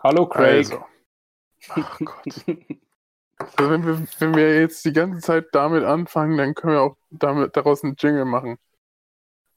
Hallo 0.00 0.26
Craig. 0.26 0.70
Also. 0.70 0.84
Ach 1.70 1.98
Gott. 1.98 2.24
Also 3.38 3.70
wenn, 3.70 3.86
wir, 3.86 4.06
wenn 4.18 4.34
wir 4.34 4.60
jetzt 4.60 4.84
die 4.84 4.92
ganze 4.92 5.20
Zeit 5.20 5.46
damit 5.52 5.84
anfangen, 5.84 6.36
dann 6.36 6.54
können 6.54 6.72
wir 6.72 6.82
auch 6.82 6.96
damit, 7.10 7.56
daraus 7.56 7.84
einen 7.84 7.96
Jingle 7.96 8.24
machen. 8.24 8.58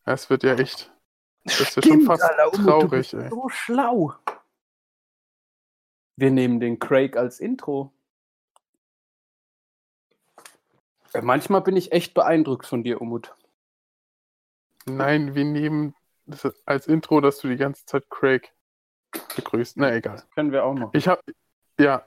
Es 0.06 0.30
wird 0.30 0.44
ja 0.44 0.56
echt. 0.56 0.92
Das 1.44 1.76
wird 1.76 1.88
schon 1.88 2.02
fast 2.02 2.24
Alter, 2.24 2.54
Umut, 2.54 2.68
traurig, 2.68 2.90
du 2.90 2.98
bist 2.98 3.14
ey. 3.14 3.30
so 3.30 3.50
schlau. 3.50 4.14
Wir 6.16 6.30
nehmen 6.30 6.60
den 6.60 6.78
Craig 6.78 7.18
als 7.18 7.40
Intro. 7.40 7.92
Äh, 11.14 11.22
Manchmal 11.22 11.62
bin 11.62 11.76
ich 11.76 11.92
echt 11.92 12.14
beeindruckt 12.14 12.66
von 12.66 12.84
dir, 12.84 13.02
Umut. 13.02 13.36
Nein, 14.86 15.36
wir 15.36 15.46
nehmen 15.46 15.96
das 16.26 16.54
als 16.66 16.88
Intro, 16.88 17.22
dass 17.22 17.40
du 17.40 17.48
die 17.48 17.58
ganze 17.58 17.86
Zeit 17.86 18.10
Craig 18.10 18.54
begrüßt. 19.36 19.78
Na 19.78 19.94
egal. 19.96 20.24
Können 20.36 20.52
wir 20.52 20.64
auch 20.66 20.74
noch. 20.74 20.94
Ich 20.94 21.08
habe 21.08 21.22
ja 21.80 22.04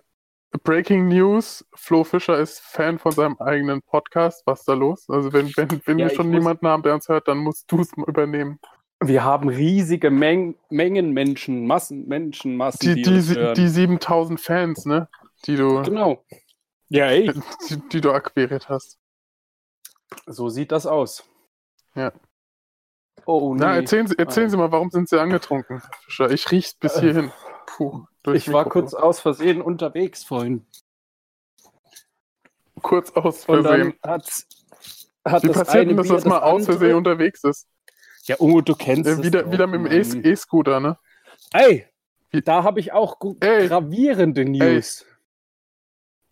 Breaking 0.63 1.09
News. 1.09 1.65
Flo 1.75 2.05
Fischer 2.05 2.39
ist 2.39 2.61
Fan 2.61 2.99
von 2.99 3.13
seinem 3.13 3.37
eigenen 3.39 3.83
Podcast. 3.83 4.43
Was 4.47 4.61
ist 4.61 4.69
da 4.69 4.75
los? 4.75 5.09
Also 5.09 5.33
wenn 5.33 5.49
wenn, 5.57 5.81
wenn 5.85 5.99
Ja, 5.99 6.09
wir 6.09 6.15
schon 6.15 6.29
muss- 6.31 6.39
niemanden 6.39 6.67
haben, 6.69 6.83
der 6.83 6.95
uns 6.95 7.09
hört, 7.09 7.29
dann 7.29 7.39
musst 7.39 7.71
du 7.71 7.81
es 7.81 7.93
übernehmen. 7.97 8.59
Wir 9.03 9.25
haben 9.25 9.49
riesige 9.49 10.11
Meng 10.11 10.57
Mengen 10.71 11.13
Menschen, 11.13 11.67
Massen, 11.67 12.07
Menschenmassen, 12.07 12.81
Die 12.95 13.03
die, 13.03 13.11
die, 13.11 13.21
sie- 13.21 13.35
hören. 13.35 13.55
die 13.55 13.69
7000 13.69 14.41
Fans, 14.41 14.87
ne? 14.87 15.09
Die 15.47 15.57
du 15.57 15.83
Genau. 15.83 16.25
Ja, 16.89 17.07
ey. 17.07 17.33
die, 17.69 17.89
die 17.89 18.01
du 18.01 18.13
akquiriert 18.13 18.69
hast. 18.69 18.99
So 20.27 20.49
sieht 20.49 20.71
das 20.71 20.87
aus. 20.87 21.25
Ja. 21.97 22.13
Oh, 23.27 23.55
nee. 23.55 23.61
Na, 23.61 23.75
erzählen 23.77 24.07
Sie, 24.07 24.19
erzählen. 24.19 24.51
Sie 24.51 24.57
mal, 24.57 24.71
warum 24.71 24.91
sind 24.91 25.09
Sie 25.09 25.19
angetrunken, 25.21 25.83
Fischer? 26.05 26.31
Ich 26.31 26.51
riech's 26.51 26.75
bis 26.75 26.97
Äh, 26.97 27.01
hierhin. 27.01 27.33
Puh, 27.67 28.05
ich 28.33 28.53
war 28.53 28.65
Mikrofon. 28.65 28.71
kurz 28.71 28.95
aus 28.95 29.21
Versehen 29.21 29.63
unterwegs 29.63 30.25
vorhin. 30.25 30.67
kurz 32.83 33.11
aus 33.13 33.45
Versehen. 33.45 33.95
hat's, 34.03 34.47
hat 35.25 35.43
Wie 35.43 35.49
passiert 35.49 35.89
denn, 35.89 35.97
dass 35.97 36.07
Bier 36.07 36.17
das 36.17 36.25
mal 36.27 36.41
aus 36.41 36.65
Versehen 36.67 36.97
unterwegs 36.97 37.43
ist? 37.45 37.67
Ja, 38.25 38.37
Ungo, 38.37 38.61
du 38.61 38.75
kennst 38.75 39.07
Äh, 39.09 39.13
es 39.13 39.23
wieder, 39.23 39.43
doch, 39.45 39.53
wieder 39.53 39.67
mit 39.67 39.91
dem. 39.91 40.23
E- 40.25 40.31
E-Scooter, 40.31 40.81
ne? 40.81 40.99
Ey, 41.53 41.87
da 42.45 42.63
habe 42.65 42.81
ich 42.81 42.93
auch 42.93 43.17
Ey. 43.41 43.69
gravierende 43.69 44.45
News. 44.45 45.05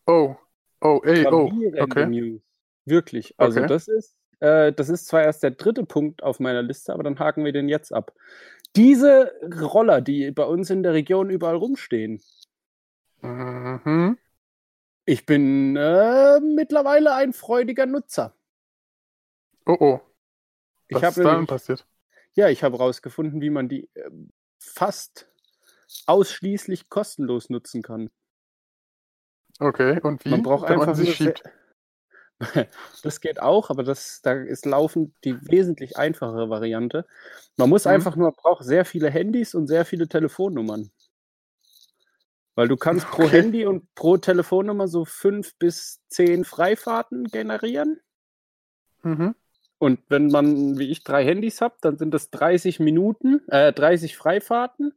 Oh. 0.07 0.37
Oh, 0.81 1.01
ey, 1.05 1.27
oh. 1.27 1.51
Okay. 1.81 2.07
News. 2.07 2.41
Wirklich. 2.85 3.35
Also 3.39 3.61
Okay. 3.61 3.69
das 3.69 3.89
ist, 3.89 4.17
äh, 4.43 4.73
das 4.73 4.89
ist 4.89 5.07
zwar 5.07 5.23
erst 5.23 5.45
der 5.45 5.53
dritte 5.53 5.85
Punkt 5.85 6.23
auf 6.25 6.41
meiner 6.41 6.63
Liste, 6.63 6.93
aber 6.93 7.05
dann 7.05 7.19
haken 7.19 7.45
wir 7.45 7.53
den 7.53 7.69
jetzt 7.69 7.93
ab. 7.93 8.13
Diese 8.75 9.33
Roller, 9.61 10.01
die 10.01 10.33
bei 10.33 10.45
uns 10.45 10.69
in 10.69 10.83
der 10.83 10.95
Region 10.95 11.31
überall 11.31 11.55
rumstehen. 11.55 12.21
Mhm. 13.21 14.19
Ich 15.05 15.27
bin 15.27 15.77
äh, 15.77 16.41
mittlerweile 16.41 17.15
ein 17.15 17.33
freudiger 17.33 17.87
Nutzer. 17.87 18.35
Oh, 19.65 19.77
oh. 19.79 20.01
Ich 20.89 20.97
Was 20.97 21.17
ist 21.17 21.25
da 21.25 21.41
passiert? 21.45 21.87
Ja, 22.35 22.49
ich 22.49 22.65
habe 22.65 22.79
herausgefunden, 22.79 23.41
wie 23.41 23.51
man 23.51 23.69
die 23.69 23.89
äh, 23.95 24.11
fast 24.59 25.29
ausschließlich 26.07 26.89
kostenlos 26.89 27.49
nutzen 27.49 27.83
kann. 27.83 28.11
Okay, 29.61 30.01
und 30.01 30.25
wie? 30.25 30.31
Man 30.31 30.43
braucht 30.43 30.69
Wenn 30.69 30.81
einfach 30.81 30.97
sich 30.97 31.21
nur 31.21 31.35
schiebt. 31.35 31.45
Das 33.03 33.21
geht 33.21 33.41
auch, 33.41 33.71
aber 33.71 33.83
das, 33.85 34.21
da 34.23 34.33
ist 34.35 34.67
laufend 34.67 35.15
die 35.25 35.37
wesentlich 35.51 35.97
einfachere 35.97 36.51
Variante. 36.51 37.07
Man 37.57 37.69
muss 37.71 37.87
Mhm. 37.87 37.91
einfach 37.93 38.17
nur, 38.17 38.33
braucht 38.33 38.65
sehr 38.65 38.85
viele 38.85 39.11
Handys 39.11 39.55
und 39.55 39.67
sehr 39.67 39.85
viele 39.85 40.09
Telefonnummern. 40.09 40.91
Weil 42.55 42.69
du 42.69 42.77
kannst 42.77 43.11
pro 43.11 43.25
Okay. 43.25 43.43
Handy 43.43 43.67
und 43.67 43.95
pro 43.95 44.17
Telefonnummer 44.19 44.87
so 44.89 45.05
fünf 45.05 45.55
bis 45.57 46.01
zehn 46.09 46.45
Freifahrten 46.45 47.25
generieren. 47.25 48.01
Mhm. 49.03 49.35
Und 49.79 50.01
wenn 50.09 50.29
man, 50.29 50.79
wie 50.79 50.91
ich, 50.91 51.03
drei 51.03 51.25
Handys 51.25 51.61
habe, 51.61 51.75
dann 51.81 51.99
sind 51.99 52.13
das 52.13 52.31
30 52.31 52.79
Minuten, 52.79 53.41
äh, 53.49 53.73
30 53.73 54.17
Freifahrten. 54.17 54.95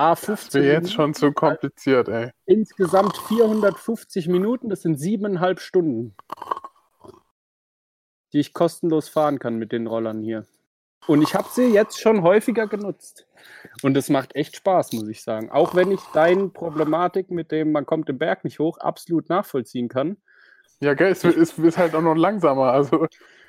A 0.00 0.10
Das 0.10 0.24
15 0.24 0.62
wäre 0.62 0.72
jetzt 0.76 0.92
schon 0.94 1.12
zu 1.12 1.30
kompliziert, 1.30 2.08
ey. 2.08 2.30
Insgesamt 2.46 3.18
450 3.18 4.28
Minuten, 4.28 4.70
das 4.70 4.80
sind 4.80 4.96
siebeneinhalb 4.98 5.60
Stunden, 5.60 6.14
die 8.32 8.38
ich 8.40 8.54
kostenlos 8.54 9.10
fahren 9.10 9.38
kann 9.38 9.56
mit 9.56 9.72
den 9.72 9.86
Rollern 9.86 10.22
hier. 10.22 10.46
Und 11.06 11.20
ich 11.22 11.34
habe 11.34 11.48
sie 11.52 11.66
jetzt 11.66 12.00
schon 12.00 12.22
häufiger 12.22 12.66
genutzt. 12.66 13.26
Und 13.82 13.94
es 13.96 14.08
macht 14.08 14.34
echt 14.36 14.56
Spaß, 14.56 14.92
muss 14.94 15.08
ich 15.08 15.22
sagen. 15.22 15.50
Auch 15.50 15.74
wenn 15.74 15.90
ich 15.90 16.00
deine 16.14 16.48
Problematik 16.48 17.30
mit 17.30 17.50
dem, 17.50 17.72
man 17.72 17.84
kommt 17.84 18.08
den 18.08 18.18
Berg 18.18 18.44
nicht 18.44 18.58
hoch, 18.58 18.78
absolut 18.78 19.28
nachvollziehen 19.28 19.88
kann. 19.88 20.16
Ja, 20.80 20.94
gell, 20.94 21.12
es, 21.12 21.24
es 21.24 21.58
ist 21.58 21.76
halt 21.78 21.94
auch 21.94 22.00
noch 22.02 22.14
langsamer. 22.14 22.72
Also 22.72 23.06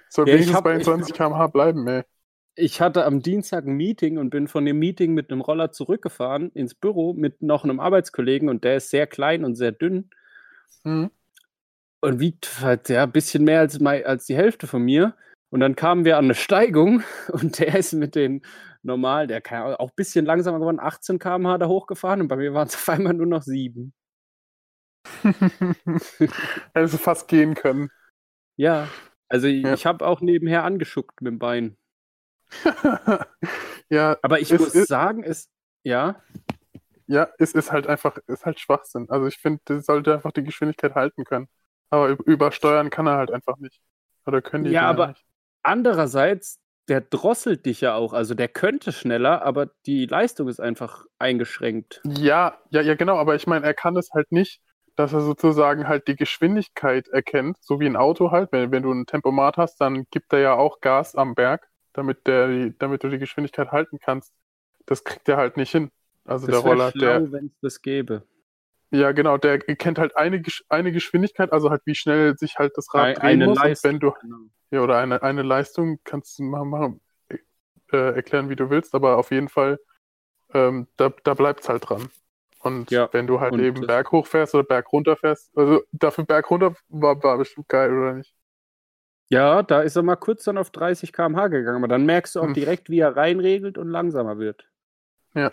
soll 0.09 0.27
Ja, 0.27 0.33
wenigstens 0.33 0.55
hab- 0.57 0.63
bei 0.65 0.71
den 0.71 0.81
ich- 0.81 0.85
20 0.87 1.13
km/h 1.13 1.47
bleiben, 1.47 1.87
ey. 1.87 2.03
Ich 2.55 2.81
hatte 2.81 3.05
am 3.05 3.21
Dienstag 3.21 3.65
ein 3.65 3.75
Meeting 3.77 4.17
und 4.17 4.29
bin 4.29 4.47
von 4.47 4.65
dem 4.65 4.77
Meeting 4.77 5.13
mit 5.13 5.31
einem 5.31 5.41
Roller 5.41 5.71
zurückgefahren 5.71 6.51
ins 6.51 6.73
Büro 6.75 7.13
mit 7.13 7.41
noch 7.41 7.63
einem 7.63 7.79
Arbeitskollegen 7.79 8.49
und 8.49 8.63
der 8.63 8.77
ist 8.77 8.89
sehr 8.89 9.07
klein 9.07 9.45
und 9.45 9.55
sehr 9.55 9.71
dünn. 9.71 10.09
Mhm. 10.83 11.11
und 12.01 12.19
wiegt 12.19 12.61
halt 12.61 12.89
ja 12.89 13.03
ein 13.03 13.11
bisschen 13.11 13.43
mehr 13.45 13.59
als, 13.61 13.81
als 13.83 14.25
die 14.27 14.35
Hälfte 14.35 14.67
von 14.67 14.83
mir. 14.83 15.15
Und 15.51 15.59
dann 15.61 15.75
kamen 15.75 16.05
wir 16.05 16.17
an 16.17 16.25
eine 16.25 16.35
Steigung 16.35 17.03
und 17.31 17.59
der 17.59 17.75
ist 17.77 17.93
mit 17.93 18.15
den 18.15 18.43
normal, 18.83 19.27
der 19.27 19.41
kann 19.41 19.75
auch 19.75 19.89
ein 19.91 19.95
bisschen 19.95 20.25
langsamer 20.25 20.59
geworden, 20.59 20.79
18 20.81 21.19
km/h 21.19 21.57
da 21.59 21.67
hochgefahren 21.67 22.21
und 22.21 22.27
bei 22.29 22.37
mir 22.37 22.53
waren 22.53 22.67
es 22.67 22.75
auf 22.77 22.89
einmal 22.89 23.13
nur 23.13 23.27
noch 23.27 23.43
sieben. 23.43 23.93
Du 26.73 26.87
fast 26.87 27.27
gehen 27.27 27.55
können. 27.55 27.89
Ja, 28.57 28.87
also 29.29 29.47
Ja. 29.47 29.73
ich 29.73 29.85
habe 29.85 30.05
auch 30.05 30.21
nebenher 30.21 30.63
angeschuckt 30.63 31.21
mit 31.21 31.31
dem 31.31 31.39
Bein. 31.39 31.77
ja, 33.89 34.17
Aber 34.21 34.39
ich 34.39 34.51
muss 34.51 34.73
ist- 34.75 34.87
sagen, 34.87 35.23
es, 35.23 35.49
ja, 35.83 36.21
ja, 37.07 37.27
es 37.39 37.53
ist 37.53 37.71
halt 37.71 37.87
einfach, 37.87 38.17
es 38.27 38.39
ist 38.39 38.45
halt 38.45 38.59
Schwachsinn. 38.59 39.09
Also 39.09 39.27
ich 39.27 39.37
finde, 39.37 39.61
der 39.67 39.81
sollte 39.81 40.13
einfach 40.13 40.31
die 40.31 40.43
Geschwindigkeit 40.43 40.95
halten 40.95 41.25
können. 41.25 41.47
Aber 41.89 42.07
üb- 42.07 42.23
übersteuern 42.25 42.89
kann 42.89 43.07
er 43.07 43.17
halt 43.17 43.31
einfach 43.31 43.57
nicht. 43.57 43.81
Oder 44.25 44.41
können 44.41 44.63
die 44.63 44.71
Ja, 44.71 44.83
aber- 44.89 45.07
nicht. 45.09 45.25
andererseits, 45.63 46.59
der 46.87 47.01
drosselt 47.01 47.65
dich 47.65 47.81
ja 47.81 47.95
auch. 47.95 48.13
Also 48.13 48.33
der 48.33 48.47
könnte 48.47 48.91
schneller, 48.91 49.41
aber 49.43 49.67
die 49.85 50.05
Leistung 50.05 50.47
ist 50.47 50.59
einfach 50.61 51.05
eingeschränkt. 51.19 52.01
Ja, 52.05 52.57
ja, 52.69 52.81
ja, 52.81 52.95
genau, 52.95 53.17
aber 53.17 53.35
ich 53.35 53.45
meine, 53.47 53.65
er 53.65 53.73
kann 53.73 53.95
es 53.97 54.11
halt 54.13 54.31
nicht, 54.31 54.61
dass 54.95 55.13
er 55.13 55.21
sozusagen 55.21 55.87
halt 55.87 56.07
die 56.07 56.15
Geschwindigkeit 56.15 57.07
erkennt, 57.09 57.57
so 57.61 57.79
wie 57.79 57.85
ein 57.87 57.95
Auto 57.95 58.31
halt. 58.31 58.51
Wenn, 58.51 58.71
wenn 58.71 58.83
du 58.83 58.91
ein 58.91 59.05
Tempomat 59.05 59.57
hast, 59.57 59.79
dann 59.81 60.05
gibt 60.11 60.31
er 60.33 60.39
ja 60.39 60.53
auch 60.53 60.79
Gas 60.81 61.15
am 61.15 61.33
Berg, 61.35 61.67
damit 61.93 62.27
der, 62.27 62.69
damit 62.79 63.03
du 63.03 63.09
die 63.09 63.17
Geschwindigkeit 63.19 63.71
halten 63.71 63.99
kannst. 63.99 64.33
Das 64.85 65.03
kriegt 65.03 65.27
er 65.29 65.37
halt 65.37 65.57
nicht 65.57 65.71
hin. 65.71 65.91
Also 66.25 66.47
der 66.47 66.55
Das 66.57 66.65
wäre 66.65 66.73
Roller, 66.75 66.91
der, 66.91 67.19
schlau, 67.21 67.31
wenn 67.31 67.45
es 67.47 67.59
das 67.61 67.81
gäbe. 67.81 68.23
ja 68.91 69.11
genau, 69.11 69.37
der 69.37 69.59
kennt 69.59 69.97
halt 69.99 70.15
eine, 70.15 70.41
eine 70.69 70.91
Geschwindigkeit, 70.91 71.51
also 71.51 71.69
halt 71.69 71.81
wie 71.85 71.95
schnell 71.95 72.37
sich 72.37 72.57
halt 72.57 72.73
das 72.77 72.93
Rad 72.93 73.17
drehen 73.17 73.21
eine 73.25 73.45
muss. 73.45 73.57
Leistung. 73.57 73.91
Wenn 73.91 73.99
du, 73.99 74.11
Genau. 74.21 74.37
ja, 74.71 74.81
oder 74.81 74.97
eine, 74.97 75.21
eine 75.23 75.41
Leistung 75.43 75.99
kannst 76.03 76.39
du 76.39 76.43
machen, 76.43 76.69
machen 76.69 77.01
äh, 77.91 78.15
erklären, 78.15 78.49
wie 78.49 78.55
du 78.55 78.69
willst, 78.69 78.93
aber 78.95 79.17
auf 79.17 79.31
jeden 79.31 79.49
Fall, 79.49 79.79
ähm, 80.53 80.87
da, 80.97 81.09
da 81.23 81.33
bleibt 81.33 81.61
es 81.61 81.69
halt 81.69 81.89
dran. 81.89 82.09
Und 82.59 82.91
Ja, 82.91 83.09
wenn 83.11 83.25
du 83.27 83.39
halt 83.39 83.53
eben 83.55 83.81
das- 83.81 83.87
Berg 83.87 84.11
hoch 84.11 84.27
fährst 84.27 84.53
oder 84.53 84.63
Berg 84.63 84.91
runter 84.93 85.15
fährst, 85.17 85.51
also 85.57 85.81
dafür 85.91 86.25
Berg 86.25 86.49
runter 86.51 86.75
war, 86.89 87.21
war 87.23 87.37
bestimmt 87.37 87.67
geil, 87.67 87.91
oder 87.97 88.13
nicht? 88.13 88.35
Ja, 89.31 89.63
da 89.63 89.81
ist 89.81 89.95
er 89.95 90.03
mal 90.03 90.17
kurz 90.17 90.43
dann 90.43 90.57
auf 90.57 90.71
30 90.71 91.13
km/h 91.13 91.47
gegangen, 91.47 91.77
aber 91.77 91.87
dann 91.87 92.05
merkst 92.05 92.35
du 92.35 92.41
auch 92.41 92.47
Hm. 92.47 92.53
direkt, 92.53 92.89
wie 92.89 92.99
er 92.99 93.15
reinregelt 93.15 93.77
und 93.77 93.89
langsamer 93.89 94.37
wird. 94.39 94.67
Ja. 95.33 95.47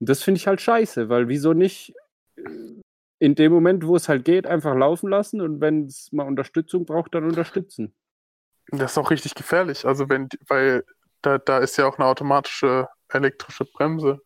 Und 0.00 0.08
das 0.08 0.22
finde 0.22 0.38
ich 0.38 0.46
halt 0.48 0.60
scheiße, 0.60 1.08
weil 1.08 1.28
wieso 1.28 1.52
nicht 1.52 1.94
äh, 2.36 2.42
in 3.20 3.34
dem 3.36 3.52
Moment, 3.52 3.86
wo 3.86 3.94
es 3.94 4.08
halt 4.08 4.24
geht, 4.24 4.46
einfach 4.46 4.74
laufen 4.74 5.08
lassen 5.08 5.40
und 5.40 5.60
wenn 5.60 5.86
es 5.86 6.10
mal 6.10 6.26
Unterstützung 6.26 6.84
braucht, 6.84 7.14
dann 7.14 7.24
unterstützen. 7.24 7.94
Das 8.72 8.92
ist 8.92 8.98
auch 8.98 9.10
richtig 9.10 9.34
gefährlich, 9.34 9.84
also 9.86 10.08
wenn, 10.08 10.28
weil 10.48 10.84
da, 11.20 11.38
da 11.38 11.58
ist 11.58 11.76
ja 11.76 11.86
auch 11.86 11.98
eine 11.98 12.06
automatische 12.06 12.88
elektrische 13.08 13.64
Bremse. 13.64 14.20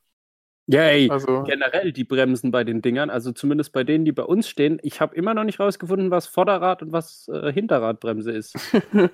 Yay! 0.68 1.08
Also, 1.10 1.44
Generell 1.44 1.92
die 1.92 2.02
Bremsen 2.04 2.50
bei 2.50 2.64
den 2.64 2.82
Dingern, 2.82 3.08
also 3.08 3.30
zumindest 3.32 3.72
bei 3.72 3.84
denen, 3.84 4.04
die 4.04 4.12
bei 4.12 4.24
uns 4.24 4.48
stehen. 4.48 4.80
Ich 4.82 5.00
habe 5.00 5.14
immer 5.14 5.32
noch 5.32 5.44
nicht 5.44 5.60
rausgefunden, 5.60 6.10
was 6.10 6.26
Vorderrad 6.26 6.82
und 6.82 6.90
was 6.92 7.28
äh, 7.28 7.52
Hinterradbremse 7.52 8.32
ist. 8.32 8.54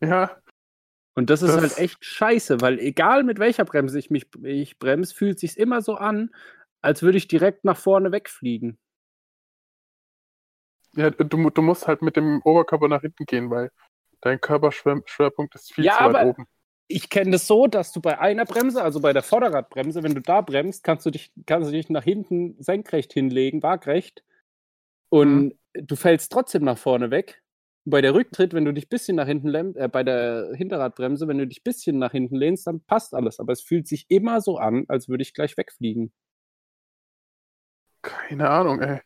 ja, 0.00 0.30
Und 1.16 1.30
das 1.30 1.42
ist 1.42 1.52
Das- 1.54 1.60
halt 1.62 1.78
echt 1.78 2.04
scheiße, 2.04 2.60
weil 2.60 2.78
egal 2.78 3.24
mit 3.24 3.38
welcher 3.40 3.64
Bremse 3.64 3.98
ich 3.98 4.10
mich 4.10 4.26
ich 4.44 4.78
bremse, 4.78 5.14
fühlt 5.14 5.40
sich 5.40 5.58
immer 5.58 5.82
so 5.82 5.94
an, 5.96 6.30
als 6.80 7.02
würde 7.02 7.18
ich 7.18 7.26
direkt 7.28 7.64
nach 7.64 7.76
vorne 7.76 8.12
wegfliegen. 8.12 8.78
ja 10.94 11.10
du, 11.10 11.24
du 11.50 11.62
musst 11.62 11.88
halt 11.88 12.02
mit 12.02 12.14
dem 12.16 12.40
Oberkörper 12.42 12.86
nach 12.88 13.00
hinten 13.00 13.24
gehen, 13.26 13.50
weil 13.50 13.70
dein 14.20 14.40
Körperschwerpunkt 14.40 15.54
ist 15.56 15.72
viel 15.74 15.84
Ja, 15.86 15.98
zu 15.98 16.04
weit 16.04 16.14
aber- 16.14 16.24
oben. 16.26 16.46
Ich 16.88 17.10
kenne 17.10 17.32
das 17.32 17.46
so, 17.46 17.66
dass 17.66 17.92
du 17.92 18.00
bei 18.00 18.18
einer 18.18 18.44
Bremse, 18.44 18.82
also 18.82 19.00
bei 19.00 19.12
der 19.12 19.22
Vorderradbremse, 19.22 20.02
wenn 20.02 20.14
du 20.14 20.20
da 20.20 20.40
bremst, 20.42 20.84
kannst 20.84 21.06
du 21.06 21.10
dich, 21.10 21.32
kannst 21.46 21.68
du 21.68 21.72
dich 21.72 21.88
nach 21.90 22.04
hinten 22.04 22.56
senkrecht 22.62 23.12
hinlegen, 23.12 23.62
waagrecht. 23.62 24.22
Und 25.10 25.54
Mhm. 25.54 25.58
du 25.74 25.96
fällst 25.96 26.32
trotzdem 26.32 26.64
nach 26.64 26.78
vorne 26.78 27.10
weg. 27.10 27.42
Und 27.84 27.90
bei 27.92 28.00
der 28.02 28.14
Rücktritt, 28.14 28.54
wenn 28.54 28.64
du 28.64 28.72
dich 28.74 28.86
ein 28.86 28.90
bisschen 28.90 29.16
nach 29.16 29.26
hinten 29.26 29.48
lehnst, 29.48 29.76
äh, 29.78 29.88
bei 29.88 30.02
der 30.04 30.52
Hinterradbremse, 30.54 31.28
wenn 31.28 31.38
du 31.38 31.46
dich 31.46 31.60
ein 31.60 31.64
bisschen 31.64 31.98
nach 31.98 32.12
hinten 32.12 32.36
lehnst, 32.36 32.66
dann 32.66 32.80
passt 32.82 33.14
alles. 33.14 33.40
Aber 33.40 33.52
es 33.52 33.62
fühlt 33.62 33.88
sich 33.88 34.06
immer 34.08 34.40
so 34.40 34.58
an, 34.58 34.84
als 34.88 35.08
würde 35.08 35.22
ich 35.22 35.34
gleich 35.34 35.56
wegfliegen. 35.56 36.12
Keine 38.02 38.48
Ahnung, 38.50 38.80
ey. 38.82 39.00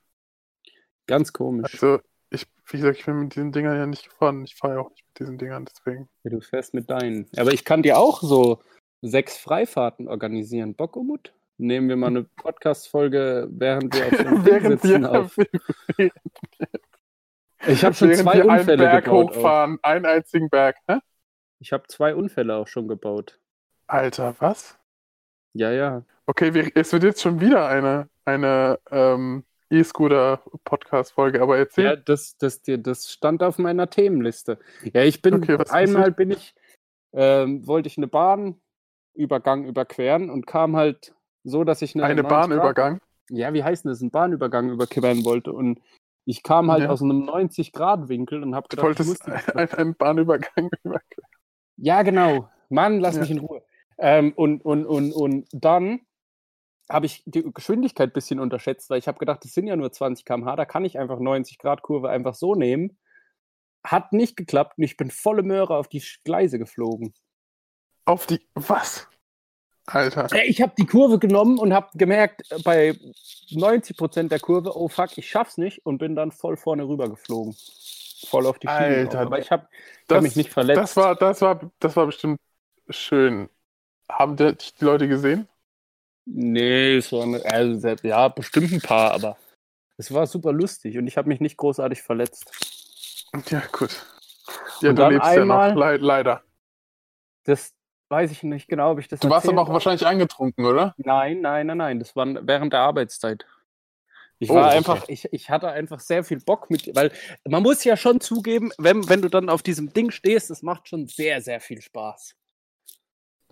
Ganz 1.06 1.32
komisch. 1.32 1.74
Also, 1.74 2.00
ich, 2.30 2.46
wie 2.66 2.76
gesagt, 2.78 2.98
ich 2.98 3.06
bin 3.06 3.20
mit 3.20 3.34
diesen 3.34 3.52
Dingern 3.52 3.76
ja 3.76 3.86
nicht 3.86 4.04
gefahren. 4.10 4.44
Ich 4.44 4.56
fahre 4.56 4.74
ja 4.74 4.80
auch 4.80 4.90
nicht 4.90 5.04
diesen 5.18 5.38
Dingern, 5.38 5.66
deswegen. 5.66 6.08
Ja, 6.24 6.30
du 6.30 6.40
fährst 6.40 6.74
mit 6.74 6.90
deinen. 6.90 7.26
Aber 7.36 7.52
ich 7.52 7.64
kann 7.64 7.82
dir 7.82 7.98
auch 7.98 8.22
so 8.22 8.62
sechs 9.02 9.36
Freifahrten 9.36 10.08
organisieren. 10.08 10.74
Bock, 10.74 10.96
Umut? 10.96 11.34
Nehmen 11.56 11.88
wir 11.88 11.96
mal 11.96 12.08
eine 12.08 12.24
Podcast-Folge, 12.24 13.48
während 13.50 13.94
wir 13.94 14.06
auf 14.06 14.10
dem 14.16 14.44
Während 14.46 14.80
sitzen. 14.80 15.02
wir, 15.02 15.20
Auf. 15.20 15.36
Ich 17.66 17.84
habe 17.84 17.94
schon 17.94 18.14
zwei 18.14 18.34
wir 18.34 18.42
einen 18.42 18.60
Unfälle 18.60 18.84
Berg 18.84 19.04
gebaut. 19.04 19.30
Auch. 19.30 19.36
hochfahren, 19.36 19.78
einen 19.82 20.06
einzigen 20.06 20.48
Berg. 20.48 20.76
Hä? 20.86 20.98
Ich 21.58 21.72
habe 21.72 21.84
zwei 21.88 22.14
Unfälle 22.14 22.54
auch 22.54 22.68
schon 22.68 22.86
gebaut. 22.86 23.40
Alter, 23.88 24.36
was? 24.38 24.78
Ja, 25.54 25.72
ja. 25.72 26.04
Okay, 26.26 26.54
wir, 26.54 26.70
es 26.76 26.92
wird 26.92 27.02
jetzt 27.02 27.22
schon 27.22 27.40
wieder 27.40 27.66
eine, 27.66 28.08
eine 28.24 28.78
ähm, 28.90 29.44
E-Scooter-Podcast-Folge, 29.70 31.42
aber 31.42 31.58
erzähl. 31.58 31.84
Ja, 31.84 31.96
das, 31.96 32.36
das, 32.38 32.62
das 32.64 33.10
stand 33.10 33.42
auf 33.42 33.58
meiner 33.58 33.90
Themenliste. 33.90 34.58
Ja, 34.92 35.02
ich 35.02 35.22
bin 35.22 35.34
Okay, 35.34 35.58
einmal 35.70 36.12
bin 36.12 36.30
ich, 36.30 36.54
ähm, 37.12 37.66
wollte 37.66 37.88
ich 37.88 37.96
eine 37.98 38.08
Bahnübergang 38.08 39.64
überqueren 39.64 40.30
und 40.30 40.46
kam 40.46 40.76
halt 40.76 41.14
so, 41.44 41.64
dass 41.64 41.82
ich 41.82 41.94
eine, 41.94 42.04
Eine 42.04 42.22
90 42.22 42.28
Grad- 42.30 42.48
Bahnübergang. 42.48 43.00
Ja, 43.30 43.52
wie 43.52 43.62
heißt 43.64 43.84
denn 43.84 43.90
das? 43.90 44.00
Einen 44.00 44.10
Bahnübergang 44.10 44.70
überqueren 44.70 45.24
wollte 45.24 45.52
und 45.52 45.80
ich 46.24 46.42
kam 46.42 46.70
halt 46.70 46.82
Ja. 46.84 46.90
aus 46.90 47.02
einem 47.02 47.24
90-Grad-Winkel 47.28 48.42
und 48.42 48.54
habe 48.54 48.68
Du 48.68 48.76
gedacht, 48.76 49.00
ich 49.00 49.06
muss 49.06 49.18
wolltest 49.26 49.48
einen, 49.56 49.68
einen 49.72 49.94
Bahnübergang 49.94 50.70
überqueren. 50.84 51.24
Ja, 51.76 52.02
genau. 52.02 52.50
Mann, 52.70 53.00
lass 53.00 53.14
Ja. 53.16 53.20
mich 53.22 53.30
in 53.30 53.38
Ruhe. 53.38 53.62
Ähm, 53.98 54.32
und, 54.36 54.64
und, 54.64 54.86
und, 54.86 55.12
und 55.12 55.48
dann 55.52 56.00
habe 56.88 57.06
ich 57.06 57.22
die 57.26 57.42
Geschwindigkeit 57.52 58.10
ein 58.10 58.12
bisschen 58.12 58.40
unterschätzt, 58.40 58.90
weil 58.90 58.98
ich 58.98 59.08
habe 59.08 59.18
gedacht, 59.18 59.44
das 59.44 59.52
sind 59.52 59.66
ja 59.66 59.76
nur 59.76 59.92
20 59.92 60.24
km/h, 60.24 60.56
da 60.56 60.64
kann 60.64 60.84
ich 60.84 60.98
einfach 60.98 61.18
90 61.18 61.58
Grad 61.58 61.82
Kurve 61.82 62.08
einfach 62.08 62.34
so 62.34 62.54
nehmen. 62.54 62.98
Hat 63.84 64.12
nicht 64.12 64.36
geklappt 64.36 64.78
und 64.78 64.84
ich 64.84 64.96
bin 64.96 65.10
volle 65.10 65.42
Möhre 65.42 65.76
auf 65.76 65.88
die 65.88 66.02
Gleise 66.24 66.58
geflogen. 66.58 67.14
Auf 68.04 68.26
die. 68.26 68.40
Was? 68.54 69.06
Alter. 69.86 70.28
Äh, 70.32 70.46
Ich 70.46 70.60
habe 70.60 70.72
die 70.76 70.86
Kurve 70.86 71.18
genommen 71.18 71.58
und 71.58 71.72
habe 71.72 71.88
gemerkt, 71.94 72.50
äh, 72.50 72.58
bei 72.62 72.94
90% 73.50 74.28
der 74.28 74.40
Kurve, 74.40 74.76
oh 74.76 74.88
fuck, 74.88 75.16
ich 75.16 75.28
schaff's 75.28 75.58
nicht 75.58 75.84
und 75.86 75.98
bin 75.98 76.14
dann 76.14 76.32
voll 76.32 76.56
vorne 76.56 76.86
rüber 76.86 77.08
geflogen. 77.08 77.54
Voll 78.26 78.46
auf 78.46 78.58
die 78.58 78.66
Schiene. 78.66 78.78
Alter, 78.82 79.20
Aber 79.20 79.38
ich 79.38 79.50
habe 79.50 79.68
Das, 80.08 80.22
mich 80.22 80.36
nicht 80.36 80.50
verletzt. 80.50 80.80
Das 80.80 80.96
war, 80.96 81.14
das, 81.14 81.40
war, 81.40 81.70
das 81.78 81.96
war 81.96 82.06
bestimmt 82.06 82.38
schön. 82.90 83.48
Haben 84.10 84.36
die 84.36 84.54
Leute 84.80 85.06
gesehen? 85.08 85.48
Nee, 86.30 86.96
es 86.96 87.10
war 87.12 87.22
eine, 87.22 87.44
also, 87.44 87.78
selbst- 87.78 88.04
ja, 88.04 88.28
bestimmt 88.28 88.72
ein 88.72 88.80
paar, 88.80 89.12
aber 89.12 89.36
es 89.96 90.12
war 90.12 90.26
super 90.26 90.52
lustig 90.52 90.98
und 90.98 91.06
ich 91.06 91.16
habe 91.16 91.28
mich 91.28 91.40
nicht 91.40 91.56
großartig 91.56 92.02
verletzt. 92.02 92.52
Ja, 93.50 93.62
gut. 93.72 93.90
Ja, 94.80 94.90
Und 94.90 94.96
du 94.96 95.02
dann 95.02 95.12
lebst 95.12 95.28
einmal- 95.28 95.68
ja 95.70 95.74
noch. 95.74 95.80
Le 95.80 95.96
leider. 95.98 96.42
Das 97.44 97.74
weiß 98.10 98.30
ich 98.30 98.42
nicht 98.42 98.68
genau, 98.68 98.92
ob 98.92 98.98
ich 99.00 99.08
das 99.08 99.20
Du 99.20 99.28
warst 99.30 99.48
aber 99.48 99.62
auch 99.62 99.68
wahrscheinlich 99.72 100.06
angetrunken, 100.06 100.64
oder? 100.64 100.94
Nein, 100.98 101.40
nein, 101.40 101.66
nein, 101.66 101.78
nein, 101.78 101.98
das 101.98 102.14
war 102.16 102.26
während 102.46 102.72
der 102.72 102.80
Arbeitszeit. 102.80 103.46
Ich 104.38 104.50
Oh, 104.50 104.54
war 104.54 104.68
okay. 104.68 104.76
einfach, 104.76 105.04
ich, 105.08 105.32
ich 105.32 105.50
hatte 105.50 105.68
einfach 105.68 105.98
sehr 105.98 106.22
viel 106.24 106.38
Bock 106.40 106.70
mit, 106.70 106.94
weil 106.94 107.10
man 107.46 107.62
muss 107.62 107.82
ja 107.84 107.96
schon 107.96 108.20
zugeben, 108.20 108.70
wenn, 108.78 109.08
wenn 109.08 109.20
du 109.20 109.28
dann 109.28 109.48
auf 109.48 109.62
diesem 109.62 109.92
Ding 109.92 110.10
stehst, 110.12 110.48
das 110.50 110.62
macht 110.62 110.88
schon 110.88 111.06
sehr, 111.08 111.40
sehr 111.42 111.60
viel 111.60 111.82
Spaß. 111.82 112.36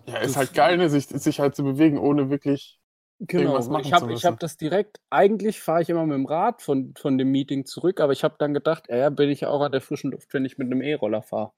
Ja, 0.07 0.19
ist 0.19 0.37
halt 0.37 0.53
geil, 0.53 0.77
ne, 0.77 0.89
sich, 0.89 1.07
sich 1.07 1.39
halt 1.39 1.55
zu 1.55 1.63
bewegen, 1.63 1.97
ohne 1.97 2.29
wirklich. 2.29 2.79
Genau, 3.19 3.43
irgendwas 3.43 3.67
machen 3.67 3.81
ich 3.81 3.89
zu 3.89 3.95
habe 3.95 4.15
hab 4.15 4.39
das 4.39 4.57
direkt, 4.57 5.01
eigentlich 5.09 5.59
fahre 5.59 5.81
ich 5.81 5.89
immer 5.89 6.05
mit 6.05 6.15
dem 6.15 6.25
Rad 6.25 6.61
von, 6.61 6.93
von 6.95 7.17
dem 7.17 7.31
Meeting 7.31 7.65
zurück, 7.65 7.99
aber 7.99 8.13
ich 8.13 8.23
habe 8.23 8.35
dann 8.37 8.53
gedacht, 8.53 8.85
ja, 8.89 9.09
bin 9.09 9.29
ich 9.29 9.45
auch 9.45 9.61
an 9.61 9.71
der 9.71 9.81
frischen 9.81 10.11
Luft, 10.11 10.33
wenn 10.33 10.45
ich 10.45 10.57
mit 10.57 10.67
einem 10.67 10.81
E-Roller 10.81 11.23
fahre. 11.23 11.51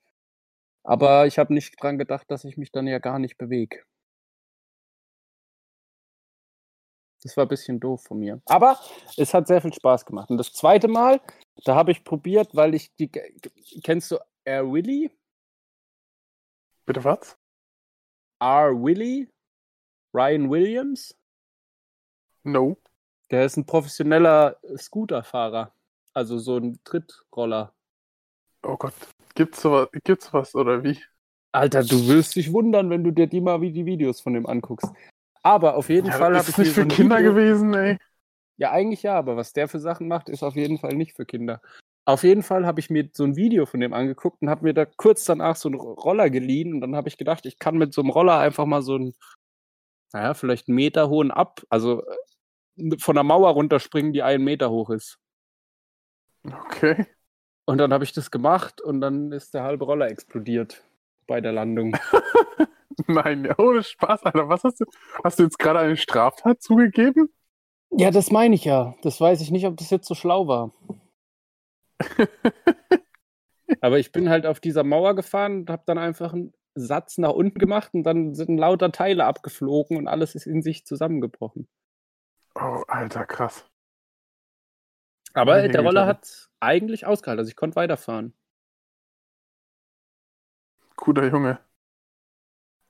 Aber 0.83 1.27
ich 1.27 1.37
habe 1.37 1.53
nicht 1.53 1.75
dran 1.81 1.97
gedacht, 1.97 2.31
dass 2.31 2.45
ich 2.45 2.57
mich 2.57 2.71
dann 2.71 2.87
ja 2.87 2.99
gar 2.99 3.19
nicht 3.19 3.37
bewege. 3.37 3.83
Das 7.21 7.35
war 7.35 7.45
ein 7.45 7.49
bisschen 7.49 7.79
doof 7.79 8.03
von 8.03 8.19
mir. 8.19 8.41
Aber 8.45 8.79
es 9.17 9.33
hat 9.33 9.47
sehr 9.47 9.61
viel 9.61 9.73
Spaß 9.73 10.05
gemacht. 10.05 10.29
Und 10.29 10.37
das 10.37 10.53
zweite 10.53 10.87
Mal, 10.87 11.19
da 11.65 11.75
habe 11.75 11.91
ich 11.91 12.03
probiert, 12.05 12.55
weil 12.55 12.73
ich 12.73 12.95
die. 12.95 13.11
Kennst 13.83 14.11
du 14.11 14.17
Air 14.45 14.71
Willy? 14.71 15.11
Bitte 16.85 17.03
was? 17.03 17.38
R. 18.39 18.73
Willy? 18.81 19.27
Ryan 20.13 20.49
Williams? 20.49 21.15
No. 22.43 22.77
Der 23.31 23.45
ist 23.45 23.57
ein 23.57 23.65
professioneller 23.65 24.57
Scooterfahrer. 24.77 25.73
Also 26.13 26.39
so 26.39 26.57
ein 26.57 26.79
Trittroller. 26.83 27.73
Oh 28.63 28.75
Gott. 28.77 28.93
Gibt's 29.35 29.61
sowas, 29.61 29.87
gibt's 30.03 30.25
sowas 30.25 30.55
oder 30.55 30.83
wie? 30.83 30.99
Alter, 31.51 31.83
du 31.83 32.07
wirst 32.07 32.35
dich 32.35 32.51
wundern, 32.51 32.89
wenn 32.89 33.03
du 33.03 33.11
dir 33.11 33.27
die 33.27 33.41
mal 33.41 33.61
wie 33.61 33.71
die 33.71 33.85
Videos 33.85 34.19
von 34.21 34.33
dem 34.33 34.45
anguckst. 34.47 34.91
Aber 35.43 35.75
auf 35.75 35.89
jeden 35.89 36.07
Ja, 36.07 36.13
Fall 36.17 36.33
ist 36.35 36.39
habe 36.39 36.49
es 36.49 36.49
ich 36.49 36.57
nicht 36.57 36.67
mir 36.67 36.73
für 36.73 36.89
so 36.89 36.95
Kinder 36.95 37.17
Video- 37.19 37.33
gewesen, 37.33 37.73
ey? 37.73 37.97
Ja, 38.57 38.71
eigentlich 38.71 39.03
ja, 39.03 39.15
aber 39.17 39.37
was 39.37 39.53
der 39.53 39.69
für 39.69 39.79
Sachen 39.79 40.07
macht, 40.09 40.27
ist 40.27 40.43
auf 40.43 40.55
jeden 40.55 40.79
Fall 40.79 40.95
nicht 40.95 41.15
für 41.15 41.25
Kinder. 41.25 41.61
Auf 42.09 42.23
jeden 42.23 42.41
Fall 42.41 42.65
habe 42.65 42.79
ich 42.79 42.89
mir 42.89 43.07
so 43.13 43.23
ein 43.23 43.35
Video 43.35 43.67
von 43.67 43.81
dem 43.81 43.93
angeguckt 43.93 44.41
und 44.41 44.49
habe 44.49 44.63
mir 44.63 44.73
da 44.73 44.85
kurz 44.85 45.25
danach 45.25 45.55
so 45.55 45.69
einen 45.69 45.79
Roller 45.79 46.31
geliehen 46.31 46.73
und 46.73 46.81
dann 46.81 46.95
habe 46.95 47.07
ich 47.07 47.17
gedacht, 47.17 47.45
ich 47.45 47.59
kann 47.59 47.77
mit 47.77 47.93
so 47.93 48.01
einem 48.01 48.09
Roller 48.09 48.39
einfach 48.39 48.65
mal 48.65 48.81
so 48.81 48.95
einen, 48.95 49.13
naja, 50.11 50.33
vielleicht 50.33 50.67
einen 50.67 50.75
Meter 50.75 51.07
hohen 51.07 51.29
ab, 51.29 51.61
also 51.69 52.01
äh, 52.77 52.97
von 52.97 53.13
der 53.13 53.23
Mauer 53.23 53.51
runterspringen, 53.51 54.11
die 54.11 54.23
einen 54.23 54.43
Meter 54.43 54.71
hoch 54.71 54.89
ist. 54.89 55.19
Okay. 56.43 57.05
Und 57.65 57.77
dann 57.77 57.93
habe 57.93 58.05
ich 58.05 58.11
das 58.11 58.31
gemacht 58.31 58.81
und 58.81 59.01
dann 59.01 59.31
ist 59.31 59.53
der 59.53 59.61
halbe 59.61 59.85
Roller 59.85 60.07
explodiert 60.07 60.83
bei 61.27 61.41
der 61.41 61.51
Landung. 61.51 61.95
Nein, 63.05 63.45
ja, 63.45 63.53
ohne 63.59 63.83
Spaß, 63.83 64.23
Alter. 64.23 64.49
Was 64.49 64.63
hast 64.63 64.79
du? 64.81 64.85
Hast 65.23 65.37
du 65.37 65.43
jetzt 65.43 65.59
gerade 65.59 65.77
eine 65.77 65.95
Straftat 65.95 66.63
zugegeben? 66.63 67.29
Ja, 67.91 68.09
das 68.09 68.31
meine 68.31 68.55
ich 68.55 68.65
ja. 68.65 68.95
Das 69.03 69.21
weiß 69.21 69.41
ich 69.41 69.51
nicht, 69.51 69.67
ob 69.67 69.77
das 69.77 69.91
jetzt 69.91 70.07
so 70.07 70.15
schlau 70.15 70.47
war. 70.47 70.71
Aber 73.81 73.99
ich 73.99 74.11
bin 74.11 74.29
halt 74.29 74.45
auf 74.45 74.59
dieser 74.59 74.83
Mauer 74.83 75.15
gefahren 75.15 75.61
und 75.61 75.69
habe 75.69 75.83
dann 75.85 75.97
einfach 75.97 76.33
einen 76.33 76.53
Satz 76.75 77.17
nach 77.17 77.31
unten 77.31 77.59
gemacht 77.59 77.93
und 77.93 78.03
dann 78.03 78.33
sind 78.35 78.57
lauter 78.57 78.91
Teile 78.91 79.25
abgeflogen 79.25 79.97
und 79.97 80.07
alles 80.07 80.35
ist 80.35 80.47
in 80.47 80.61
sich 80.61 80.85
zusammengebrochen. 80.85 81.67
Oh, 82.55 82.83
Alter, 82.87 83.25
krass. 83.25 83.65
Aber 85.33 85.67
der 85.67 85.81
Roller 85.81 86.05
hat 86.07 86.49
eigentlich 86.59 87.05
ausgehalten, 87.05 87.39
also 87.39 87.49
ich 87.49 87.55
konnte 87.55 87.75
weiterfahren. 87.75 88.33
Guter 90.95 91.27
Junge. 91.27 91.59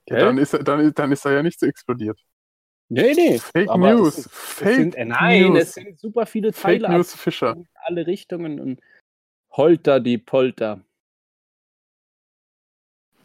Ja, 0.08 0.18
dann, 0.18 0.38
ist 0.38 0.54
er, 0.54 0.64
dann, 0.64 0.80
ist- 0.80 0.98
dann 0.98 1.12
ist 1.12 1.24
er 1.24 1.32
ja 1.32 1.42
nicht 1.42 1.60
so 1.60 1.66
explodiert. 1.66 2.18
Nee, 2.88 3.12
nee. 3.14 3.38
Fake 3.38 3.68
aber 3.70 3.94
News. 3.94 4.18
Es, 4.18 4.18
ist, 4.18 4.26
es 4.26 4.32
Fake 4.32 4.74
sind, 4.74 4.94
äh, 4.96 5.04
nein, 5.04 5.42
News. 5.42 5.62
es 5.62 5.74
sind 5.74 6.00
super 6.00 6.26
viele 6.26 6.52
Fake 6.52 6.82
Teile 6.82 6.96
News 6.96 7.14
Fischer. 7.14 7.52
in 7.54 7.68
alle 7.74 8.06
Richtungen 8.08 8.58
und 8.58 8.80
Holter 9.52 10.00
die 10.00 10.18
Polter. 10.18 10.80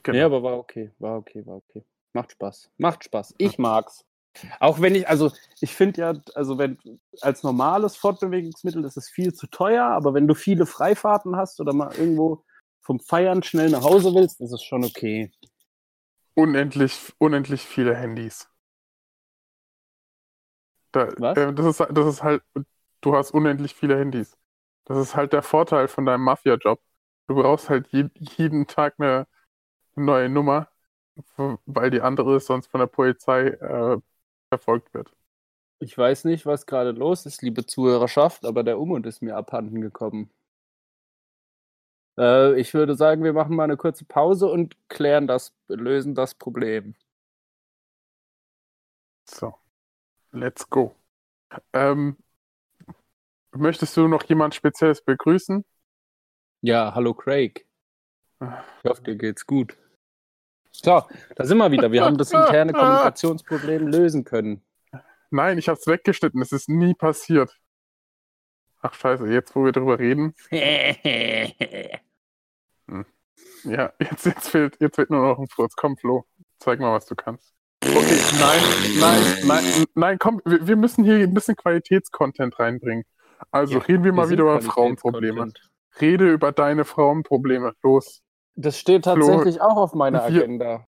Genau. 0.03 0.17
Ja, 0.17 0.25
aber 0.25 0.43
war 0.43 0.57
okay, 0.57 0.91
war 0.99 1.17
okay, 1.17 1.45
war 1.45 1.55
okay. 1.55 1.83
Macht 2.13 2.31
Spaß. 2.31 2.69
Macht 2.77 3.03
Spaß. 3.03 3.35
Ich 3.37 3.57
mag's. 3.57 4.05
Auch 4.59 4.81
wenn 4.81 4.95
ich, 4.95 5.07
also 5.07 5.31
ich 5.61 5.73
finde 5.73 6.01
ja, 6.01 6.13
also 6.33 6.57
wenn 6.57 6.77
als 7.21 7.43
normales 7.43 7.95
Fortbewegungsmittel 7.95 8.83
ist 8.83 8.97
es 8.97 9.09
viel 9.09 9.33
zu 9.33 9.47
teuer, 9.47 9.85
aber 9.85 10.13
wenn 10.13 10.27
du 10.27 10.35
viele 10.35 10.65
Freifahrten 10.65 11.35
hast 11.35 11.59
oder 11.59 11.73
mal 11.73 11.93
irgendwo 11.95 12.43
vom 12.81 12.99
Feiern 12.99 13.41
schnell 13.43 13.69
nach 13.69 13.83
Hause 13.83 14.13
willst, 14.13 14.41
ist 14.41 14.51
es 14.51 14.61
schon 14.61 14.83
okay. 14.83 15.31
unendlich, 16.35 17.13
unendlich 17.17 17.61
viele 17.61 17.95
Handys. 17.95 18.47
Da, 20.91 21.09
Was? 21.17 21.37
Äh, 21.37 21.53
das, 21.53 21.65
ist, 21.65 21.79
das 21.79 22.07
ist 22.07 22.23
halt, 22.23 22.43
du 23.01 23.15
hast 23.15 23.31
unendlich 23.31 23.73
viele 23.73 23.97
Handys. 23.97 24.37
Das 24.85 24.97
ist 24.97 25.15
halt 25.15 25.33
der 25.33 25.41
Vorteil 25.43 25.87
von 25.87 26.05
deinem 26.05 26.23
Mafia-Job. 26.23 26.81
Du 27.27 27.35
brauchst 27.35 27.69
halt 27.69 27.87
je, 27.91 28.09
jeden 28.15 28.67
Tag 28.67 28.95
eine 28.99 29.27
neue 29.95 30.29
Nummer, 30.29 30.69
weil 31.65 31.91
die 31.91 32.01
andere 32.01 32.39
sonst 32.39 32.67
von 32.67 32.79
der 32.81 32.87
Polizei 32.87 33.47
äh, 33.49 33.97
verfolgt 34.49 34.93
wird. 34.93 35.13
Ich 35.79 35.97
weiß 35.97 36.25
nicht, 36.25 36.45
was 36.45 36.65
gerade 36.65 36.91
los 36.91 37.25
ist, 37.25 37.41
liebe 37.41 37.65
Zuhörerschaft, 37.65 38.43
aber 38.43 38.63
der 38.63 38.77
Umund 38.77 39.05
ist 39.05 39.21
mir 39.21 39.37
abhanden 39.37 39.79
gekommen. 39.79 40.29
Äh, 42.17 42.59
ich 42.59 42.73
würde 42.73 42.95
sagen, 42.95 43.23
wir 43.23 43.33
machen 43.33 43.55
mal 43.55 43.63
eine 43.65 43.77
kurze 43.77 44.05
Pause 44.05 44.47
und 44.47 44.75
klären 44.89 45.27
das, 45.27 45.53
lösen 45.67 46.15
das 46.15 46.35
Problem. 46.35 46.95
So, 49.25 49.59
let's 50.33 50.65
go. 50.69 50.95
Ähm, 51.73 52.17
möchtest 53.57 53.95
du 53.97 54.07
noch 54.07 54.23
jemand 54.23 54.55
Spezielles 54.55 55.01
begrüßen? 55.01 55.63
Ja, 56.61 56.93
hallo 56.95 57.13
Craig. 57.13 57.65
Ich 58.39 58.89
hoffe, 58.89 59.03
dir 59.03 59.15
geht's 59.15 59.45
gut. 59.45 59.77
So, 60.71 61.03
da 61.35 61.45
sind 61.45 61.57
wir 61.57 61.71
wieder. 61.71 61.91
Wir 61.91 62.03
haben 62.03 62.17
das 62.17 62.31
interne 62.31 62.73
Kommunikationsproblem 62.73 63.87
lösen 63.87 64.23
können. 64.23 64.61
Nein, 65.31 65.57
ich 65.57 65.69
habe 65.69 65.79
es 65.79 65.87
weggeschnitten. 65.87 66.41
Es 66.41 66.51
ist 66.51 66.69
nie 66.69 66.93
passiert. 66.93 67.57
Ach 68.81 68.93
scheiße, 68.93 69.27
jetzt 69.27 69.55
wo 69.55 69.65
wir 69.65 69.71
drüber 69.71 69.99
reden. 69.99 70.33
Hm. 72.87 73.03
Ja, 73.63 73.91
jetzt, 73.97 74.27
jetzt, 74.27 74.47
fehlt, 74.47 74.77
jetzt 74.79 74.95
fehlt 74.95 75.09
nur 75.09 75.27
noch 75.27 75.39
ein 75.39 75.47
Furz. 75.47 75.75
Komm, 75.75 75.97
Flo, 75.97 76.27
zeig 76.59 76.79
mal, 76.79 76.93
was 76.93 77.07
du 77.07 77.15
kannst. 77.15 77.55
Okay, 77.83 78.19
nein, 78.39 78.61
nein, 78.99 79.47
nein, 79.47 79.85
nein, 79.95 80.19
komm, 80.19 80.39
wir, 80.45 80.67
wir 80.67 80.75
müssen 80.75 81.03
hier 81.03 81.15
ein 81.15 81.33
bisschen 81.33 81.55
Qualitätscontent 81.55 82.59
reinbringen. 82.59 83.05
Also 83.51 83.75
Ja, 83.75 83.79
reden 83.79 84.03
wir 84.03 84.13
mal 84.13 84.27
sind 84.27 84.37
wieder 84.39 84.43
über 84.51 84.61
Frauenprobleme. 84.61 85.51
Rede 86.01 86.31
über 86.31 86.51
deine 86.51 86.85
Frauenprobleme. 86.85 87.73
Los. 87.83 88.21
Das 88.55 88.77
steht 88.77 89.05
tatsächlich 89.05 89.61
auch 89.61 89.77
auf 89.77 89.93
meiner 89.93 90.27
wir- 90.29 90.41
Agenda. 90.43 90.85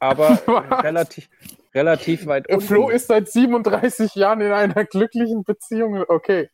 Aber 0.00 0.28
Was? 0.46 0.84
relativ, 0.84 1.28
relativ 1.74 2.26
weit 2.26 2.48
Äh, 2.48 2.54
unten. 2.54 2.66
Flo 2.66 2.88
ist 2.90 3.06
seit 3.06 3.28
37 3.28 4.14
Jahren 4.14 4.40
in 4.40 4.52
einer 4.52 4.84
glücklichen 4.84 5.44
Beziehung. 5.44 6.04
Okay. 6.08 6.50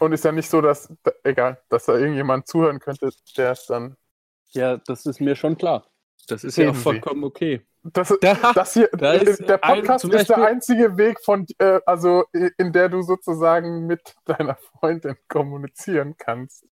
Und 0.00 0.12
ist 0.12 0.24
ja 0.24 0.32
nicht 0.32 0.48
so, 0.48 0.60
dass, 0.60 0.92
da- 1.02 1.12
egal, 1.24 1.60
dass 1.68 1.86
da 1.86 1.96
irgendjemand 1.96 2.46
zuhören 2.46 2.78
könnte, 2.78 3.10
der 3.36 3.52
es 3.52 3.66
dann. 3.66 3.96
Ja, 4.52 4.76
das 4.78 5.04
ist 5.06 5.20
mir 5.20 5.36
schon 5.36 5.56
klar. 5.58 5.86
Das 6.28 6.44
ist 6.44 6.56
ja 6.56 6.70
auch 6.70 6.74
vollkommen 6.74 7.24
okay. 7.24 7.66
Das, 7.84 8.12
Da, 8.20 8.52
das 8.52 8.74
hier, 8.74 8.88
Da 8.92 9.12
ist 9.14 9.40
der 9.48 9.62
ein- 9.64 9.76
Podcast 9.82 10.02
zum 10.02 10.10
ist 10.12 10.28
der 10.28 10.44
einzige 10.44 10.96
Weg 10.98 11.18
von, 11.24 11.46
äh, 11.58 11.80
also 11.86 12.24
in 12.32 12.72
der 12.72 12.88
du 12.88 13.02
sozusagen 13.02 13.86
mit 13.86 14.14
deiner 14.24 14.56
Freundin 14.56 15.16
kommunizieren 15.28 16.16
kannst. 16.18 16.66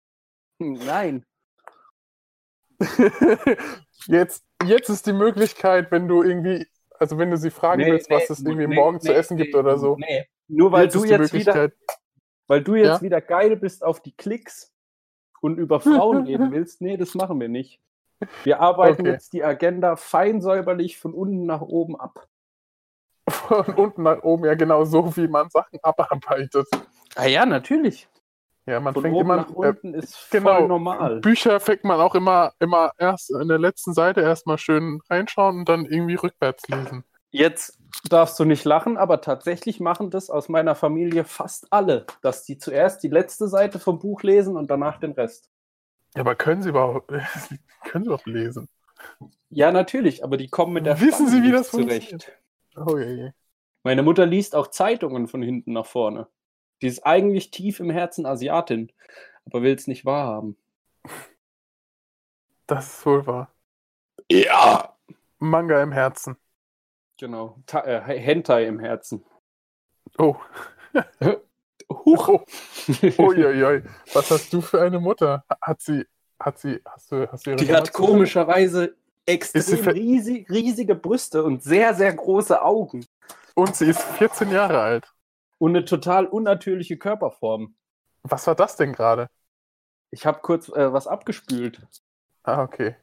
nein. 0.59 1.25
jetzt, 4.07 4.45
jetzt 4.65 4.89
ist 4.91 5.07
die 5.07 5.13
Möglichkeit, 5.13 5.91
wenn 5.91 6.09
du 6.09 6.23
irgendwie, 6.23 6.67
also 6.99 7.19
wenn 7.19 7.31
du 7.31 7.37
sie 7.37 7.51
fragen 7.51 7.83
Nee, 7.83 7.93
willst, 7.93 8.11
was 8.11 8.29
nee, 8.29 8.33
es 8.35 8.41
irgendwie 8.43 8.67
nee, 8.67 8.75
morgen 8.75 9.01
zu 9.01 9.09
nee, 9.13 9.15
essen 9.19 9.37
gibt 9.37 9.55
oder 9.55 9.79
so. 9.79 9.97
Nee. 9.99 10.27
Nur 10.49 10.73
weil 10.73 10.89
du 10.89 11.05
jetzt 11.05 11.33
wieder, 11.33 11.71
weil 12.47 12.63
du 12.63 12.75
jetzt 12.75 12.87
Ja? 12.87 13.03
wieder 13.03 13.21
geil 13.21 13.57
bist 13.57 13.83
auf 13.85 14.01
die 14.01 14.15
Klicks 14.15 14.73
und 15.41 15.59
über 15.59 15.81
Frauen 15.81 16.25
reden 16.27 16.53
willst, 16.53 16.81
nee, 16.81 16.97
das 16.97 17.15
machen 17.15 17.41
wir 17.41 17.49
nicht. 17.49 17.81
Wir 18.45 18.61
arbeiten 18.61 19.03
Okay. 19.03 19.13
jetzt 19.13 19.33
die 19.33 19.45
Agenda 19.45 19.97
fein 19.97 20.41
säuberlich 20.41 20.99
von 20.99 21.13
unten 21.13 21.47
nach 21.47 21.61
oben 21.61 21.99
ab. 21.99 22.27
Von 23.29 23.75
unten 23.75 24.03
nach 24.05 24.23
oben, 24.23 24.45
ja 24.45 24.55
genau 24.55 24.85
so, 24.85 25.17
wie 25.17 25.29
man 25.29 25.51
Sachen 25.51 25.79
abarbeitet. 25.83 26.69
Ah 27.17 27.27
ja, 27.27 27.45
natürlich. 27.45 28.09
Ja, 28.67 28.81
man 28.81 28.95
Von 28.95 29.03
fängt 29.03 29.15
oben 29.15 29.25
immer 29.25 29.37
nach 29.37 29.51
äh, 29.51 29.55
unten 29.55 29.95
ist 29.95 30.31
genau. 30.31 30.59
voll 30.59 30.69
normal. 30.69 31.21
Bücher 31.21 31.61
fängt 31.61 31.85
man 31.85 32.01
auch 32.01 32.15
immer, 32.15 32.53
immer 32.59 32.93
erst 32.99 33.31
in 33.31 33.49
der 33.49 33.59
letzten 33.59 33.95
Seite 33.95 34.21
erstmal 34.23 34.59
schön 34.59 35.01
reinschauen 35.09 35.61
und 35.61 35.69
dann 35.69 35.87
irgendwie 35.87 36.17
rückwärts 36.17 36.67
lesen. 36.69 37.05
Jetzt 37.31 37.79
darfst 38.09 38.39
du 38.41 38.45
nicht 38.45 38.65
lachen, 38.65 38.97
aber 38.97 39.21
tatsächlich 39.21 39.79
machen 39.79 40.11
das 40.11 40.31
aus 40.31 40.49
meiner 40.49 40.75
Familie 40.75 41.25
fast 41.25 41.67
alle, 41.71 42.07
dass 42.23 42.45
die 42.45 42.59
zuerst 42.59 43.03
die 43.03 43.09
letzte 43.09 43.49
Seite 43.49 43.79
vom 43.79 43.99
Buch 43.99 44.23
lesen 44.23 44.57
und 44.57 44.71
danach 44.71 44.99
den 44.99 45.13
Rest. 45.13 45.51
Ja, 46.15 46.21
aber 46.21 46.35
können 46.35 46.63
sie 46.63 46.71
überhaupt, 46.71 47.09
können 47.85 48.05
sie 48.05 48.09
überhaupt 48.09 48.27
lesen? 48.27 48.69
Ja, 49.51 49.73
natürlich, 49.73 50.25
aber 50.25 50.37
die 50.37 50.49
kommen 50.49 50.73
mit 50.73 50.87
der 50.87 51.01
Wissen 51.01 51.29
Sie, 51.29 51.43
wie 51.43 51.53
das 51.53 51.69
funktioniert? 51.69 52.33
Oh 52.77 52.99
je, 52.99 53.13
je. 53.13 53.31
Meine 53.83 54.03
Mutter 54.03 54.27
liest 54.27 54.55
auch 54.57 54.67
Zeitungen 54.69 55.29
von 55.29 55.43
hinten 55.43 55.73
nach 55.73 55.87
vorne. 55.87 56.27
Die 56.83 56.89
ist 56.89 57.07
eigentlich 57.07 57.51
tief 57.51 57.81
im 57.81 57.91
Herzen 57.91 58.27
Asiatin, 58.27 58.93
aber 59.47 59.63
will 59.63 59.75
es 59.75 59.87
nicht 59.87 60.05
wahrhaben. 60.05 60.57
Das 62.67 62.99
ist 62.99 63.07
wohl 63.07 63.27
wahr. 63.27 63.53
Ja! 64.31 64.97
Manga 65.39 65.83
im 65.83 65.93
Herzen. 65.93 66.37
Genau. 67.19 67.57
Ta 67.67 67.85
äh, 67.85 68.19
Hentai 68.19 68.67
im 68.67 68.81
Herzen. 68.81 69.25
Oh. 70.19 70.37
Huch! 71.91 72.29
Oh. 72.29 72.45
Uiuiui. 73.19 73.83
Was 74.13 74.31
hast 74.31 74.53
du 74.53 74.61
für 74.61 74.83
eine 74.83 75.01
Mutter? 75.01 75.45
Hat 75.61 75.81
sie, 75.81 76.05
hat 76.39 76.59
sie, 76.59 76.81
hast 76.85 77.13
du, 77.13 77.31
hast 77.31 77.47
du 77.47 77.51
ihre 77.51 77.57
Die 77.57 77.67
Nummer 77.67 77.79
hat 77.79 77.93
komischerweise 77.93 78.97
extrem 79.25 79.89
riesig, 79.89 80.49
riesige 80.51 80.95
Brüste 80.95 81.43
und 81.45 81.63
sehr, 81.63 81.95
sehr 81.95 82.13
große 82.15 82.63
Augen. 82.63 83.05
Und 83.55 83.75
sie 83.77 83.87
ist 83.87 84.03
14 84.03 84.51
Jahre 84.51 84.81
alt. 84.81 85.13
Und 85.59 85.71
eine 85.71 85.85
total 85.85 86.27
unnatürliche 86.27 86.97
Körperform. 86.99 87.75
Was 88.23 88.47
war 88.47 88.55
das 88.55 88.77
denn 88.77 88.93
gerade? 88.93 89.29
Ich 90.11 90.27
habe 90.27 90.41
kurz 90.41 90.69
äh, 90.69 90.93
was 90.93 91.07
abgespült. 91.07 91.81
Ah, 92.43 92.63
okay. 92.63 92.97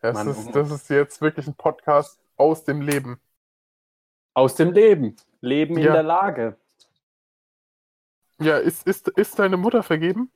Das, 0.00 0.14
Mann, 0.14 0.28
ist, 0.28 0.48
oh. 0.48 0.50
das 0.52 0.70
ist 0.70 0.88
jetzt 0.90 1.20
wirklich 1.20 1.46
ein 1.46 1.54
Podcast 1.54 2.20
aus 2.36 2.64
dem 2.64 2.80
Leben. 2.80 3.20
Aus 4.34 4.54
dem 4.54 4.72
Leben. 4.72 5.16
Leben 5.40 5.76
in 5.76 5.84
Ja. 5.84 5.92
der 5.94 6.02
Lage. 6.02 6.56
Ja, 8.40 8.58
ist, 8.58 8.86
ist, 8.86 9.08
ist 9.08 9.38
deine 9.38 9.56
Mutter 9.56 9.82
vergeben? 9.82 10.30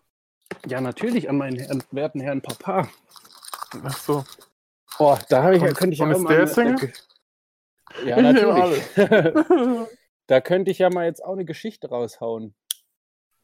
Ja, 0.66 0.80
natürlich, 0.80 1.28
an 1.28 1.37
meinen 1.38 1.59
Herrn, 1.59 1.83
werten 1.90 2.21
Herrn 2.21 2.40
Papa. 2.42 2.88
Ach 3.85 3.97
so. 3.99 4.25
Oh, 4.99 5.16
da 5.28 5.42
habe 5.45 5.57
ich, 5.57 5.62
Und- 5.62 5.75
könnte 5.75 5.95
ich 5.95 6.00
und 6.02 6.11
ja 6.11 6.16
ist 6.16 6.25
auch 6.25 6.28
der 6.28 6.38
mal 6.40 6.47
Single? 6.49 6.92
eine- 8.02 8.09
Ja, 8.09 8.16
Ich 8.16 8.23
natürlich. 8.97 9.88
da 10.26 10.40
könnte 10.40 10.71
ich 10.71 10.78
ja 10.78 10.90
mal 10.90 11.04
jetzt 11.07 11.25
auch 11.25 11.33
eine 11.35 11.45
Geschichte 11.45 11.88
raushauen. 11.88 12.54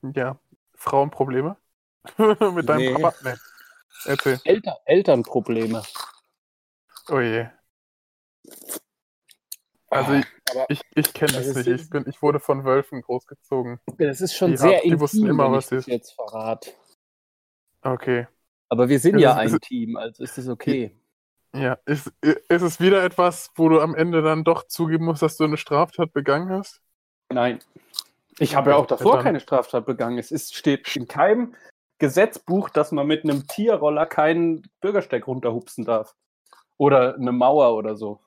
ja. 0.03 0.39
Frauenprobleme? 0.79 1.57
Mit 2.19 2.69
deinem 2.69 2.79
Nee. 2.79 2.93
Papa? 2.95 3.15
Nee. 3.25 3.35
Erzähl. 4.05 4.39
Elter 4.45 4.79
Elternprobleme. 4.85 5.83
Oh 7.09 7.21
je. 7.21 7.47
Also 9.97 10.13
ich, 10.15 10.27
aber 10.51 10.67
ich, 10.69 10.81
ich 10.95 11.13
kenne 11.13 11.33
Das 11.33 11.47
es 11.47 11.57
ist 11.57 11.67
nicht. 11.67 11.81
Ich, 11.83 11.91
bin, 11.91 12.05
ich 12.09 12.23
wurde 12.23 12.41
von 12.41 12.65
Wölfen 12.65 13.03
großgezogen. 13.03 13.81
das 13.99 14.21
ist 14.21 14.35
schon 14.35 14.53
die 14.53 14.57
sehr 14.57 14.81
die 14.81 14.89
intim, 14.89 15.01
wussten 15.01 15.27
immer, 15.27 15.45
wenn 15.47 15.53
was 15.53 15.65
ich 15.65 15.71
das 15.71 15.79
ist. 15.81 15.87
jetzt 15.89 16.13
verrate. 16.13 16.71
Okay. 17.83 18.27
Aber 18.69 18.89
wir 18.89 18.99
sind 18.99 19.17
Es 19.17 19.23
ja 19.23 19.33
ist- 19.33 19.39
ein 19.39 19.55
es- 19.55 19.61
Team, 19.61 19.97
also 19.97 20.23
ist 20.23 20.39
es 20.39 20.49
okay. 20.49 20.97
Ja. 21.55 21.79
Ist, 21.87 22.13
ist 22.21 22.63
es 22.63 22.81
wieder 22.81 23.03
etwas, 23.03 23.51
wo 23.55 23.69
du 23.69 23.81
am 23.81 23.95
Ende 23.95 24.21
dann 24.23 24.45
doch 24.45 24.65
zugeben 24.67 25.07
musst, 25.07 25.23
dass 25.23 25.37
du 25.37 25.45
eine 25.45 25.57
Straftat 25.57 26.13
begangen 26.13 26.51
hast? 26.51 26.83
Nein. 27.33 27.61
Ich 28.39 28.55
habe 28.57 28.71
ja 28.71 28.77
auch 28.77 28.87
davor 28.87 29.15
Dann- 29.15 29.25
keine 29.25 29.41
Straftat 29.41 29.87
begangen. 29.87 30.19
Es 30.19 30.31
ist, 30.31 30.55
steht 30.55 30.95
in 30.97 31.09
keinem 31.09 31.55
Gesetzbuch, 31.99 32.69
dass 32.69 32.93
man 32.93 33.07
mit 33.07 33.25
einem 33.25 33.47
Tierroller 33.47 34.05
keinen 34.05 34.69
Bürgersteig 34.83 35.27
runterhupsen 35.27 35.85
darf. 35.87 36.15
Oder 36.77 37.15
eine 37.15 37.33
Mauer 37.33 37.75
oder 37.75 37.97
so. 37.97 38.21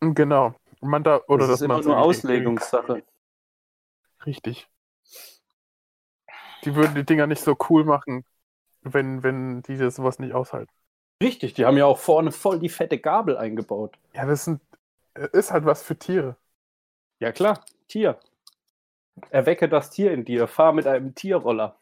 Genau. 0.00 0.54
Man 0.88 1.04
da, 1.04 1.20
oder 1.28 1.46
das 1.46 1.56
ist 1.56 1.62
immer 1.62 1.80
nur 1.80 1.98
Auslegungssache. 1.98 3.02
Richtig. 4.24 4.68
Die 6.64 6.74
würden 6.74 6.94
die 6.94 7.04
Dinger 7.04 7.26
nicht 7.26 7.42
so 7.42 7.56
cool 7.70 7.84
machen, 7.84 8.24
wenn, 8.82 9.22
wenn 9.22 9.62
die 9.62 9.76
das 9.76 9.96
sowas 9.96 10.18
nicht 10.18 10.34
aushalten. 10.34 10.72
Richtig, 11.22 11.54
die 11.54 11.64
haben 11.64 11.76
ja 11.76 11.86
auch 11.86 11.98
vorne 11.98 12.32
voll 12.32 12.58
die 12.58 12.68
fette 12.68 12.98
Gabel 12.98 13.36
eingebaut. 13.36 13.96
Ja, 14.12 14.26
das 14.26 14.44
sind, 14.44 14.60
ist 15.14 15.52
halt 15.52 15.64
was 15.64 15.82
für 15.82 15.96
Tiere. 15.96 16.36
Ja 17.20 17.32
klar, 17.32 17.64
Tier. 17.88 18.18
Erwecke 19.30 19.68
das 19.68 19.90
Tier 19.90 20.12
in 20.12 20.24
dir. 20.24 20.46
Fahr 20.46 20.72
mit 20.72 20.86
einem 20.86 21.14
Tierroller. 21.14 21.76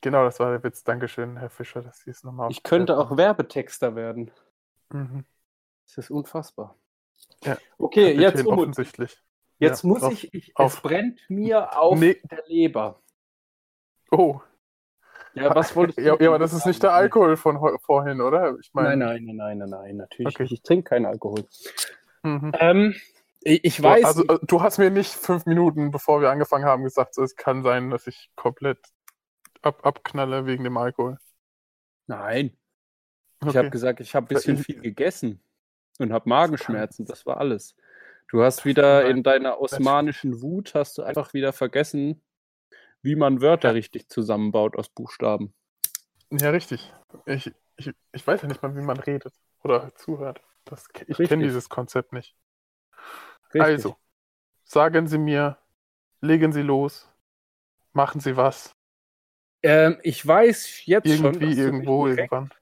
Genau, 0.00 0.24
das 0.24 0.40
war 0.40 0.50
der 0.50 0.62
Witz. 0.62 0.84
Dankeschön, 0.84 1.36
Herr 1.36 1.50
Fischer, 1.50 1.82
dass 1.82 2.00
Sie 2.00 2.10
es 2.10 2.24
nochmal. 2.24 2.50
Ich 2.50 2.62
könnte 2.62 2.96
auch 2.96 3.16
Werbetexter 3.16 3.94
werden. 3.94 4.30
Mhm. 4.90 5.24
Das 5.86 5.98
ist 5.98 6.10
unfassbar. 6.10 6.76
Ja, 7.44 7.58
Okay, 7.78 8.12
jetzt, 8.20 8.46
um, 8.46 8.58
offensichtlich. 8.58 9.20
jetzt 9.58 9.82
Ja, 9.82 9.88
muss 9.88 10.02
auf- 10.02 10.12
ich, 10.12 10.32
ich 10.34 10.56
auf. 10.56 10.74
es 10.76 10.80
brennt 10.80 11.20
mir 11.28 11.78
auf 11.78 11.98
Nee. 11.98 12.20
der 12.30 12.42
Leber. 12.46 13.02
Oh, 14.10 14.40
Ja, 15.34 15.54
was 15.54 15.74
wolltest 15.74 15.98
ja, 15.98 16.16
du 16.16 16.22
ja, 16.22 16.28
aber 16.30 16.38
das 16.38 16.52
ist 16.52 16.64
nicht 16.66 16.82
der? 16.82 16.94
Alkohol 16.94 17.36
von 17.36 17.58
vorhin, 17.80 18.20
oder? 18.20 18.56
Ich 18.60 18.72
meine, 18.72 18.96
Nein, 18.96 19.24
nein, 19.24 19.36
nein, 19.36 19.36
nein, 19.36 19.58
nein, 19.58 19.68
nein, 19.70 19.96
natürlich 19.96 20.34
Okay. 20.34 20.48
Ich 20.50 20.62
trinke 20.62 20.90
keinen 20.90 21.06
Alkohol. 21.06 21.44
Mhm. 22.22 22.52
Ähm, 22.58 22.94
ich, 23.40 23.64
ich 23.64 23.82
weiß, 23.82 24.04
also 24.04 24.26
äh, 24.26 24.38
du 24.42 24.62
hast 24.62 24.78
mir 24.78 24.90
nicht 24.90 25.12
fünf 25.12 25.44
Minuten, 25.46 25.90
bevor 25.90 26.20
wir 26.20 26.30
angefangen 26.30 26.64
haben, 26.64 26.84
gesagt, 26.84 27.18
es 27.18 27.34
kann 27.36 27.62
sein, 27.62 27.90
dass 27.90 28.06
ich 28.06 28.30
komplett 28.36 28.78
ab, 29.62 29.84
abknalle 29.84 30.46
wegen 30.46 30.64
dem 30.64 30.76
Alkohol. 30.76 31.18
nein, 32.06 32.56
ich 33.40 33.48
Okay. 33.48 33.58
habe 33.58 33.70
gesagt, 33.70 34.00
ich 34.00 34.14
habe 34.14 34.26
ein 34.26 34.28
bisschen 34.28 34.56
Ja, 34.56 34.62
viel 34.62 34.80
gegessen 34.80 35.40
und 35.98 36.12
habe 36.12 36.28
Magenschmerzen. 36.28 37.06
Das 37.06 37.26
war 37.26 37.38
alles. 37.38 37.76
Du 38.28 38.42
hast 38.42 38.64
wieder 38.64 39.06
in 39.06 39.22
deiner 39.22 39.60
osmanischen 39.60 40.40
Wut 40.42 40.74
hast 40.74 40.98
du 40.98 41.02
einfach 41.02 41.34
wieder 41.34 41.52
vergessen, 41.52 42.22
wie 43.02 43.16
man 43.16 43.40
Wörter 43.40 43.74
richtig 43.74 44.08
zusammenbaut 44.08 44.76
aus 44.76 44.88
Buchstaben. 44.88 45.54
Ja, 46.30 46.50
richtig. 46.50 46.92
Ich, 47.26 47.52
ich, 47.76 47.92
ich 48.12 48.26
weiß 48.26 48.42
ja 48.42 48.48
nicht 48.48 48.62
mal, 48.62 48.74
wie 48.76 48.82
man 48.82 48.98
redet 48.98 49.34
oder 49.62 49.94
zuhört. 49.94 50.42
Das, 50.64 50.88
ich 51.06 51.22
kenne 51.22 51.44
dieses 51.44 51.68
Konzept 51.68 52.12
nicht. 52.12 52.34
Richtig. 53.54 53.60
Also, 53.60 53.96
sagen 54.64 55.06
Sie 55.06 55.18
mir, 55.18 55.58
legen 56.20 56.52
Sie 56.52 56.62
los, 56.62 57.08
machen 57.92 58.20
Sie 58.20 58.36
was, 58.36 58.74
Ähm, 59.62 59.98
ich 60.02 60.24
weiß 60.26 60.86
jetzt 60.86 61.14
schon, 61.14 61.40
irgendwie, 61.40 61.56
dass 61.56 61.56
du 61.56 61.62
irgendwo, 61.62 62.06
irgendwann. 62.06 62.52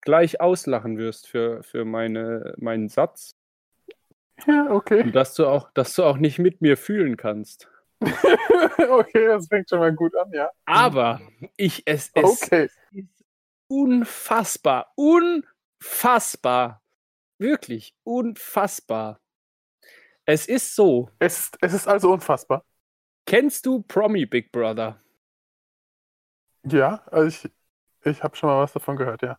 Gleich 0.00 0.40
auslachen 0.40 0.98
wirst 0.98 1.26
für, 1.28 1.62
für 1.62 1.84
meine, 1.84 2.54
meinen 2.58 2.88
Satz. 2.88 3.36
Ja, 4.46 4.70
okay. 4.70 5.02
Und 5.02 5.12
dass 5.14 5.34
du, 5.34 5.46
auch, 5.46 5.70
dass 5.72 5.94
du 5.94 6.04
auch 6.04 6.16
nicht 6.16 6.38
mit 6.38 6.60
mir 6.62 6.76
fühlen 6.76 7.16
kannst. 7.16 7.68
okay, 8.00 9.26
das 9.26 9.46
fängt 9.48 9.68
schon 9.68 9.78
mal 9.80 9.92
gut 9.94 10.16
an, 10.16 10.32
ja. 10.32 10.50
Aber 10.64 11.20
ich, 11.56 11.82
es, 11.86 12.10
es 12.14 12.42
Okay. 12.42 12.64
ist 12.64 12.78
unfassbar, 13.68 14.92
unfassbar, 14.96 16.82
wirklich 17.38 17.94
unfassbar. 18.04 19.20
Es 20.24 20.46
ist 20.46 20.74
so, 20.74 21.10
Es, 21.18 21.40
ist- 21.40 21.58
es 21.60 21.72
ist 21.74 21.86
also 21.88 22.12
unfassbar. 22.12 22.64
kennst 23.26 23.66
du 23.66 23.82
Promi 23.82 24.26
Big 24.26 24.50
Brother? 24.52 25.00
Ja, 26.64 27.02
also 27.10 27.28
ich, 27.48 27.52
ich 28.04 28.22
habe 28.22 28.36
schon 28.36 28.48
mal 28.48 28.62
was 28.62 28.72
davon 28.72 28.96
gehört, 28.96 29.22
ja. 29.22 29.38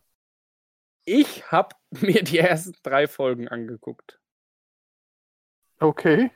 Ich 1.06 1.52
habe 1.52 1.76
mir 2.02 2.24
die 2.24 2.40
ersten 2.40 2.74
drei 2.84 3.08
Folgen 3.08 3.48
angeguckt. 3.48 4.20
Okay, 5.82 6.32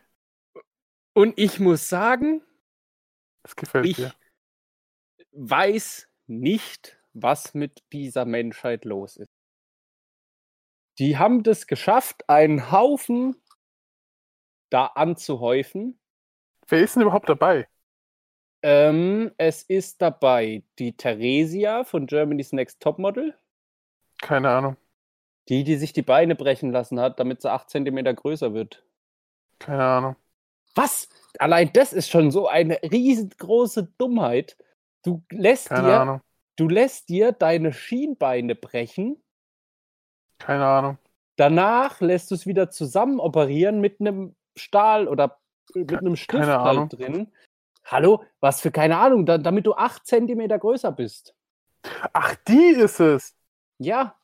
Und 1.14 1.34
ich 1.38 1.60
muss 1.60 1.90
sagen, 1.90 2.42
es 3.44 3.56
gefällt 3.56 3.86
ich 3.86 3.98
dir. 3.98 4.14
weiß 5.34 6.10
nicht, 6.28 6.98
was 7.14 7.54
mit 7.54 7.84
dieser 7.94 8.26
Menschheit 8.26 8.86
los 8.86 9.18
ist. 9.18 9.30
Die 11.00 11.18
haben 11.18 11.44
das 11.44 11.68
geschafft, 11.68 12.28
einen 12.30 12.72
Haufen 12.72 13.36
da 14.70 14.86
anzuhäufen. 14.88 16.00
Wer 16.68 16.82
ist 16.84 16.96
denn 16.96 17.04
überhaupt 17.04 17.30
dabei? 17.30 17.68
Ähm, 18.64 19.32
es 19.38 19.64
ist 19.64 20.02
dabei 20.02 20.64
die 20.80 20.98
Theresia 20.98 21.84
von 21.84 22.08
Germany's 22.08 22.52
Next 22.52 22.82
Topmodel, 22.82 23.38
Keine 24.26 24.50
Ahnung. 24.50 24.76
die, 25.50 25.64
die 25.64 25.76
sich 25.76 25.94
die 25.94 26.02
Beine 26.02 26.36
brechen 26.36 26.72
lassen 26.72 27.00
hat, 27.00 27.20
damit 27.20 27.42
sie 27.44 27.52
8 27.52 27.70
cm 27.70 28.16
größer 28.16 28.54
wird. 28.56 28.84
Keine 29.60 29.84
Ahnung. 29.84 30.16
Was? 30.74 31.08
Allein 31.38 31.72
das 31.74 31.94
ist 31.94 32.10
schon 32.10 32.32
so 32.32 32.48
eine 32.48 32.80
riesengroße 32.82 33.94
Dummheit. 33.98 34.58
Du 35.04 35.24
lässt 35.32 35.70
Keine 35.70 35.88
dir, 35.90 36.00
Ahnung. 36.02 36.22
du 36.56 36.68
lässt 36.68 37.10
dir 37.10 37.32
deine 37.32 37.72
Schienbeine 37.72 38.56
brechen, 38.56 39.22
Keine 40.40 40.66
Ahnung. 40.66 40.98
danach 41.38 42.02
lässt 42.02 42.32
du 42.32 42.36
es 42.36 42.48
wieder 42.48 42.72
zusammen 42.72 43.20
operieren 43.20 43.80
mit 43.80 44.00
einem 44.02 44.36
Stahl 44.58 45.08
oder 45.08 45.40
mit 45.76 45.92
einem 46.00 46.16
Stift 46.16 46.42
keine 46.42 46.60
halt 46.60 46.68
Ahnung. 46.78 46.90
drin. 46.90 47.32
Hallo, 47.86 48.24
was 48.40 48.62
für 48.62 48.72
keine 48.72 48.98
Ahnung, 48.98 49.28
da, 49.28 49.38
damit 49.38 49.68
du 49.68 49.76
8 49.76 50.06
cm 50.08 50.48
größer 50.60 50.92
bist. 50.92 51.36
Ach, 52.14 52.34
die 52.48 52.70
ist 52.72 53.00
es. 53.00 53.35
Ja. 53.78 54.16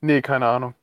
Nee, 0.00 0.22
keine 0.22 0.46
Ahnung. 0.46 0.74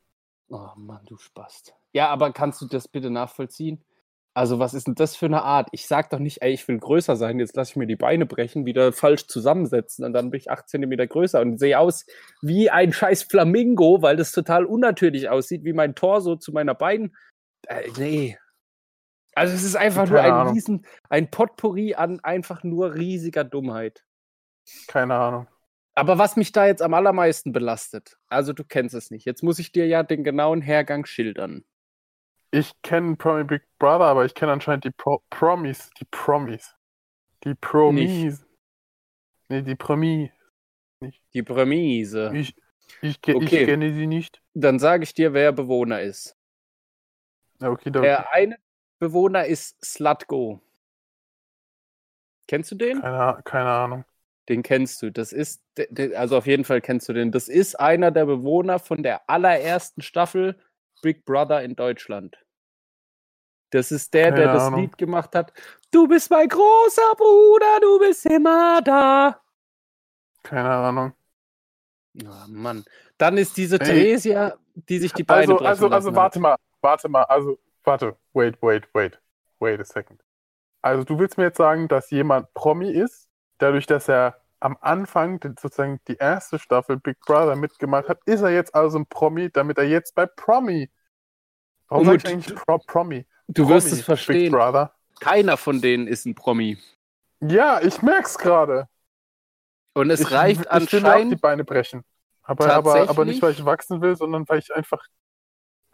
Oh 0.48 0.68
Mann, 0.76 1.04
du 1.06 1.16
Spast. 1.16 1.74
Ja, 1.92 2.08
aber 2.08 2.32
kannst 2.32 2.60
du 2.60 2.66
das 2.66 2.88
bitte 2.88 3.10
nachvollziehen? 3.10 3.84
Also, 4.32 4.60
was 4.60 4.74
ist 4.74 4.86
denn 4.86 4.94
das 4.94 5.16
für 5.16 5.26
eine 5.26 5.42
Art? 5.42 5.68
Ich 5.72 5.88
sag 5.88 6.10
doch 6.10 6.20
nicht, 6.20 6.40
ey, 6.40 6.52
ich 6.52 6.66
will 6.68 6.78
größer 6.78 7.16
sein, 7.16 7.40
jetzt 7.40 7.56
lasse 7.56 7.72
ich 7.72 7.76
mir 7.76 7.88
die 7.88 7.96
Beine 7.96 8.26
brechen, 8.26 8.64
wieder 8.64 8.92
falsch 8.92 9.26
zusammensetzen 9.26 10.04
und 10.04 10.12
dann 10.12 10.30
bin 10.30 10.38
ich 10.38 10.50
8 10.50 10.68
cm 10.68 11.08
größer 11.08 11.40
und 11.40 11.58
sehe 11.58 11.78
aus 11.78 12.06
wie 12.40 12.70
ein 12.70 12.92
scheiß 12.92 13.24
Flamingo, 13.24 14.02
weil 14.02 14.16
das 14.16 14.30
total 14.30 14.64
unnatürlich 14.64 15.28
aussieht, 15.28 15.64
wie 15.64 15.72
mein 15.72 15.96
Torso 15.96 16.36
zu 16.36 16.52
meiner 16.52 16.74
Beinen. 16.74 17.16
Äh, 17.66 17.88
nee. 17.98 18.38
Also, 19.34 19.52
es 19.54 19.64
ist 19.64 19.76
einfach 19.76 20.08
nur 20.08 20.18
Keine 20.18 20.32
ein 20.32 20.40
Ahnung. 20.40 20.54
Riesen, 20.54 20.86
ein 21.08 21.30
Potpourri 21.30 21.94
an 21.94 22.20
einfach 22.20 22.62
nur 22.62 22.94
riesiger 22.94 23.42
Dummheit. 23.42 24.04
Keine 24.86 25.16
Ahnung. 25.16 25.48
Aber 25.94 26.18
was 26.18 26.36
mich 26.36 26.52
da 26.52 26.66
jetzt 26.66 26.82
am 26.82 26.94
allermeisten 26.94 27.52
belastet, 27.52 28.16
also 28.28 28.52
du 28.52 28.64
kennst 28.64 28.94
es 28.94 29.10
nicht, 29.10 29.26
jetzt 29.26 29.42
muss 29.42 29.58
ich 29.58 29.72
dir 29.72 29.86
ja 29.86 30.02
den 30.02 30.24
genauen 30.24 30.62
Hergang 30.62 31.04
schildern. 31.04 31.64
Ich 32.52 32.80
kenne 32.82 33.16
Promi 33.16 33.44
Big 33.44 33.62
Brother, 33.78 34.06
aber 34.06 34.24
ich 34.24 34.34
kenne 34.34 34.52
anscheinend 34.52 34.84
die 34.84 34.90
Pro 34.90 35.22
Promis. 35.30 35.90
Die 36.00 36.04
Promis. 36.06 36.74
Die 37.44 37.54
Promis. 37.54 38.44
Nee, 39.48 39.62
die 39.62 39.76
Promis. 39.76 40.30
Die 41.32 41.42
Prämisse. 41.42 42.30
Ich, 42.34 42.54
ich, 43.02 43.20
ke- 43.22 43.34
Okay. 43.36 43.44
ich 43.62 43.66
kenne 43.66 43.92
sie 43.92 44.06
nicht. 44.06 44.42
Dann 44.54 44.78
sage 44.78 45.04
ich 45.04 45.14
dir, 45.14 45.32
wer 45.32 45.52
Bewohner 45.52 46.00
ist. 46.02 46.36
Okay, 47.62 47.90
da, 47.90 48.00
Der 48.00 48.32
eine 48.32 48.58
Bewohner 48.98 49.44
ist 49.46 49.82
Slutgo. 49.84 50.60
Kennst 52.48 52.70
du 52.72 52.74
den? 52.74 53.00
keine, 53.00 53.40
keine 53.44 53.70
Ahnung. 53.70 54.04
Den 54.48 54.62
kennst 54.62 55.02
du. 55.02 55.10
Das 55.12 55.32
ist, 55.32 55.62
also 56.16 56.36
auf 56.38 56.46
jeden 56.46 56.64
Fall 56.64 56.80
kennst 56.80 57.08
du 57.08 57.12
den. 57.12 57.30
Das 57.30 57.48
ist 57.48 57.78
einer 57.78 58.10
der 58.10 58.26
Bewohner 58.26 58.78
von 58.78 59.02
der 59.02 59.28
allerersten 59.28 60.02
Staffel 60.02 60.58
Big 61.02 61.24
Brother 61.24 61.62
in 61.62 61.76
Deutschland. 61.76 62.36
Das 63.70 63.92
ist 63.92 64.12
der, 64.14 64.32
der 64.32 64.46
Keine 64.46 64.52
das 64.54 64.62
Ahnung. 64.64 64.80
Lied 64.80 64.98
gemacht 64.98 65.34
hat. 65.34 65.52
Du 65.92 66.08
bist 66.08 66.30
mein 66.30 66.48
großer 66.48 67.14
Bruder, 67.16 67.78
du 67.80 67.98
bist 68.00 68.26
immer 68.26 68.82
da. 68.82 69.40
Keine 70.42 70.70
Ahnung. 70.70 71.12
Oh 72.24 72.28
Mann. 72.48 72.84
Dann 73.18 73.36
ist 73.36 73.56
diese 73.56 73.78
Ey. 73.80 73.86
Theresia, 73.86 74.56
die 74.74 74.98
sich 74.98 75.12
die 75.12 75.22
Beine 75.22 75.42
Also, 75.42 75.56
brechen 75.56 75.66
also, 75.68 75.88
also 75.88 76.14
warte 76.16 76.40
mal, 76.40 76.56
warte 76.80 77.08
mal, 77.08 77.22
also, 77.24 77.58
warte, 77.84 78.16
wait, 78.32 78.60
wait, 78.60 78.88
wait, 78.92 79.20
wait 79.60 79.78
a 79.80 79.84
second. 79.84 80.20
Also 80.82 81.04
du 81.04 81.18
willst 81.18 81.38
mir 81.38 81.44
jetzt 81.44 81.58
sagen, 81.58 81.86
dass 81.86 82.10
jemand 82.10 82.52
Promi 82.54 82.90
ist, 82.90 83.29
dadurch, 83.62 83.86
dass 83.86 84.08
er 84.08 84.40
am 84.60 84.76
Anfang 84.80 85.40
den- 85.40 85.56
sozusagen 85.58 86.00
die 86.06 86.16
erste 86.16 86.58
Staffel 86.58 86.98
Big 86.98 87.18
Brother 87.20 87.56
mitgemacht 87.56 88.08
hat, 88.08 88.20
ist 88.26 88.42
er 88.42 88.50
jetzt 88.50 88.74
also 88.74 88.98
ein 88.98 89.06
Promi, 89.06 89.50
damit 89.50 89.78
er 89.78 89.84
jetzt 89.84 90.14
bei 90.14 90.26
Promi. 90.26 90.90
Warum 91.88 92.04
sag 92.04 92.12
Umut, 92.12 92.24
ich 92.24 92.30
eigentlich 92.30 92.54
Pro 92.54 92.78
Promi? 92.78 93.26
Du 93.48 93.62
Promi, 93.62 93.74
wirst 93.74 93.86
es 93.88 93.96
Big 93.96 94.04
verstehen. 94.04 94.52
Brother. 94.52 94.94
Keiner 95.20 95.56
von 95.56 95.80
denen 95.80 96.06
ist 96.06 96.26
ein 96.26 96.34
Promi. 96.34 96.78
Ja, 97.40 97.80
ich 97.80 98.02
merk's 98.02 98.36
gerade. 98.38 98.88
Und 99.94 100.10
es 100.10 100.20
ich, 100.20 100.30
reicht 100.30 100.60
ich 100.60 100.66
will 100.66 100.66
mir 100.66 100.70
auch 100.70 100.88
die 100.88 100.96
anscheinend 100.96 101.40
Beine 101.40 101.64
brechen. 101.64 102.04
Aber, 102.42 102.72
aber, 102.72 103.08
aber 103.08 103.24
nicht, 103.24 103.42
weil 103.42 103.52
ich 103.52 103.64
wachsen 103.64 104.00
will, 104.02 104.16
sondern 104.16 104.48
weil 104.48 104.58
ich 104.58 104.74
einfach 104.74 105.04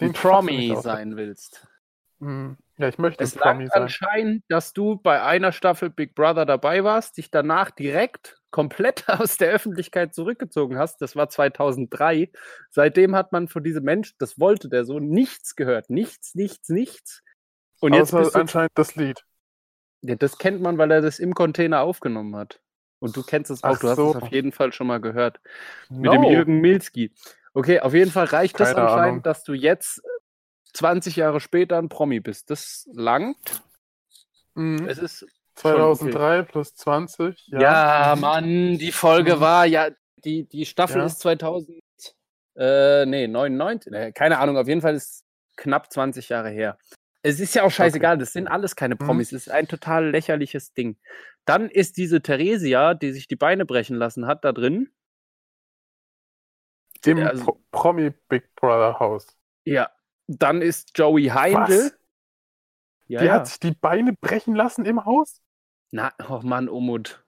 ein 0.00 0.09
den 0.09 0.14
Schwachsinn 0.14 0.31
Promi 0.31 0.76
sein 0.83 1.16
willst. 1.16 1.66
Hm, 2.20 2.57
Ja, 2.78 2.88
ich 2.88 2.98
möchte 2.98 3.24
Es 3.24 3.34
lag 3.34 3.58
anscheinend, 3.72 4.44
dass 4.48 4.72
du 4.74 4.96
bei 4.96 5.22
einer 5.22 5.52
Staffel 5.52 5.88
Big 5.88 6.14
Brother 6.14 6.44
dabei 6.44 6.84
warst, 6.84 7.16
dich 7.16 7.30
danach 7.30 7.70
direkt 7.70 8.38
komplett 8.50 9.08
aus 9.08 9.38
der 9.38 9.50
Öffentlichkeit 9.50 10.14
zurückgezogen 10.14 10.78
hast. 10.78 11.00
Das 11.00 11.16
war 11.16 11.28
2003. 11.28 12.30
Seitdem 12.70 13.14
hat 13.16 13.32
man 13.32 13.48
von 13.48 13.64
diesem 13.64 13.84
Mensch, 13.84 14.14
das 14.18 14.38
wollte 14.38 14.68
der 14.68 14.84
so, 14.84 14.98
nichts 15.00 15.56
gehört. 15.56 15.88
Nichts, 15.90 16.34
nichts, 16.34 16.68
nichts. 16.68 17.22
Und 17.80 17.94
jetzt 17.94 18.12
Außer 18.12 18.18
bist 18.20 18.34
du, 18.34 18.40
anscheinend 18.40 18.72
das 18.74 18.94
Lied. 18.96 19.22
ja, 20.02 20.14
das 20.16 20.38
kennt 20.38 20.60
man, 20.60 20.76
weil 20.78 20.90
er 20.90 21.00
das 21.00 21.18
im 21.18 21.34
Container 21.34 21.80
aufgenommen 21.80 22.36
hat. 22.36 22.60
Und 22.98 23.16
du 23.16 23.22
kennst 23.22 23.50
es 23.50 23.62
auch, 23.62 23.76
Ach 23.76 23.80
du 23.80 23.88
hast 23.88 23.96
so. 23.96 24.10
es 24.10 24.16
auf 24.16 24.32
jeden 24.32 24.52
Fall 24.52 24.72
schon 24.72 24.86
mal 24.86 25.00
gehört. 25.00 25.40
Mit 25.90 26.12
No. 26.12 26.12
dem 26.12 26.24
Jürgen 26.24 26.60
Milski. 26.60 27.12
Okay, 27.54 27.80
auf 27.80 27.94
jeden 27.94 28.10
Fall 28.10 28.26
reicht 28.26 28.58
das 28.60 28.70
Keine 28.70 28.82
anscheinend, 28.82 29.06
Ahnung. 29.08 29.22
dass 29.22 29.44
du 29.44 29.54
jetzt 29.54 30.02
20 30.76 31.16
Jahre 31.16 31.40
später 31.40 31.78
ein 31.78 31.88
Promi 31.88 32.20
bist. 32.20 32.50
Das 32.50 32.88
langt. 32.92 33.62
Mhm. 34.54 34.86
Es 34.88 34.98
ist 34.98 35.26
2003 35.54 36.42
plus 36.42 36.74
20. 36.74 37.46
Ja, 37.48 37.60
Ja, 38.10 38.16
Mann, 38.16 38.78
die 38.78 38.92
Folge 38.92 39.36
Mhm. 39.36 39.40
war 39.40 39.64
ja, 39.66 39.88
die, 40.24 40.44
die 40.48 40.66
Staffel 40.66 40.98
Ja. 40.98 41.06
ist 41.06 41.20
2000, 41.20 41.80
äh, 42.56 43.06
nee, 43.06 43.26
99, 43.26 43.92
äh, 43.92 44.12
keine 44.12 44.38
Ahnung, 44.38 44.56
auf 44.58 44.68
jeden 44.68 44.80
Fall 44.82 44.94
ist 44.94 45.24
knapp 45.56 45.90
20 45.92 46.28
Jahre 46.28 46.50
her. 46.50 46.78
Es 47.22 47.40
ist 47.40 47.54
ja 47.54 47.64
auch 47.64 47.70
scheißegal, 47.70 48.18
das 48.18 48.32
sind 48.34 48.46
alles 48.46 48.76
keine 48.76 48.94
Mhm. 48.94 48.98
Promis, 49.06 49.32
es 49.32 49.46
ist 49.46 49.52
ein 49.52 49.66
total 49.68 50.10
lächerliches 50.10 50.74
Ding. 50.74 50.96
Dann 51.46 51.70
ist 51.70 51.96
diese 51.96 52.20
Theresia, 52.20 52.94
die 52.94 53.12
sich 53.12 53.26
die 53.28 53.36
Beine 53.36 53.64
brechen 53.64 53.96
lassen 53.96 54.26
hat, 54.26 54.44
da 54.44 54.52
drin. 54.52 54.90
Im 57.04 57.18
also- 57.26 57.44
Pro 57.44 57.60
Promi 57.70 58.10
Big 58.28 58.54
Brother 58.56 58.98
Haus. 58.98 59.36
Ja. 59.64 59.90
Dann 60.26 60.62
ist 60.62 60.96
Joey 60.96 61.26
Heindl. 61.26 61.92
Ja, 63.06 63.20
Die 63.20 63.26
ja. 63.26 63.32
hat 63.34 63.46
sich 63.46 63.60
die 63.60 63.72
Beine 63.72 64.12
brechen 64.12 64.54
lassen 64.54 64.84
im 64.84 65.04
Haus? 65.04 65.40
Na, 65.92 66.12
oh 66.28 66.40
Mann, 66.42 66.68
Umut. 66.68 67.24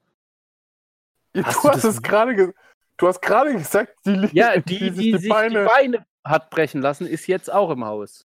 Ja, 1.35 1.45
Hast 1.45 1.65
du 1.65 1.69
hast 1.69 1.85
es 1.85 2.03
gerade 2.03 2.35
ge 2.35 2.53
Du 2.97 3.07
hast 3.07 3.21
gerade 3.23 3.53
gesagt, 3.53 3.95
die, 4.05 4.29
Ja, 4.33 4.57
die, 4.61 4.91
die, 4.91 4.91
sich 4.91 5.21
sich 5.21 5.23
die 5.23 5.29
Beine 5.29 6.05
hat 6.25 6.51
brechen 6.51 6.83
lassen, 6.83 7.07
ist 7.07 7.27
jetzt 7.29 7.51
auch 7.51 7.71
im 7.71 7.85
Haus. 7.85 8.27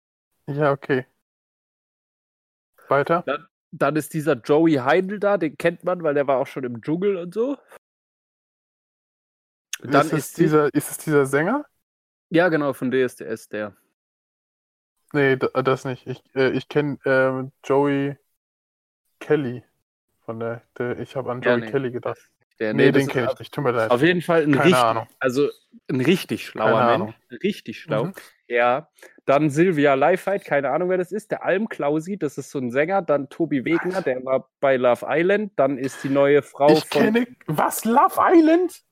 Ja, 0.46 0.72
okay. 0.72 1.06
Weiter? 2.88 3.24
Dann 3.70 3.96
ist 3.96 4.14
dieser 4.14 4.34
Joey 4.34 4.74
Heindl 4.74 5.18
da, 5.18 5.36
den 5.36 5.56
kennt 5.58 5.84
man, 5.84 6.02
weil 6.02 6.14
der 6.14 6.26
war 6.26 6.38
auch 6.38 6.46
schon 6.46 6.64
im 6.64 6.80
Dschungel 6.80 7.16
und 7.16 7.34
so. 7.34 7.56
Dann 9.80 10.06
ist, 10.06 10.12
es 10.12 10.32
dieser, 10.32 10.72
ist 10.74 10.90
es 10.90 10.98
dieser 10.98 11.26
Sänger? 11.26 11.64
Ja, 12.30 12.48
genau, 12.48 12.72
von 12.72 12.90
DSDS, 12.90 13.48
der. 13.48 13.76
Nee, 15.12 15.36
das 15.36 15.84
nicht. 15.84 16.06
Ich, 16.06 16.22
äh, 16.34 16.50
ich 16.50 16.68
kenne 16.68 16.98
äh, 17.04 17.50
Joey 17.66 18.16
Kelly. 19.20 19.64
Von 20.24 20.40
der, 20.40 20.62
der 20.76 20.98
ich 20.98 21.16
habe 21.16 21.30
an 21.30 21.40
Joey 21.40 21.52
ja, 21.52 21.64
nee. 21.64 21.70
Kelly 21.70 21.90
gedacht. 21.90 22.18
Der, 22.58 22.74
nee, 22.74 22.86
nee 22.86 22.92
den 22.92 23.06
kenne 23.06 23.30
ich 23.32 23.38
nicht, 23.38 23.54
tut 23.54 23.64
mir 23.64 23.70
leid. 23.70 23.90
Auf 23.90 24.02
jeden 24.02 24.20
Fall 24.20 24.42
ein, 24.42 24.52
Keine 24.52 24.64
richtig, 24.64 24.82
Ahnung. 24.82 25.06
Also 25.20 25.48
ein 25.88 26.00
richtig 26.00 26.46
schlauer 26.46 26.72
Keine 26.72 26.86
Mensch. 26.86 26.94
Ahnung. 26.94 27.14
Richtig 27.42 27.80
schlau. 27.80 28.04
Mhm. 28.06 28.12
Ja. 28.48 28.88
Dann 29.26 29.50
Silvia 29.50 29.94
Leifheit, 29.94 30.44
keine 30.44 30.70
Ahnung, 30.70 30.88
wer 30.88 30.98
das 30.98 31.12
ist. 31.12 31.30
Der 31.30 31.44
Alm 31.44 31.68
Klausi, 31.68 32.18
das 32.18 32.36
ist 32.36 32.50
so 32.50 32.58
ein 32.58 32.70
Sänger. 32.70 33.02
Dann 33.02 33.28
Tobi 33.28 33.64
Wegner, 33.64 34.02
der 34.02 34.24
war 34.24 34.48
bei 34.60 34.76
Love 34.76 35.06
Island. 35.08 35.52
Dann 35.56 35.78
ist 35.78 36.02
die 36.02 36.08
neue 36.08 36.42
Frau 36.42 36.72
ich 36.72 36.84
von. 36.86 37.02
Kenne, 37.02 37.26
was? 37.46 37.84
Love 37.84 38.16
Island? 38.18 38.82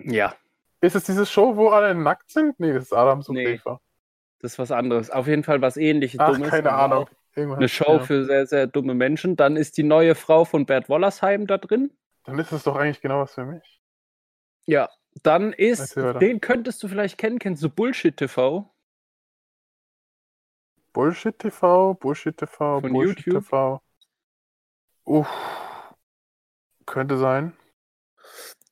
Ja. 0.00 0.34
Ist 0.80 0.96
es 0.96 1.04
diese 1.04 1.24
Show, 1.26 1.56
wo 1.56 1.68
alle 1.68 1.94
nackt 1.94 2.30
sind? 2.30 2.58
Nee, 2.58 2.72
das 2.72 2.84
ist 2.84 2.92
Adams 2.92 3.28
und 3.28 3.36
nee, 3.36 3.54
Eva. 3.54 3.80
Das 4.40 4.52
ist 4.52 4.58
was 4.58 4.70
anderes. 4.70 5.10
Auf 5.10 5.26
jeden 5.26 5.42
Fall 5.42 5.62
was 5.62 5.76
ähnliches. 5.76 6.20
Ach, 6.20 6.32
Dummes. 6.32 6.50
Keine 6.50 6.72
Ahnung. 6.72 7.08
Irgendwas, 7.34 7.58
eine 7.58 7.68
Show 7.68 7.96
ja. 7.96 7.98
für 8.00 8.24
sehr, 8.24 8.46
sehr 8.46 8.66
dumme 8.66 8.94
Menschen. 8.94 9.36
Dann 9.36 9.56
ist 9.56 9.76
die 9.76 9.82
neue 9.82 10.14
Frau 10.14 10.44
von 10.44 10.66
Bert 10.66 10.88
Wollersheim 10.88 11.46
da 11.46 11.58
drin. 11.58 11.92
Dann 12.24 12.38
ist 12.38 12.52
es 12.52 12.64
doch 12.64 12.76
eigentlich 12.76 13.00
genau 13.00 13.20
was 13.20 13.34
für 13.34 13.44
mich. 13.44 13.80
Ja, 14.64 14.88
dann 15.22 15.52
ist, 15.52 15.96
den 15.96 16.40
könntest 16.40 16.82
du 16.82 16.88
vielleicht 16.88 17.18
kennen, 17.18 17.38
kennst 17.38 17.62
du 17.62 17.70
Bullshit 17.70 18.16
TV? 18.16 18.70
Bullshit 20.92 21.38
TV, 21.38 21.94
Bullshit 21.94 22.36
TV, 22.36 22.80
Von 22.80 22.92
Bullshit 22.92 23.26
YouTube? 23.26 23.44
TV. 23.44 23.82
Uff. 25.04 25.94
Könnte 26.86 27.18
sein. 27.18 27.54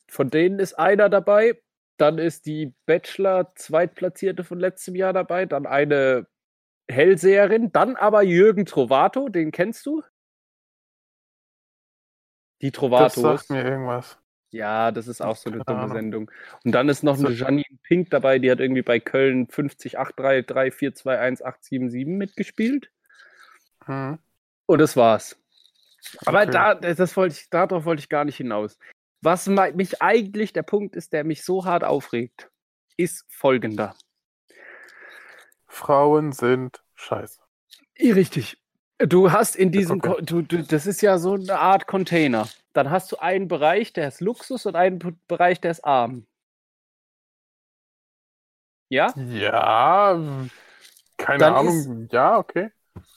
Von 0.08 0.30
denen 0.30 0.58
ist 0.58 0.74
einer 0.74 1.08
dabei. 1.08 1.60
Dann 1.96 2.18
ist 2.18 2.46
die 2.46 2.74
Bachelor-Zweitplatzierte 2.86 4.44
von 4.44 4.58
letztem 4.58 4.96
Jahr 4.96 5.12
dabei. 5.12 5.46
Dann 5.46 5.66
eine 5.66 6.26
Hellseherin. 6.88 7.72
Dann 7.72 7.96
aber 7.96 8.22
Jürgen 8.22 8.66
Trovato, 8.66 9.28
den 9.28 9.52
kennst 9.52 9.86
du? 9.86 10.02
Die 12.62 12.72
Trovatos. 12.72 13.14
Das 13.14 13.22
sagt 13.22 13.50
mir 13.50 13.64
irgendwas. 13.64 14.18
Ja, 14.50 14.92
das 14.92 15.08
ist 15.08 15.20
auch 15.20 15.34
so 15.34 15.50
eine 15.50 15.64
dumme 15.64 15.88
Sendung. 15.88 16.30
Und 16.64 16.72
dann 16.72 16.88
ist 16.88 17.02
noch 17.02 17.18
eine 17.18 17.30
Janine 17.30 17.64
Pink 17.82 18.10
dabei, 18.10 18.38
die 18.38 18.50
hat 18.50 18.60
irgendwie 18.60 18.82
bei 18.82 19.00
Köln 19.00 19.48
50 19.48 19.98
833 19.98 22.06
mitgespielt. 22.06 22.90
Hm. 23.86 24.18
Und 24.66 24.78
das 24.78 24.96
war's. 24.96 25.36
Aber 26.24 26.42
okay. 26.42 26.50
da, 26.52 26.74
das 26.74 27.16
wollte 27.16 27.34
ich, 27.34 27.50
darauf 27.50 27.84
wollte 27.84 28.00
ich 28.00 28.08
gar 28.08 28.24
nicht 28.24 28.36
hinaus. 28.36 28.78
Was 29.24 29.46
mich 29.46 30.02
eigentlich, 30.02 30.52
der 30.52 30.64
Punkt 30.64 30.96
ist, 30.96 31.14
der 31.14 31.24
mich 31.24 31.44
so 31.44 31.64
hart 31.64 31.82
aufregt, 31.82 32.50
ist 32.98 33.24
folgender. 33.30 33.96
Frauen 35.66 36.32
sind 36.32 36.84
scheiße. 36.94 37.40
Richtig. 37.98 38.62
Du 38.98 39.32
hast 39.32 39.56
in 39.56 39.72
diesem, 39.72 39.98
okay. 39.98 40.22
du, 40.22 40.42
du, 40.42 40.62
das 40.62 40.86
ist 40.86 41.00
ja 41.00 41.16
so 41.16 41.34
eine 41.34 41.58
Art 41.58 41.86
Container. 41.86 42.48
Dann 42.74 42.90
hast 42.90 43.10
du 43.12 43.16
einen 43.16 43.48
Bereich, 43.48 43.94
der 43.94 44.08
ist 44.08 44.20
Luxus 44.20 44.66
und 44.66 44.76
einen 44.76 44.98
Bereich, 45.26 45.58
der 45.58 45.70
ist 45.70 45.84
arm. 45.86 46.26
Ja? 48.90 49.14
Ja, 49.16 50.22
keine 51.16 51.38
dann 51.38 51.54
Ahnung. 51.54 52.04
Ist, 52.04 52.12
ja, 52.12 52.36
okay. 52.36 52.72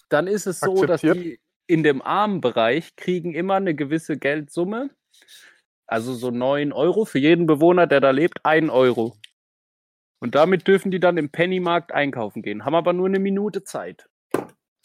Dann 0.08 0.28
ist 0.28 0.48
es 0.48 0.62
so, 0.62 0.86
dass 0.86 1.02
die 1.02 1.42
in 1.68 1.84
dem 1.84 2.02
armen 2.02 2.40
Bereich 2.40 2.96
kriegen 2.96 3.34
immer 3.34 3.56
eine 3.56 3.76
gewisse 3.76 4.18
Geldsumme. 4.18 4.90
Also 5.88 6.14
so 6.14 6.32
9 6.32 6.74
Euro 6.74 7.06
für 7.06 7.20
jeden 7.20 7.48
Bewohner, 7.48 7.88
der 7.88 8.02
da 8.02 8.12
lebt, 8.12 8.46
1 8.46 8.70
Euro. 8.70 9.16
Und 10.20 10.36
damit 10.36 10.68
dürfen 10.68 10.92
die 10.92 11.00
dann 11.00 11.18
im 11.18 11.30
Pennymarkt 11.30 11.92
einkaufen 11.92 12.42
gehen, 12.42 12.66
haben 12.66 12.76
aber 12.76 12.94
nur 12.94 13.08
eine 13.08 13.20
Minute 13.20 13.64
Zeit. 13.64 14.10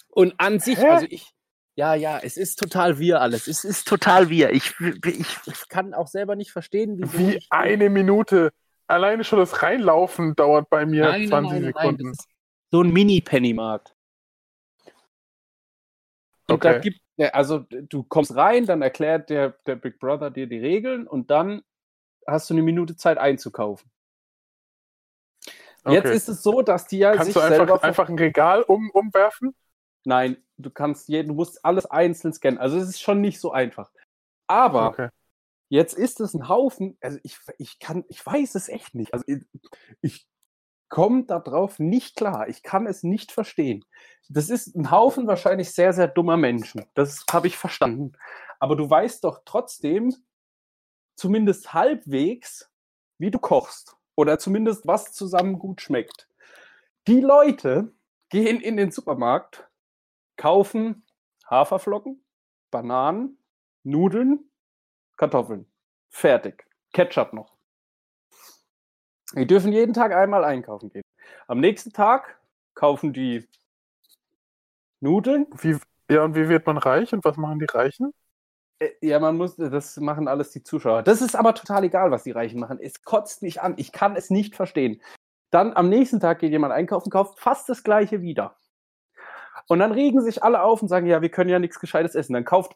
Und 0.08 0.34
an 0.38 0.60
sich, 0.60 0.78
Hä? 0.78 0.88
also 0.88 1.06
ich, 1.08 1.32
ja, 1.74 1.94
ja, 1.94 2.18
es 2.18 2.36
ist 2.36 2.58
total 2.58 2.98
wir 2.98 3.20
alles. 3.20 3.48
Es 3.48 3.64
ist 3.64 3.88
total 3.88 4.28
wir. 4.28 4.50
Ich, 4.50 4.74
ich, 4.80 5.36
ich 5.46 5.68
kann 5.68 5.94
auch 5.94 6.06
selber 6.06 6.36
nicht 6.36 6.52
verstehen, 6.52 6.98
wie. 6.98 7.18
Wie 7.18 7.46
eine 7.50 7.88
Minute. 7.88 8.52
Alleine 8.86 9.24
schon 9.24 9.38
das 9.38 9.62
Reinlaufen 9.62 10.36
dauert 10.36 10.68
bei 10.68 10.84
mir 10.84 11.04
nein, 11.04 11.28
20 11.28 11.52
nein, 11.52 11.64
Sekunden. 11.64 12.06
Nein, 12.08 12.16
so 12.70 12.82
ein 12.82 12.92
Mini-Pennymarkt. 12.92 13.94
Und 16.48 16.56
okay. 16.56 16.72
da 16.72 16.78
gibt, 16.78 17.00
also 17.18 17.60
du 17.68 18.02
kommst 18.02 18.34
rein, 18.34 18.66
dann 18.66 18.82
erklärt 18.82 19.30
der, 19.30 19.50
der 19.66 19.76
Big 19.76 19.98
Brother 19.98 20.30
dir 20.30 20.46
die 20.46 20.58
Regeln 20.58 21.06
und 21.06 21.30
dann 21.30 21.62
hast 22.26 22.48
du 22.50 22.54
eine 22.54 22.62
Minute 22.62 22.96
Zeit 22.96 23.18
einzukaufen. 23.18 23.90
Okay. 25.84 25.94
Jetzt 25.94 26.10
ist 26.10 26.28
es 26.28 26.42
so, 26.42 26.62
dass 26.62 26.86
die 26.86 26.98
ja 26.98 27.12
Kannst 27.12 27.26
sich 27.26 27.34
du 27.34 27.40
einfach, 27.40 27.82
einfach 27.82 28.08
ein 28.08 28.18
Regal 28.18 28.62
um, 28.62 28.90
umwerfen? 28.90 29.54
Nein, 30.04 30.36
du 30.56 30.70
kannst 30.70 31.08
je, 31.08 31.22
du 31.22 31.34
musst 31.34 31.64
alles 31.64 31.86
einzeln 31.86 32.32
scannen. 32.32 32.58
Also 32.58 32.76
es 32.78 32.88
ist 32.88 33.00
schon 33.00 33.20
nicht 33.20 33.40
so 33.40 33.52
einfach. 33.52 33.90
Aber 34.46 34.88
okay. 34.88 35.08
jetzt 35.68 35.94
ist 35.94 36.20
es 36.20 36.34
ein 36.34 36.48
Haufen, 36.48 36.96
also 37.00 37.18
ich, 37.24 37.38
ich 37.58 37.78
kann, 37.78 38.04
ich 38.08 38.24
weiß 38.24 38.54
es 38.54 38.68
echt 38.68 38.94
nicht. 38.94 39.12
Also 39.12 39.24
ich, 39.26 39.44
ich 40.00 40.28
komme 40.92 41.24
darauf 41.24 41.78
nicht 41.78 42.16
klar. 42.16 42.48
Ich 42.48 42.62
kann 42.62 42.86
es 42.86 43.02
nicht 43.02 43.32
verstehen. 43.32 43.82
Das 44.28 44.50
ist 44.50 44.76
ein 44.76 44.90
Haufen 44.90 45.26
wahrscheinlich 45.26 45.70
sehr, 45.72 45.94
sehr 45.94 46.06
dummer 46.06 46.36
Menschen. 46.36 46.84
Das 46.92 47.24
habe 47.32 47.46
ich 47.46 47.56
verstanden. 47.56 48.12
Aber 48.60 48.76
du 48.76 48.90
weißt 48.90 49.24
doch 49.24 49.40
trotzdem 49.46 50.14
zumindest 51.14 51.72
halbwegs, 51.72 52.70
wie 53.16 53.30
du 53.30 53.38
kochst. 53.38 53.96
Oder 54.16 54.38
zumindest, 54.38 54.86
was 54.86 55.14
zusammen 55.14 55.58
gut 55.58 55.80
schmeckt. 55.80 56.28
Die 57.06 57.22
Leute 57.22 57.90
gehen 58.28 58.60
in 58.60 58.76
den 58.76 58.90
Supermarkt 58.90 59.66
kaufen 60.36 61.06
Haferflocken, 61.48 62.22
Bananen, 62.70 63.38
Nudeln, 63.82 64.50
Kartoffeln. 65.16 65.64
Fertig. 66.10 66.66
Ketchup 66.92 67.32
noch. 67.32 67.51
Die 69.34 69.46
dürfen 69.46 69.72
jeden 69.72 69.94
Tag 69.94 70.12
einmal 70.12 70.44
einkaufen 70.44 70.90
gehen. 70.90 71.04
Am 71.46 71.60
nächsten 71.60 71.92
Tag 71.92 72.38
kaufen 72.74 73.12
die 73.12 73.48
Nudeln. 75.00 75.46
Wie, 75.60 75.78
ja, 76.10 76.24
und 76.24 76.34
wie 76.34 76.48
wird 76.48 76.66
man 76.66 76.78
reich 76.78 77.12
und 77.12 77.24
was 77.24 77.36
machen 77.36 77.58
die 77.58 77.66
Reichen? 77.66 78.12
Äh, 78.78 78.90
ja, 79.00 79.18
man 79.18 79.36
muss, 79.36 79.56
das 79.56 79.96
machen 79.98 80.28
alles 80.28 80.50
die 80.50 80.62
Zuschauer. 80.62 81.02
Das 81.02 81.22
ist 81.22 81.34
aber 81.34 81.54
total 81.54 81.84
egal, 81.84 82.10
was 82.10 82.24
die 82.24 82.30
Reichen 82.30 82.60
machen. 82.60 82.78
Es 82.80 83.02
kotzt 83.02 83.42
mich 83.42 83.62
an. 83.62 83.74
Ich 83.76 83.92
kann 83.92 84.16
es 84.16 84.30
nicht 84.30 84.54
verstehen. 84.54 85.00
Dann 85.50 85.74
am 85.74 85.88
nächsten 85.88 86.20
Tag 86.20 86.38
geht 86.38 86.50
jemand 86.50 86.72
einkaufen, 86.72 87.10
kauft 87.10 87.38
fast 87.38 87.68
das 87.68 87.82
gleiche 87.82 88.22
wieder. 88.22 88.56
Und 89.68 89.78
dann 89.78 89.92
regen 89.92 90.20
sich 90.22 90.42
alle 90.42 90.62
auf 90.62 90.82
und 90.82 90.88
sagen, 90.88 91.06
ja, 91.06 91.22
wir 91.22 91.28
können 91.28 91.50
ja 91.50 91.58
nichts 91.58 91.78
Gescheites 91.78 92.14
essen. 92.14 92.32
Dann 92.32 92.44
kauft, 92.44 92.74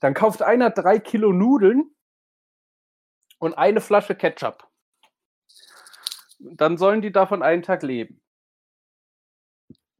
dann 0.00 0.14
kauft 0.14 0.42
einer 0.42 0.70
drei 0.70 0.98
Kilo 0.98 1.32
Nudeln 1.32 1.94
und 3.38 3.54
eine 3.54 3.80
Flasche 3.80 4.14
Ketchup. 4.14 4.68
Dann 6.42 6.76
sollen 6.76 7.02
die 7.02 7.12
davon 7.12 7.42
einen 7.42 7.62
Tag 7.62 7.82
leben. 7.82 8.20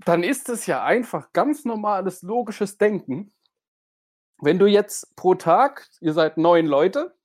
Dann 0.04 0.24
ist 0.24 0.48
es 0.48 0.66
ja 0.66 0.84
einfach 0.84 1.32
ganz 1.32 1.64
normales, 1.64 2.22
logisches 2.22 2.78
Denken. 2.78 3.32
Wenn 4.38 4.58
du 4.58 4.66
jetzt 4.66 5.14
pro 5.14 5.34
Tag, 5.34 5.88
ihr 6.00 6.12
seid 6.12 6.36
neun 6.36 6.66
Leute 6.66 7.16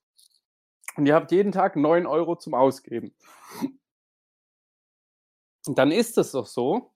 und 0.95 1.07
ihr 1.07 1.15
habt 1.15 1.31
jeden 1.31 1.51
Tag 1.51 1.75
neun 1.75 2.05
Euro 2.05 2.35
zum 2.35 2.53
Ausgeben, 2.53 3.15
dann 5.65 5.91
ist 5.91 6.17
es 6.19 6.31
doch 6.31 6.45
so, 6.45 6.93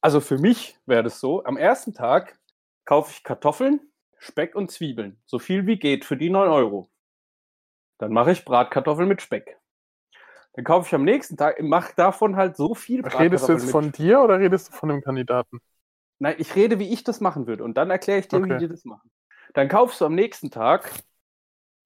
also 0.00 0.20
für 0.20 0.38
mich 0.38 0.78
wäre 0.86 1.02
das 1.02 1.20
so, 1.20 1.44
am 1.44 1.56
ersten 1.56 1.92
Tag 1.92 2.38
kaufe 2.84 3.10
ich 3.12 3.24
Kartoffeln, 3.24 3.80
Speck 4.16 4.54
und 4.54 4.70
Zwiebeln, 4.70 5.20
so 5.26 5.38
viel 5.38 5.66
wie 5.66 5.78
geht 5.78 6.04
für 6.04 6.16
die 6.16 6.30
9 6.30 6.48
Euro. 6.48 6.90
Dann 7.98 8.12
mache 8.12 8.32
ich 8.32 8.44
Bratkartoffeln 8.44 9.08
mit 9.08 9.20
Speck. 9.20 9.59
Dann 10.60 10.64
kaufe 10.66 10.88
ich 10.88 10.94
am 10.94 11.04
nächsten 11.04 11.38
Tag, 11.38 11.62
mache 11.62 11.94
davon 11.96 12.36
halt 12.36 12.54
so 12.54 12.74
viel 12.74 13.00
Redest 13.00 13.48
du 13.48 13.52
jetzt 13.52 13.70
von 13.70 13.92
dir 13.92 14.20
oder 14.20 14.38
redest 14.38 14.68
du 14.68 14.72
von 14.72 14.90
dem 14.90 15.00
Kandidaten? 15.00 15.58
Nein, 16.18 16.34
ich 16.36 16.54
rede, 16.54 16.78
wie 16.78 16.92
ich 16.92 17.02
das 17.02 17.22
machen 17.22 17.46
würde 17.46 17.64
und 17.64 17.78
dann 17.78 17.88
erkläre 17.88 18.18
ich 18.18 18.28
dir, 18.28 18.36
okay. 18.36 18.56
wie 18.56 18.58
die 18.58 18.68
das 18.68 18.84
machen. 18.84 19.10
Dann 19.54 19.68
kaufst 19.68 20.02
du 20.02 20.04
am 20.04 20.14
nächsten 20.14 20.50
Tag, 20.50 20.92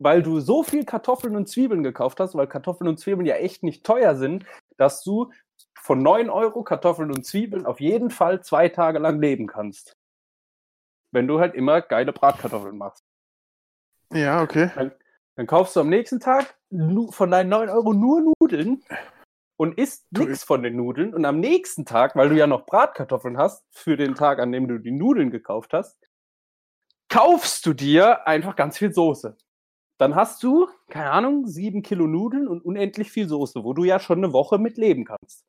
weil 0.01 0.25
du 0.25 0.41
so 0.41 0.65
viel 0.65 0.85
Kartoffeln 0.85 1.37
und 1.37 1.49
Zwiebeln 1.49 1.85
gekauft 1.85 2.19
hast, 2.19 2.35
weil 2.35 2.49
Kartoffeln 2.49 2.89
und 2.89 2.99
Zwiebeln 2.99 3.27
ja 3.27 3.37
echt 3.37 3.63
nicht 3.63 3.87
teuer 3.87 4.17
sind, 4.17 4.45
dass 4.77 5.05
du 5.05 5.31
von 5.81 6.03
9 6.03 6.29
Euro 6.29 6.65
Kartoffeln 6.65 7.13
und 7.13 7.25
Zwiebeln 7.25 7.65
auf 7.65 7.79
jeden 7.79 8.11
Fall 8.11 8.43
zwei 8.43 8.69
Tage 8.69 8.99
lang 8.99 9.21
leben 9.21 9.47
kannst. 9.47 9.97
Wenn 11.13 11.29
du 11.29 11.39
halt 11.39 11.55
immer 11.55 11.81
geile 11.81 12.13
Bratkartoffeln 12.13 12.77
machst. 12.77 13.05
Ja, 14.13 14.43
okay. 14.43 14.73
Dann, 14.75 14.91
dann 15.37 15.47
kaufst 15.47 15.77
du 15.77 15.81
am 15.81 15.89
nächsten 15.89 16.19
Tag 16.19 16.57
von 17.11 17.31
deinen 17.31 17.49
9 17.51 17.69
Euro 17.69 17.93
nur 17.93 18.35
Nudeln 18.41 18.83
und 19.57 19.79
isst 19.79 20.07
nichts 20.13 20.45
von 20.45 20.63
den 20.63 20.77
Nudeln 20.77 21.15
und 21.15 21.25
am 21.25 21.41
nächsten 21.41 21.85
Tag, 21.85 22.17
weil 22.17 22.29
du 22.29 22.37
ja 22.37 22.47
noch 22.47 22.67
Bratkartoffeln 22.67 23.39
hast 23.39 23.65
für 23.71 23.97
den 23.97 24.15
Tag, 24.15 24.39
an 24.39 24.53
dem 24.53 24.67
du 24.69 24.79
die 24.79 24.91
Nudeln 24.91 25.31
gekauft 25.31 25.73
hast, 25.73 25.99
kaufst 27.09 27.65
du 27.67 27.73
dir 27.73 28.27
einfach 28.27 28.57
ganz 28.57 28.79
viel 28.79 28.93
Soße. 28.93 29.37
Dann 29.99 30.17
hast 30.17 30.43
du, 30.43 30.69
keine 30.91 31.13
Ahnung, 31.13 31.47
sieben 31.47 31.83
Kilo 31.83 32.07
Nudeln 32.07 32.49
und 32.49 32.65
unendlich 32.65 33.13
viel 33.13 33.29
Soße, 33.29 33.63
wo 33.63 33.73
du 33.73 33.85
ja 33.85 34.01
schon 34.01 34.19
eine 34.19 34.33
Woche 34.33 34.59
mit 34.59 34.77
leben 34.77 35.05
kannst. 35.05 35.47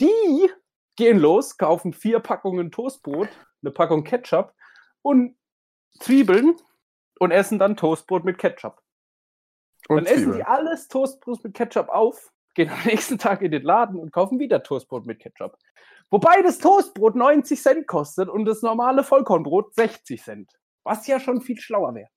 Die 0.00 0.50
gehen 0.96 1.18
los, 1.18 1.56
kaufen 1.56 1.94
vier 1.94 2.20
Packungen 2.20 2.70
Toastbrot, 2.70 3.28
eine 3.62 3.70
Packung 3.70 4.04
Ketchup 4.04 4.52
und 5.00 5.36
Zwiebeln 6.00 6.56
und 7.18 7.30
essen 7.30 7.58
dann 7.58 7.76
Toastbrot 7.76 8.24
mit 8.24 8.36
Ketchup. 8.36 8.82
Und 9.88 9.96
Dann 9.96 10.06
essen 10.06 10.34
die 10.34 10.44
alles 10.44 10.88
Toastbrot 10.88 11.44
mit 11.44 11.54
Ketchup 11.54 11.88
auf, 11.88 12.32
gehen 12.54 12.70
am 12.70 12.78
nächsten 12.84 13.18
Tag 13.18 13.42
in 13.42 13.50
den 13.50 13.62
Laden 13.62 13.98
und 13.98 14.12
kaufen 14.12 14.38
wieder 14.38 14.62
Toastbrot 14.62 15.06
mit 15.06 15.20
Ketchup. 15.20 15.56
Wobei 16.10 16.40
das 16.42 16.58
Toastbrot 16.58 17.16
90 17.16 17.60
Cent 17.60 17.86
kostet 17.86 18.28
und 18.28 18.44
das 18.44 18.62
normale 18.62 19.02
Vollkornbrot 19.04 19.74
60 19.74 20.22
Cent. 20.22 20.50
Was 20.84 21.06
ja 21.06 21.18
schon 21.18 21.40
viel 21.40 21.58
schlauer 21.58 21.94
wäre. 21.94 22.08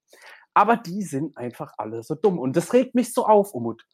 Aber 0.54 0.76
die 0.76 1.02
sind 1.02 1.36
einfach 1.36 1.72
alle 1.76 2.02
so 2.02 2.14
dumm. 2.14 2.38
Und 2.38 2.56
das 2.56 2.72
regt 2.72 2.94
mich 2.94 3.12
so 3.12 3.26
auf, 3.26 3.52
Umut. 3.52 3.84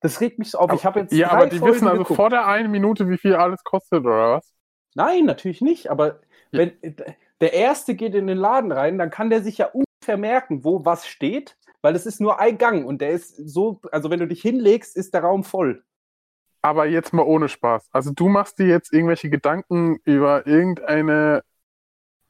Das 0.00 0.20
regt 0.20 0.38
mich 0.38 0.50
so 0.50 0.58
auf. 0.58 0.72
Ich 0.74 0.84
habe 0.84 1.00
jetzt. 1.00 1.12
Ja, 1.12 1.30
aber 1.30 1.46
die 1.46 1.58
Folgen 1.58 1.74
wissen 1.74 1.88
also 1.88 2.02
geguckt. 2.02 2.16
vor 2.16 2.30
der 2.30 2.46
einen 2.46 2.70
Minute, 2.70 3.08
wie 3.08 3.16
viel 3.16 3.34
alles 3.34 3.64
kostet, 3.64 4.00
oder 4.04 4.36
was? 4.36 4.52
Nein, 4.94 5.24
natürlich 5.24 5.62
nicht. 5.62 5.90
Aber 5.90 6.20
Ja. 6.50 6.58
wenn 6.60 6.96
der 7.40 7.52
Erste 7.54 7.94
geht 7.94 8.14
in 8.14 8.26
den 8.26 8.36
Laden 8.38 8.72
rein, 8.72 8.98
dann 8.98 9.10
kann 9.10 9.30
der 9.30 9.42
sich 9.42 9.58
ja 9.58 9.70
ungefähr 9.72 10.16
merken, 10.18 10.64
wo 10.64 10.84
was 10.84 11.06
steht, 11.06 11.56
weil 11.86 11.94
es 11.94 12.04
ist 12.04 12.20
nur 12.20 12.40
ein 12.40 12.58
Gang 12.58 12.84
und 12.84 13.00
der 13.00 13.10
ist 13.10 13.36
so, 13.36 13.80
also 13.92 14.10
wenn 14.10 14.18
du 14.18 14.26
dich 14.26 14.42
hinlegst, 14.42 14.96
ist 14.96 15.14
der 15.14 15.20
Raum 15.20 15.44
voll. 15.44 15.84
Aber 16.60 16.84
jetzt 16.86 17.12
mal 17.12 17.22
ohne 17.22 17.48
Spaß. 17.48 17.90
Also 17.92 18.10
du 18.12 18.28
machst 18.28 18.58
dir 18.58 18.66
jetzt 18.66 18.92
irgendwelche 18.92 19.30
Gedanken 19.30 20.00
über 20.02 20.48
irgendeine, 20.48 21.44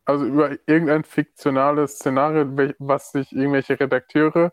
also 0.05 0.27
über 0.27 0.51
irgendein 0.66 1.05
fiktionales 1.05 1.95
Szenario, 1.95 2.75
was 2.79 3.12
sich 3.12 3.33
irgendwelche 3.33 3.81
Redakteure 3.81 4.53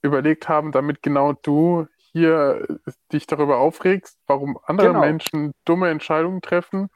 überlegt 0.00 0.48
haben, 0.48 0.72
damit 0.72 1.02
genau 1.02 1.34
du 1.34 1.86
hier 2.12 2.66
äh, 2.86 2.92
dich 3.12 3.26
darüber 3.26 3.58
aufregst, 3.58 4.18
warum 4.26 4.58
andere 4.64 4.86
Genau. 4.86 5.00
Menschen 5.00 5.52
dumme 5.66 5.90
Entscheidungen 5.90 6.40
treffen. 6.40 6.88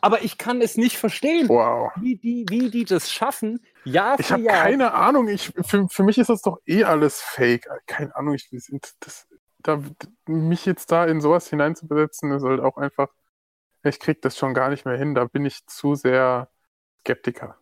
Aber 0.00 0.22
ich 0.22 0.38
kann 0.38 0.60
es 0.60 0.76
nicht 0.76 0.96
verstehen, 0.96 1.48
Wow. 1.48 1.92
wie 1.96 2.16
die, 2.16 2.44
wie 2.48 2.70
die 2.70 2.84
das 2.84 3.12
schaffen, 3.12 3.60
Jahr 3.84 4.18
Ich 4.18 4.26
für 4.26 4.34
habe 4.34 4.44
keine 4.44 4.92
Ahnung. 4.94 5.28
Ich, 5.28 5.52
für, 5.64 5.88
für 5.88 6.02
mich 6.02 6.18
ist 6.18 6.28
das 6.30 6.42
doch 6.42 6.58
eh 6.66 6.84
alles 6.84 7.20
Fake. 7.20 7.68
Keine 7.86 8.14
Ahnung. 8.16 8.34
Ich, 8.34 8.48
das, 9.00 9.26
da, 9.58 9.82
mich 10.26 10.66
jetzt 10.66 10.90
da 10.92 11.04
in 11.06 11.20
sowas 11.20 11.48
hineinzubesetzen, 11.48 12.32
ist 12.32 12.42
halt 12.44 12.60
auch 12.60 12.76
einfach. 12.76 13.08
Ich 13.84 14.00
krieg 14.00 14.20
das 14.22 14.36
schon 14.36 14.54
gar 14.54 14.68
nicht 14.70 14.84
mehr 14.84 14.96
hin. 14.96 15.14
Da 15.14 15.26
bin 15.26 15.44
ich 15.44 15.64
zu 15.66 15.94
sehr 15.94 16.48
Skeptiker. 17.00 17.56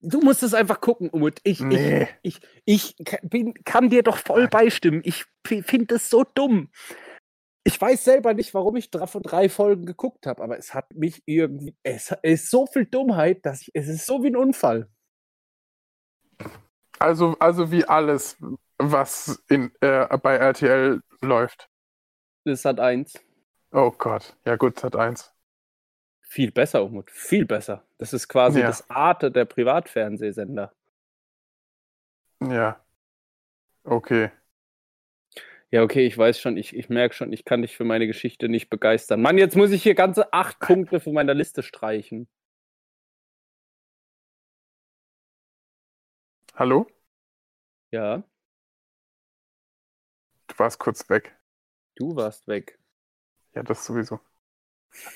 Du 0.00 0.20
musst 0.20 0.42
es 0.42 0.52
einfach 0.54 0.80
gucken, 0.80 1.08
Umut. 1.10 1.40
Ich, 1.44 1.60
Nee. 1.60 2.08
ich, 2.22 2.40
ich, 2.64 2.94
ich 2.98 3.06
bin, 3.22 3.54
kann 3.64 3.88
dir 3.90 4.02
doch 4.02 4.18
voll 4.18 4.48
beistimmen. 4.48 5.00
Ich 5.04 5.24
finde 5.46 5.94
es 5.94 6.10
so 6.10 6.24
dumm. 6.24 6.68
Ich 7.66 7.80
weiß 7.80 8.04
selber 8.04 8.34
nicht, 8.34 8.52
warum 8.52 8.76
ich 8.76 8.90
davon 8.90 9.22
drei 9.22 9.48
Folgen 9.48 9.86
geguckt 9.86 10.26
habe, 10.26 10.42
aber 10.42 10.58
es 10.58 10.74
hat 10.74 10.94
mich 10.94 11.22
irgendwie. 11.26 11.74
Es 11.82 12.14
ist 12.22 12.50
so 12.50 12.66
viel 12.66 12.84
Dummheit, 12.86 13.44
dass 13.46 13.62
ich. 13.62 13.70
Es 13.74 13.88
ist 13.88 14.04
so 14.06 14.22
wie 14.22 14.28
ein 14.28 14.36
Unfall. 14.36 14.88
Also, 16.98 17.36
also 17.38 17.70
wie 17.70 17.84
alles, 17.86 18.36
was 18.78 19.42
in, 19.48 19.72
äh, 19.80 20.16
bei 20.18 20.36
RTL 20.36 21.00
läuft. 21.22 21.68
Das 22.44 22.64
hat 22.64 22.80
eins. 22.80 23.14
Oh 23.72 23.90
Gott. 23.90 24.36
Ja 24.44 24.56
gut, 24.56 24.82
hat 24.84 24.94
eins. 24.96 25.32
Viel 26.20 26.50
besser, 26.52 26.84
Umut. 26.84 27.10
Viel 27.10 27.46
besser. 27.46 27.84
Das 27.98 28.12
ist 28.12 28.28
quasi 28.28 28.60
Ja. 28.60 28.66
das 28.66 28.88
Arte 28.90 29.30
der 29.30 29.44
Privatfernsehsender. 29.46 30.72
Ja. 32.40 32.80
Okay. 33.84 34.30
Ja, 35.74 35.82
okay, 35.82 36.06
ich 36.06 36.16
weiß 36.16 36.38
schon, 36.38 36.56
ich, 36.56 36.72
ich 36.76 36.88
merke 36.88 37.16
schon, 37.16 37.32
ich 37.32 37.44
kann 37.44 37.62
dich 37.62 37.76
für 37.76 37.82
meine 37.82 38.06
Geschichte 38.06 38.48
nicht 38.48 38.70
begeistern. 38.70 39.20
Mann, 39.20 39.38
jetzt 39.38 39.56
muss 39.56 39.72
ich 39.72 39.82
hier 39.82 39.96
ganze 39.96 40.32
acht 40.32 40.60
Punkte 40.60 41.00
von 41.00 41.12
meiner 41.12 41.34
Liste 41.34 41.64
streichen. 41.64 42.28
Hallo? 46.54 46.86
Ja, 47.90 48.22
Du 50.46 50.56
warst 50.60 50.78
kurz 50.78 51.10
weg. 51.10 51.36
du 51.96 52.14
warst 52.14 52.46
weg. 52.46 52.78
Ja, 53.56 53.64
das 53.64 53.84
sowieso. 53.84 54.20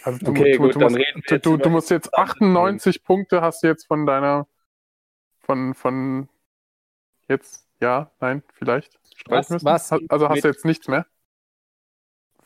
Also 0.03 0.19
du, 0.19 0.33
Okay, 0.33 0.55
du, 0.55 0.59
gut, 0.59 0.75
du, 0.75 0.81
musst, 0.81 0.97
jetzt 0.97 1.47
du, 1.47 1.57
du 1.57 1.71
musst 1.71 1.91
jetzt 1.91 2.07
interessante 2.07 2.33
98 2.33 3.05
Punkte 3.05 3.43
hast 3.43 3.63
du 3.63 3.69
jetzt 3.69 3.87
von 3.87 4.07
deiner 4.07 4.49
von 5.39 5.75
von 5.75 6.29
jetzt 7.29 7.68
ja, 7.81 8.11
nein, 8.21 8.43
vielleicht 8.55 8.99
streichen 9.17 9.39
Was- 9.39 9.51
müssen. 9.51 9.65
was 9.65 9.93
also 10.11 10.29
hast 10.29 10.45
du 10.45 10.49
jetzt 10.49 10.65
nichts 10.65 10.89
mehr? 10.89 11.07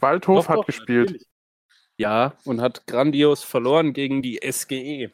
Waldhof 0.01 0.45
Doch, 0.45 0.49
hat 0.49 0.59
doch, 0.59 0.67
gespielt. 0.67 1.11
natürlich. 1.11 1.29
Ja, 1.97 2.35
und 2.45 2.61
hat 2.61 2.87
grandios 2.87 3.45
verloren 3.45 3.93
gegen 3.93 4.23
die. 4.23 4.41
SGE. 4.43 5.13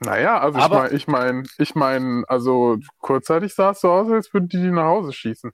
Naja, 0.00 0.38
also 0.40 0.58
Aber- 0.58 0.92
ich 0.92 1.06
meine, 1.08 1.44
ich 1.44 1.44
meine, 1.44 1.48
ich 1.58 1.74
meine, 1.74 2.24
also 2.28 2.78
kurzzeitig 2.98 3.54
sah 3.54 3.70
es 3.70 3.80
so 3.80 3.90
aus, 3.90 4.10
als 4.10 4.32
würden 4.32 4.48
die 4.48 4.58
die 4.58 4.70
nach 4.70 4.84
Hause 4.84 5.12
schießen. 5.12 5.50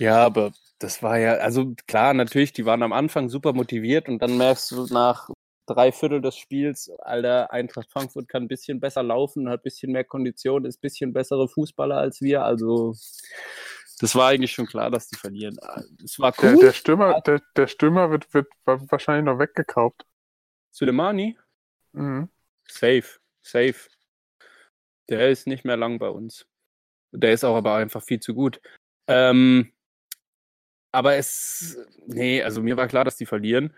Ja, 0.00 0.24
aber 0.24 0.52
das 0.78 1.02
war 1.02 1.18
ja, 1.18 1.34
also 1.34 1.74
klar, 1.86 2.12
natürlich, 2.14 2.52
die 2.52 2.66
waren 2.66 2.82
am 2.82 2.92
Anfang 2.92 3.28
super 3.28 3.52
motiviert 3.52 4.08
und 4.08 4.20
dann 4.20 4.36
merkst 4.36 4.70
du 4.72 4.86
nach 4.86 5.30
drei 5.66 5.92
Viertel 5.92 6.20
des 6.20 6.36
Spiels, 6.36 6.90
Alter, 7.00 7.52
Eintracht 7.52 7.90
Frankfurt 7.90 8.28
kann 8.28 8.44
ein 8.44 8.48
bisschen 8.48 8.80
besser 8.80 9.02
laufen, 9.02 9.48
hat 9.48 9.60
ein 9.60 9.62
bisschen 9.62 9.92
mehr 9.92 10.04
Kondition, 10.04 10.64
ist 10.64 10.78
ein 10.78 10.80
bisschen 10.80 11.12
bessere 11.12 11.48
Fußballer 11.48 11.96
als 11.96 12.20
wir. 12.20 12.44
Also 12.44 12.94
das 14.00 14.14
war 14.16 14.28
eigentlich 14.30 14.52
schon 14.52 14.66
klar, 14.66 14.90
dass 14.90 15.08
die 15.08 15.16
verlieren. 15.16 15.56
Es 16.04 16.18
war 16.18 16.32
Der, 16.32 16.52
cool. 16.54 16.60
der 16.60 16.72
Stürmer, 16.72 17.20
der, 17.20 17.40
der 17.56 17.66
Stürmer 17.68 18.10
wird, 18.10 18.32
wird 18.34 18.48
wa- 18.64 18.80
wahrscheinlich 18.88 19.24
noch 19.24 19.38
weggekauft. 19.38 20.04
Suleimani, 20.72 21.38
Mhm. 21.92 22.28
safe, 22.66 23.20
safe. 23.42 23.88
Der 25.08 25.30
ist 25.30 25.46
nicht 25.46 25.64
mehr 25.64 25.76
lang 25.76 25.98
bei 25.98 26.08
uns. 26.08 26.46
Der 27.12 27.32
ist 27.32 27.44
auch 27.44 27.56
aber 27.56 27.74
einfach 27.74 28.02
viel 28.02 28.18
zu 28.20 28.34
gut. 28.34 28.60
Ähm, 29.06 29.72
aber 30.90 31.16
es, 31.16 31.76
nee, 32.06 32.42
also 32.42 32.62
mir 32.62 32.76
war 32.76 32.88
klar, 32.88 33.04
dass 33.04 33.16
die 33.16 33.26
verlieren. 33.26 33.74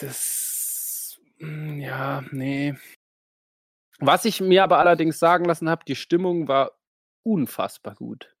Das, 0.00 1.20
mm, 1.38 1.78
ja, 1.80 2.22
nee. 2.30 2.74
Was 3.98 4.24
ich 4.24 4.40
mir 4.40 4.64
aber 4.64 4.78
allerdings 4.78 5.18
sagen 5.18 5.44
lassen 5.44 5.68
habe, 5.68 5.84
die 5.86 5.96
Stimmung 5.96 6.48
war 6.48 6.72
unfassbar 7.22 7.94
gut. 7.94 8.34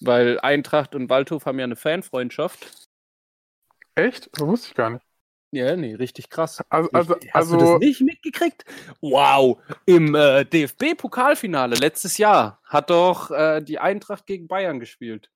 Weil 0.00 0.40
Eintracht 0.40 0.94
und 0.94 1.10
Waldhof 1.10 1.44
haben 1.44 1.58
ja 1.58 1.64
eine 1.64 1.76
Fanfreundschaft. 1.76 2.88
Echt? 3.96 4.30
Das 4.32 4.46
wusste 4.46 4.68
ich 4.68 4.74
gar 4.74 4.90
nicht. 4.90 5.04
Ja, 5.52 5.76
nee, 5.76 5.94
richtig 5.94 6.30
krass. 6.30 6.64
Also, 6.70 6.90
also, 6.92 7.14
Hast 7.14 7.50
du 7.50 7.56
also 7.56 7.72
das 7.72 7.80
nicht 7.80 8.00
mitgekriegt? 8.00 8.64
Wow, 9.00 9.60
im 9.84 10.14
äh, 10.14 10.44
DFB-Pokalfinale 10.44 11.74
letztes 11.74 12.16
Jahr 12.18 12.62
hat 12.64 12.88
doch 12.88 13.30
äh, 13.32 13.60
die 13.60 13.78
Eintracht 13.78 14.26
gegen 14.26 14.46
Bayern 14.46 14.78
gespielt. 14.78 15.30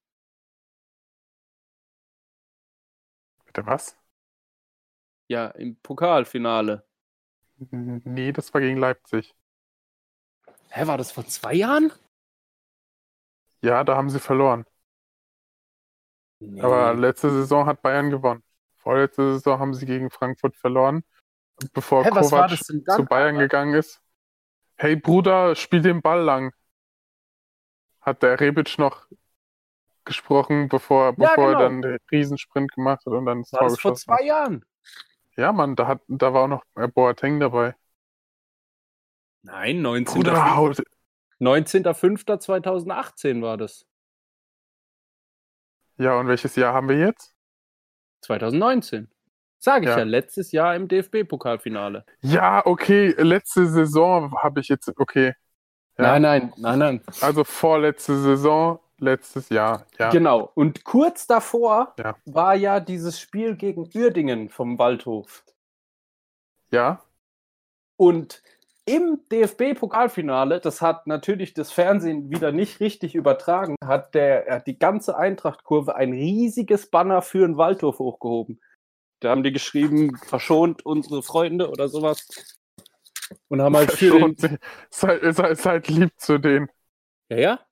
bitte 3.55 3.67
was? 3.67 3.97
Ja, 5.29 5.47
im 5.49 5.77
Pokalfinale. 5.77 6.85
Nee, 8.05 8.33
das 8.33 8.53
war 8.53 8.61
gegen 8.61 8.79
Leipzig. 8.79 9.35
Hä, 10.71 10.87
war 10.87 10.99
das 10.99 11.13
vor 11.13 11.25
zwei 11.27 11.55
Jahren? 11.55 11.93
Ja, 13.63 13.85
da 13.85 13.97
haben 13.97 14.11
sie 14.11 14.21
verloren. 14.21 14.65
Nee. 16.41 16.61
Aber 16.61 16.95
letzte 16.95 17.31
Saison 17.31 17.67
hat 17.67 17.81
Bayern 17.81 18.11
gewonnen. 18.11 18.43
Vorletzte 18.77 19.35
Saison 19.35 19.59
haben 19.59 19.75
sie 19.75 19.87
gegen 19.87 20.11
Frankfurt 20.11 20.57
verloren, 20.57 21.05
bevor 21.73 22.05
Hä, 22.05 22.11
Kovac 22.11 22.51
zu? 22.59 23.05
Bayern 23.07 23.39
gegangen 23.39 23.75
ist. 23.75 24.03
Hey 24.77 24.97
Bruder, 24.97 25.55
spiel 25.55 25.81
den 25.81 26.03
Ball 26.03 26.21
lang. 26.21 26.53
Hat 28.01 28.23
der 28.23 28.39
Rebic 28.41 28.77
noch 28.79 29.07
gesprochen, 30.05 30.69
bevor, 30.69 31.07
Ja, 31.07 31.13
bevor 31.13 31.47
genau. 31.47 31.59
er 31.59 31.59
dann 31.71 31.83
den 31.83 31.99
Riesensprint 32.11 32.73
gemacht 32.73 33.07
hat 33.07 33.13
und 33.15 33.25
dann 33.25 33.41
das 33.41 33.53
war 33.53 33.61
Tor 33.61 33.69
das 33.71 33.81
vor 33.81 33.95
zwei 33.95 34.23
Jahren? 34.23 34.65
Ja, 35.37 35.53
Mann, 35.53 35.75
da, 35.77 35.87
hat, 35.88 36.01
da 36.09 36.33
war 36.33 36.44
auch 36.44 36.49
noch 36.49 36.64
äh, 36.77 36.88
Boateng 36.88 37.40
dabei. 37.40 37.75
Nein, 39.42 39.81
19.05. 39.85 40.14
Bruder, 40.14 40.57
haut, 40.57 40.83
19.05.2018 41.40 43.42
war 43.42 43.57
das. 43.57 43.87
ja, 45.99 46.18
und 46.18 46.29
welches 46.29 46.57
Jahr 46.57 46.73
haben 46.75 46.88
wir 46.88 46.99
jetzt? 46.99 47.35
2019. 48.23 49.09
Sage 49.59 49.85
ich 49.87 49.90
ja. 49.90 49.99
Ja. 49.99 50.05
letztes 50.05 50.53
Jahr 50.53 50.75
im 50.77 50.88
DFB-Pokalfinale. 50.88 52.05
Ja, 52.20 52.64
okay, 52.66 53.14
letzte 53.18 53.66
Saison 53.66 54.35
habe 54.42 54.61
ich 54.61 54.68
jetzt, 54.68 54.92
okay. 54.99 55.35
Ja. 55.99 56.18
Nein, 56.18 56.23
nein, 56.23 56.53
nein, 56.57 56.79
nein. 56.79 57.01
Also 57.20 57.44
vorletzte 57.44 58.18
Saison 58.20 58.81
letztes 58.99 59.49
Jahr, 59.49 59.87
ja. 59.99 60.11
Genau. 60.11 60.51
Und 60.55 60.85
kurz 60.85 61.27
davor 61.27 61.95
Ja. 61.99 62.17
war 62.27 62.55
ja 62.55 62.81
dieses 62.81 63.19
Spiel 63.21 63.57
gegen 63.57 63.89
Uerdingen 63.95 64.49
vom 64.49 64.79
Waldhof. 64.79 65.45
Ja, 66.71 67.03
Und 67.97 68.43
im 68.87 69.21
DFB-Pokalfinale, 69.33 70.61
das 70.61 70.83
hat 70.83 71.07
natürlich 71.07 71.55
das 71.55 71.73
Fernsehen 71.73 72.31
wieder 72.31 72.53
nicht 72.53 72.81
richtig 72.81 73.15
übertragen, 73.15 73.77
hat 73.83 74.15
der 74.15 74.47
hat 74.57 74.67
die 74.67 74.79
ganze 74.79 75.17
Eintracht-Kurve 75.17 75.95
ein 75.97 76.13
riesiges 76.13 76.91
Banner 76.91 77.23
für 77.23 77.47
den 77.47 77.57
Waldhof 77.57 77.99
hochgehoben. 77.99 78.61
Da 79.21 79.31
haben 79.31 79.43
die 79.43 79.53
geschrieben, 79.53 80.17
verschont 80.19 80.85
unsere 80.85 81.23
Freunde 81.23 81.71
oder 81.71 81.89
sowas. 81.89 82.27
Und 83.49 83.63
haben 83.63 83.77
halt 83.77 83.93
für 83.93 84.19
schon. 84.21 84.35
den, 84.37 84.59
Seid, 84.91 85.35
seid, 85.35 85.59
seid 85.59 85.89
lieb 85.89 86.13
zu 86.19 86.39
denen. 86.39 86.69
ja, 87.31 87.37
ja, 87.39 87.63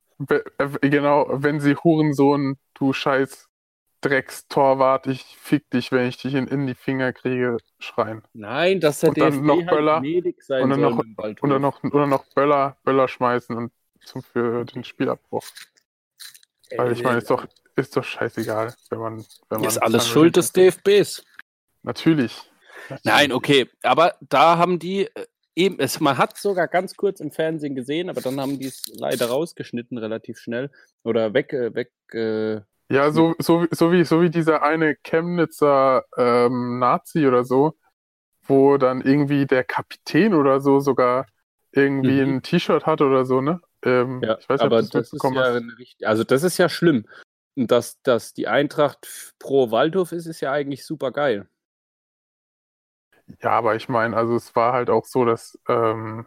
Genau, 0.81 1.27
wenn 1.31 1.61
sie 1.61 1.75
Hurensohn, 1.77 2.57
du 2.75 2.93
scheiß 2.93 3.49
Dreckstorwart, 4.03 5.07
ich 5.07 5.23
fick 5.41 5.71
dich, 5.71 5.93
wenn 5.93 6.09
ich 6.09 6.17
dich 6.19 6.35
in, 6.35 6.49
in 6.49 6.67
die 6.67 6.75
Finger 6.75 7.13
kriege, 7.13 7.59
schreien. 7.79 8.23
Nein, 8.33 8.81
dass 8.81 9.01
der 9.01 9.11
Und 9.11 9.19
dann 9.21 9.33
DFB 9.33 9.45
noch 9.45 9.57
halt 9.59 9.71
Böller. 9.71 10.01
gnädig 10.01 10.43
sein 10.43 10.63
Und 10.65 10.71
dann 10.71 10.81
noch-. 10.81 11.03
Oder 11.43 11.59
noch, 11.61 11.83
oder 11.85 12.07
noch 12.07 12.25
Böller, 12.35 12.77
Böller 12.83 13.07
schmeißen 13.09 13.57
und 13.57 13.73
zum, 14.05 14.23
für 14.23 14.65
den 14.65 14.83
Spielabbruch. 14.83 15.45
Weil 16.77 16.93
ich 16.93 17.03
meine, 17.05 17.19
ist 17.19 17.31
doch, 17.31 17.47
ist 17.77 17.97
doch 17.97 18.03
scheißegal, 18.05 18.75
wenn 18.91 18.99
man. 18.99 19.25
Wenn 19.49 19.61
man 19.61 19.69
ist 19.69 19.79
alles 19.79 20.05
dann- 20.05 20.13
Schuld 20.13 20.37
des 20.37 20.53
DFBs. 20.53 21.25
Natürlich. 21.83 22.43
Nein, 23.05 23.31
okay, 23.33 23.69
aber 23.83 24.17
da 24.21 24.59
haben 24.59 24.79
die 24.81 25.07
äh, 25.07 25.27
eben, 25.55 25.79
es, 25.79 26.01
man 26.01 26.19
hat 26.19 26.37
sogar 26.39 26.69
ganz 26.69 26.97
kurz 26.97 27.21
im 27.21 27.31
Fernsehen 27.31 27.75
gesehen, 27.75 28.09
aber 28.11 28.21
dann 28.21 28.41
haben 28.41 28.59
die 28.59 28.67
es 28.67 28.83
leider 28.95 29.27
rausgeschnitten 29.27 29.99
relativ 29.99 30.39
schnell 30.39 30.71
oder 31.03 31.35
weg, 31.35 31.53
äh, 31.53 31.75
weg. 31.75 31.93
Äh, 32.13 32.61
Ja, 32.91 33.11
so, 33.11 33.35
so, 33.39 33.67
so, 33.71 33.93
wie, 33.93 34.05
so 34.05 34.23
wie 34.23 34.31
dieser 34.31 34.63
eine 34.63 34.97
Chemnitzer 34.97 36.05
ähm, 36.17 36.79
Nazi 36.79 37.27
oder 37.27 37.45
so, 37.45 37.77
wo 38.47 38.77
dann 38.77 39.01
irgendwie 39.03 39.47
der 39.47 39.65
Kapitän 39.65 40.35
oder 40.35 40.61
so 40.61 40.81
sogar 40.81 41.27
irgendwie 41.73 42.21
Mhm. 42.23 42.37
ein 42.37 42.43
T-Shirt 42.43 42.85
hat 42.87 43.01
oder 43.01 43.25
so, 43.25 43.41
ne? 43.41 43.61
Ähm, 43.85 44.23
ja, 44.23 44.39
ich 44.39 44.49
weiß 44.49 44.61
nicht, 44.61 44.67
aber 44.67 44.81
ob 44.81 44.91
das 44.91 45.13
ist 45.13 45.23
ja 45.23 45.31
hast. 45.41 45.57
eine 45.57 45.79
richt- 45.79 46.05
also 46.05 46.25
das 46.25 46.43
ist 46.43 46.59
ja 46.59 46.69
schlimm. 46.69 47.07
Und 47.55 47.71
dass, 47.71 48.01
dass 48.03 48.33
die 48.35 48.49
Eintracht 48.49 49.07
pro 49.39 49.71
Waldhof 49.71 50.13
ist, 50.13 50.27
ist 50.27 50.41
ja 50.41 50.53
eigentlich 50.53 50.85
super 50.85 51.13
geil. 51.13 51.49
Ja, 53.41 53.51
aber 53.51 53.77
ich 53.77 53.89
meine, 53.89 54.17
also 54.17 54.37
es 54.37 54.55
war 54.55 54.73
halt 54.73 54.91
auch 54.91 55.05
so, 55.05 55.25
dass, 55.25 55.59
ähm, 55.69 56.27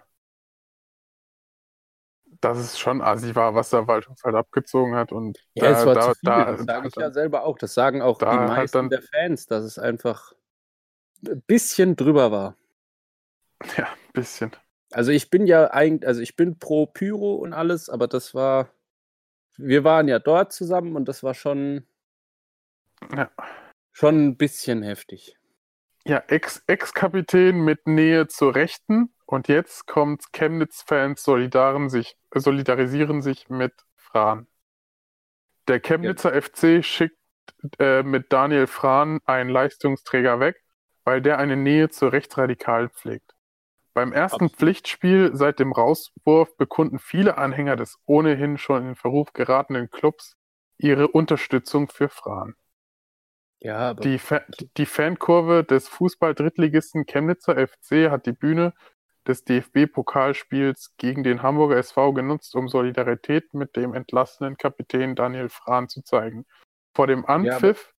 dass 2.41 2.57
es 2.57 2.77
schon 2.77 3.01
assi 3.01 3.35
war, 3.35 3.55
was 3.55 3.69
der 3.69 3.87
Waldhof 3.87 4.17
halt 4.23 4.35
abgezogen 4.35 4.95
hat. 4.95 5.11
Und 5.11 5.39
Ja, 5.53 5.71
da, 5.71 5.79
es 5.79 5.85
war 5.85 5.95
da, 5.95 6.01
zu 6.13 6.19
viel, 6.19 6.29
da, 6.29 6.51
das 6.51 6.65
sage 6.65 6.87
ich 6.87 6.93
da- 6.93 7.01
ja 7.01 7.11
selber 7.11 7.43
auch. 7.45 7.57
Das 7.57 7.73
sagen 7.73 8.01
auch 8.01 8.17
die 8.19 8.25
halt 8.25 8.47
meisten 8.49 8.77
dann- 8.77 8.89
der 8.89 9.01
Fans, 9.01 9.45
dass 9.47 9.63
es 9.63 9.79
einfach 9.79 10.33
ein 11.27 11.41
bisschen 11.47 11.95
drüber 11.95 12.31
war. 12.31 12.57
ja, 13.77 13.85
ein 13.85 14.13
bisschen. 14.13 14.51
Also 14.91 15.11
ich 15.11 15.29
bin 15.29 15.47
ja 15.47 15.71
eigentlich, 15.71 16.07
also 16.07 16.21
ich 16.21 16.35
bin 16.35 16.59
pro 16.59 16.85
Pyro 16.85 17.35
und 17.35 17.53
alles, 17.53 17.89
aber 17.89 18.07
das 18.07 18.35
war, 18.35 18.69
wir 19.57 19.83
waren 19.83 20.07
ja 20.07 20.19
dort 20.19 20.53
zusammen 20.53 20.95
und 20.95 21.05
das 21.07 21.23
war 21.23 21.33
schon, 21.33 21.87
Ja. 23.15 23.31
schon 23.93 24.27
ein 24.27 24.37
bisschen 24.37 24.83
heftig. 24.83 25.37
Ja, 26.07 26.19
Ex- 26.27 26.63
Ex-Kapitän 26.67 27.61
mit 27.61 27.87
Nähe 27.87 28.27
zur 28.27 28.53
Rechten 28.53 29.11
und 29.25 29.47
jetzt 29.47 29.87
kommt 29.87 30.31
Chemnitz-Fans 30.33 31.23
sich, 31.89 32.15
solidarisieren 32.33 33.23
sich 33.23 33.49
mit 33.49 33.73
Fran. 33.95 34.47
Der 35.67 35.79
Chemnitzer 35.79 36.39
FC 36.39 36.85
schickt 36.85 37.17
äh, 37.79 38.03
mit 38.03 38.31
Daniel 38.31 38.67
Fran 38.67 39.19
einen 39.25 39.49
Leistungsträger 39.49 40.39
weg, 40.39 40.61
weil 41.05 41.23
der 41.23 41.39
eine 41.39 41.55
Nähe 41.57 41.89
zur 41.89 42.11
Rechtsradikalen 42.11 42.91
pflegt. 42.91 43.33
Beim 43.95 44.13
ersten 44.13 44.45
Absolut. 44.45 44.57
Pflichtspiel 44.57 45.31
seit 45.33 45.59
dem 45.59 45.71
Rauswurf 45.71 46.55
bekunden 46.57 46.99
viele 46.99 47.39
Anhänger 47.39 47.77
des 47.77 47.97
ohnehin 48.05 48.59
schon 48.59 48.89
in 48.89 48.95
Verruf 48.95 49.33
geratenen 49.33 49.89
Clubs 49.89 50.37
ihre 50.77 51.07
Unterstützung 51.07 51.87
für 51.87 52.09
Fran. 52.09 52.53
Ja, 53.59 53.93
Die, 53.93 54.19
Fa 54.19 54.41
die 54.77 54.85
Fankurve 54.85 55.63
des 55.63 55.87
Fußball-Drittligisten 55.87 57.05
Chemnitzer 57.05 57.55
FC 57.55 58.11
hat 58.11 58.25
die 58.25 58.33
Bühne 58.33 58.73
des 59.27 59.43
DFB-Pokalspiels 59.43 60.95
gegen 60.97 61.23
den 61.23 61.41
Hamburger 61.41 61.77
SV 61.77 62.13
genutzt, 62.13 62.55
um 62.55 62.67
Solidarität 62.67 63.53
mit 63.53 63.75
dem 63.75 63.93
entlassenen 63.93 64.57
Kapitän 64.57 65.15
Daniel 65.15 65.49
Frahn 65.49 65.89
zu 65.89 66.03
zeigen. 66.03 66.45
Vor 66.93 67.07
dem 67.07 67.25
Anpfiff 67.25 67.93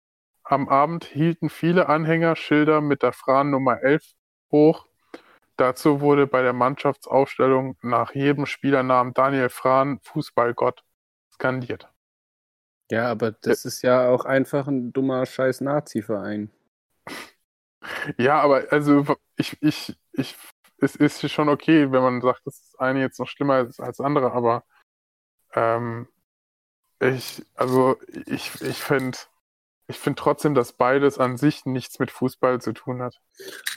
am 0.45 0.69
Abend 0.69 1.05
hielten 1.05 1.51
viele 1.51 1.89
Anhänger 1.89 2.37
Schilder 2.37 2.81
mit 2.81 3.03
der 3.03 3.13
Frahn 3.13 3.51
Nummer 3.51 3.83
11 3.83 4.13
hoch. 4.53 4.87
Dazu 5.57 6.01
wurde 6.01 6.27
bei 6.27 6.43
der 6.43 6.53
Mannschaftsaufstellung 6.53 7.77
nach 7.83 8.15
jedem 8.15 8.47
Spielernamen 8.47 9.15
Daniel 9.15 9.49
Frahn 9.49 9.99
Fußballgott 10.03 10.85
skandiert. 11.33 11.91
Ja, 12.91 13.11
aber 13.11 13.33
das 13.33 13.65
ist 13.65 13.83
ja 13.83 14.09
auch 14.09 14.25
einfach 14.25 14.67
ein 14.69 14.93
dummer 14.93 15.27
scheiß 15.27 15.61
Nazi-Verein. 15.61 16.51
Ja, 18.19 18.41
aber 18.41 18.67
also 18.73 19.07
ich, 19.37 19.57
ich, 19.63 19.97
ich, 20.13 20.35
es 20.79 20.97
ist 20.97 21.31
schon 21.31 21.49
okay, 21.49 21.93
wenn 21.93 22.03
man 22.03 22.21
sagt, 22.21 22.45
dass 22.45 22.61
das 22.61 22.81
eine 22.81 23.01
jetzt 23.01 23.21
noch 23.21 23.29
schlimmer 23.29 23.61
ist 23.61 23.79
als 23.79 23.99
das 23.99 24.05
andere, 24.05 24.33
aber 24.33 24.65
ähm, 25.55 26.09
ich, 26.99 27.45
also 27.55 27.97
ich, 28.27 28.61
ich 28.61 28.79
finde, 28.79 29.19
ich 29.87 29.99
finde 29.99 30.21
trotzdem, 30.21 30.55
dass 30.55 30.73
beides 30.73 31.19
an 31.19 31.37
sich 31.37 31.65
nichts 31.65 32.01
mit 32.01 32.11
Fußball 32.11 32.61
zu 32.61 32.73
tun 32.73 33.03
hat. 33.03 33.21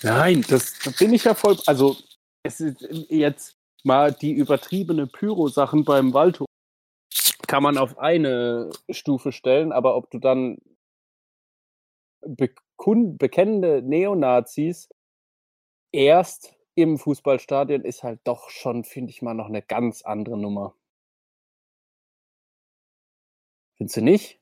Nein, 0.01 0.43
das 0.47 0.79
da 0.79 0.89
bin 0.97 1.13
ich 1.13 1.25
ja 1.25 1.35
voll, 1.35 1.57
also 1.67 1.95
es 2.43 2.59
ist 2.59 2.81
jetzt 3.09 3.57
mal 3.83 4.11
die 4.11 4.33
übertriebene 4.33 5.05
Pyro-Sachen 5.05 5.83
beim 5.83 6.13
Waldhof 6.13 6.48
kann 7.49 7.63
man 7.63 7.79
auf 7.79 7.97
eine 7.97 8.69
Stufe 8.91 9.31
stellen, 9.31 9.71
aber 9.71 9.95
ob 9.95 10.11
du 10.11 10.19
dann 10.19 10.59
bekennende 12.21 13.81
Neonazis 13.81 14.87
erst 15.91 16.55
im 16.75 16.99
Fußballstadion 16.99 17.81
ist 17.81 18.03
halt 18.03 18.19
doch 18.23 18.51
schon, 18.51 18.83
finde 18.83 19.09
ich 19.09 19.23
mal, 19.23 19.33
noch 19.33 19.47
eine 19.47 19.63
ganz 19.63 20.03
andere 20.03 20.37
Nummer. 20.37 20.75
Findest 23.77 23.97
du 23.97 24.01
nicht? 24.01 24.39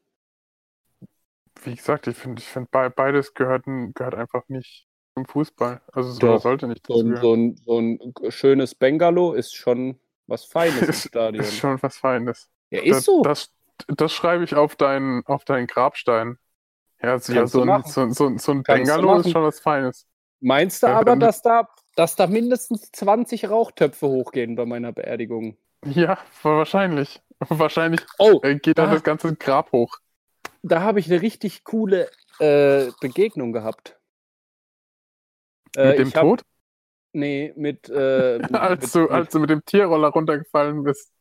Wie 1.63 1.75
gesagt, 1.75 2.07
ich 2.07 2.17
finde, 2.17 2.41
ich 2.41 2.47
finde 2.47 2.67
be 2.69 2.89
beides 2.89 3.33
gehört, 3.33 3.63
gehört 3.65 4.15
einfach 4.15 4.49
nicht 4.49 4.85
zum 5.13 5.25
Fußball. 5.25 5.81
Also 5.93 6.09
es 6.09 6.19
Doch. 6.19 6.41
sollte 6.41 6.67
nicht 6.67 6.85
So 6.85 6.99
ein, 6.99 7.15
so, 7.15 7.33
ein, 7.33 7.55
so 7.55 7.79
ein 7.79 8.13
schönes 8.31 8.75
Bengalo 8.75 9.31
ist 9.31 9.55
schon 9.55 9.97
was 10.27 10.43
Feines 10.43 10.81
im 10.81 10.93
Stadion. 11.09 11.45
Ist 11.45 11.55
schon 11.55 11.81
was 11.81 11.97
Feines. 11.97 12.51
Ja, 12.71 12.81
ist 12.81 13.05
so. 13.05 13.23
Das, 13.23 13.51
das 13.87 14.13
schreibe 14.13 14.43
ich 14.43 14.55
auf 14.55 14.75
deinen, 14.75 15.25
auf 15.25 15.45
deinen 15.45 15.67
Grabstein. 15.67 16.37
Ja, 17.01 17.19
so, 17.19 17.63
ein, 17.63 17.65
machen. 17.65 17.83
so, 17.85 18.09
so, 18.11 18.37
so 18.37 18.51
ein 18.53 18.63
Bengalo 18.63 19.19
ist 19.19 19.29
schon 19.31 19.43
was 19.43 19.59
Feines. 19.59 20.07
Meinst 20.39 20.81
du 20.83 20.87
Ja, 20.87 20.93
aber, 20.93 21.15
dass 21.15 21.41
da, 21.43 21.69
dass 21.95 22.15
da 22.15 22.25
mindestens 22.27 22.91
20 22.91 23.49
Rauchtöpfe 23.49 24.07
hochgehen 24.07 24.55
bei 24.55 24.65
meiner 24.65 24.91
Beerdigung? 24.91 25.57
Ja, 25.85 26.19
wahrscheinlich. 26.43 27.21
Wahrscheinlich 27.39 28.01
Oh, 28.19 28.41
äh, 28.41 28.55
geht 28.55 28.77
dann 28.77 28.89
da- 28.89 28.91
das 28.91 29.03
ganze 29.03 29.35
Grab 29.35 29.71
hoch. 29.71 29.97
da 30.61 30.81
habe 30.81 30.99
ich 30.99 31.07
eine 31.11 31.21
richtig 31.23 31.63
coole 31.63 32.11
äh, 32.39 32.91
Begegnung 33.01 33.53
gehabt. 33.53 33.97
Äh, 35.75 35.81
Mit 35.89 35.97
dem 35.99 36.09
ich 36.09 36.15
hab, 36.15 36.27
Tod? 36.27 36.43
Nee, 37.13 37.53
mit, 37.57 37.89
äh, 37.89 38.39
mit, 38.49 38.61
Als 38.61 38.91
du, 38.91 39.09
als 39.09 39.29
du 39.31 39.39
mit 39.39 39.49
dem 39.49 39.63
Tierroller 39.65 40.09
runtergefallen 40.09 40.83
bist. 40.83 41.11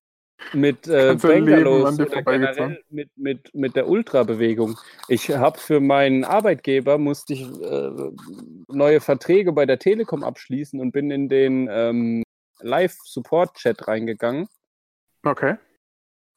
Mit 0.53 0.87
äh, 0.87 1.17
dir 1.17 1.71
oder 1.71 2.23
generell 2.23 2.83
mit, 2.91 3.11
mit, 3.17 3.55
mit 3.55 3.77
der 3.77 3.89
Ultrabewegung. 3.89 4.79
Ich 5.09 5.31
habe 5.31 5.59
für 5.59 5.81
meinen 5.81 6.25
Arbeitgeber 6.25 6.99
musste 6.99 7.33
ich 7.33 7.43
äh, 7.43 7.91
neue 8.69 9.01
Verträge 9.01 9.53
bei 9.53 9.67
der 9.67 9.79
Telekom 9.79 10.23
abschließen 10.23 10.81
und 10.81 10.93
bin 10.93 11.11
in 11.11 11.29
den 11.29 11.69
ähm, 11.71 12.23
Live-Support-Chat 12.61 13.89
reingegangen 13.89 14.49
Okay. 15.25 15.57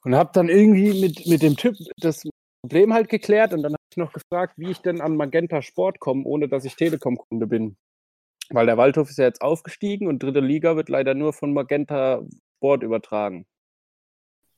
und 0.03 0.15
habe 0.15 0.31
dann 0.33 0.49
irgendwie 0.49 0.99
mit, 0.99 1.27
mit 1.27 1.41
dem 1.41 1.55
Typ 1.55 1.75
das 1.97 2.23
Problem 2.63 2.93
halt 2.93 3.09
geklärt 3.09 3.53
und 3.53 3.61
dann 3.61 3.73
habe 3.73 3.83
ich 3.91 3.97
noch 3.97 4.13
gefragt, 4.13 4.53
wie 4.57 4.71
ich 4.71 4.79
denn 4.79 5.01
an 5.01 5.15
Magenta 5.15 5.61
Sport 5.61 5.99
komme, 5.99 6.25
ohne 6.25 6.49
dass 6.49 6.65
ich 6.65 6.75
Telekom-Kunde 6.75 7.47
bin. 7.47 7.77
Weil 8.49 8.65
der 8.65 8.77
Waldhof 8.77 9.09
ist 9.09 9.19
ja 9.19 9.25
jetzt 9.25 9.41
aufgestiegen 9.41 10.07
und 10.07 10.23
dritte 10.23 10.39
Liga 10.39 10.75
wird 10.75 10.89
leider 10.89 11.13
nur 11.13 11.33
von 11.33 11.53
Magenta 11.53 12.25
Sport 12.57 12.83
übertragen. 12.83 13.45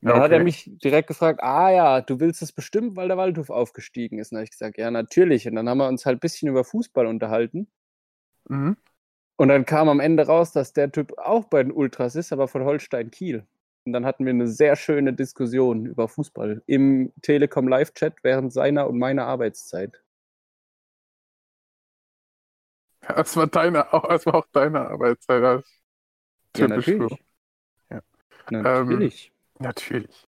Dann 0.02 0.20
hat 0.20 0.32
er 0.32 0.38
okay. 0.38 0.44
mich 0.44 0.72
direkt 0.84 1.08
gefragt, 1.08 1.42
ah 1.44 1.70
ja, 1.72 2.02
du 2.02 2.20
willst 2.20 2.42
es 2.42 2.52
bestimmt, 2.52 2.96
weil 2.96 3.08
der 3.08 3.18
Waldhof 3.18 3.50
aufgestiegen 3.52 4.18
ist. 4.20 4.32
Und 4.32 4.36
dann 4.36 4.40
habe 4.40 4.46
ich 4.46 4.52
gesagt, 4.52 4.78
ja, 4.78 4.90
natürlich. 4.90 5.48
Und 5.48 5.56
dann 5.56 5.70
haben 5.70 5.78
wir 5.78 5.88
uns 5.88 6.06
halt 6.06 6.18
ein 6.18 6.20
bisschen 6.22 6.50
über 6.50 6.64
Fußball 6.64 7.06
unterhalten. 7.06 7.68
Mhm. 8.50 8.78
Und 9.38 9.48
dann 9.48 9.66
kam 9.66 9.90
am 9.90 10.00
Ende 10.00 10.26
raus, 10.28 10.52
dass 10.52 10.74
der 10.74 10.92
Typ 10.92 11.18
auch 11.18 11.46
bei 11.46 11.64
den 11.64 11.72
Ultras 11.72 12.16
ist, 12.16 12.34
aber 12.34 12.48
von 12.48 12.64
Holstein 12.64 13.12
Kiel. 13.12 13.48
Und 13.86 13.94
dann 13.94 14.06
hatten 14.06 14.26
wir 14.26 14.32
eine 14.32 14.48
sehr 14.48 14.76
schöne 14.76 15.14
Diskussion 15.14 15.86
über 15.86 16.08
Fußball 16.08 16.64
im 16.68 17.12
Telekom 17.22 17.68
Live-Chat 17.68 18.24
während 18.24 18.54
seiner 18.54 18.88
und 18.88 19.00
meiner 19.00 19.26
Arbeitszeit. 19.26 20.02
Das 23.02 23.36
war 23.36 23.48
deine, 23.48 23.88
das 24.10 24.26
war 24.26 24.36
auch 24.36 24.48
deine 24.52 24.82
Arbeitszeit. 24.90 25.44
Das 25.44 25.66
Ja, 26.56 26.68
typisch 26.68 26.88
natürlich. 26.88 27.10
so. 27.10 27.18
Ja. 27.90 28.02
Natürlich. 28.50 29.31
Natürlich. 29.62 30.28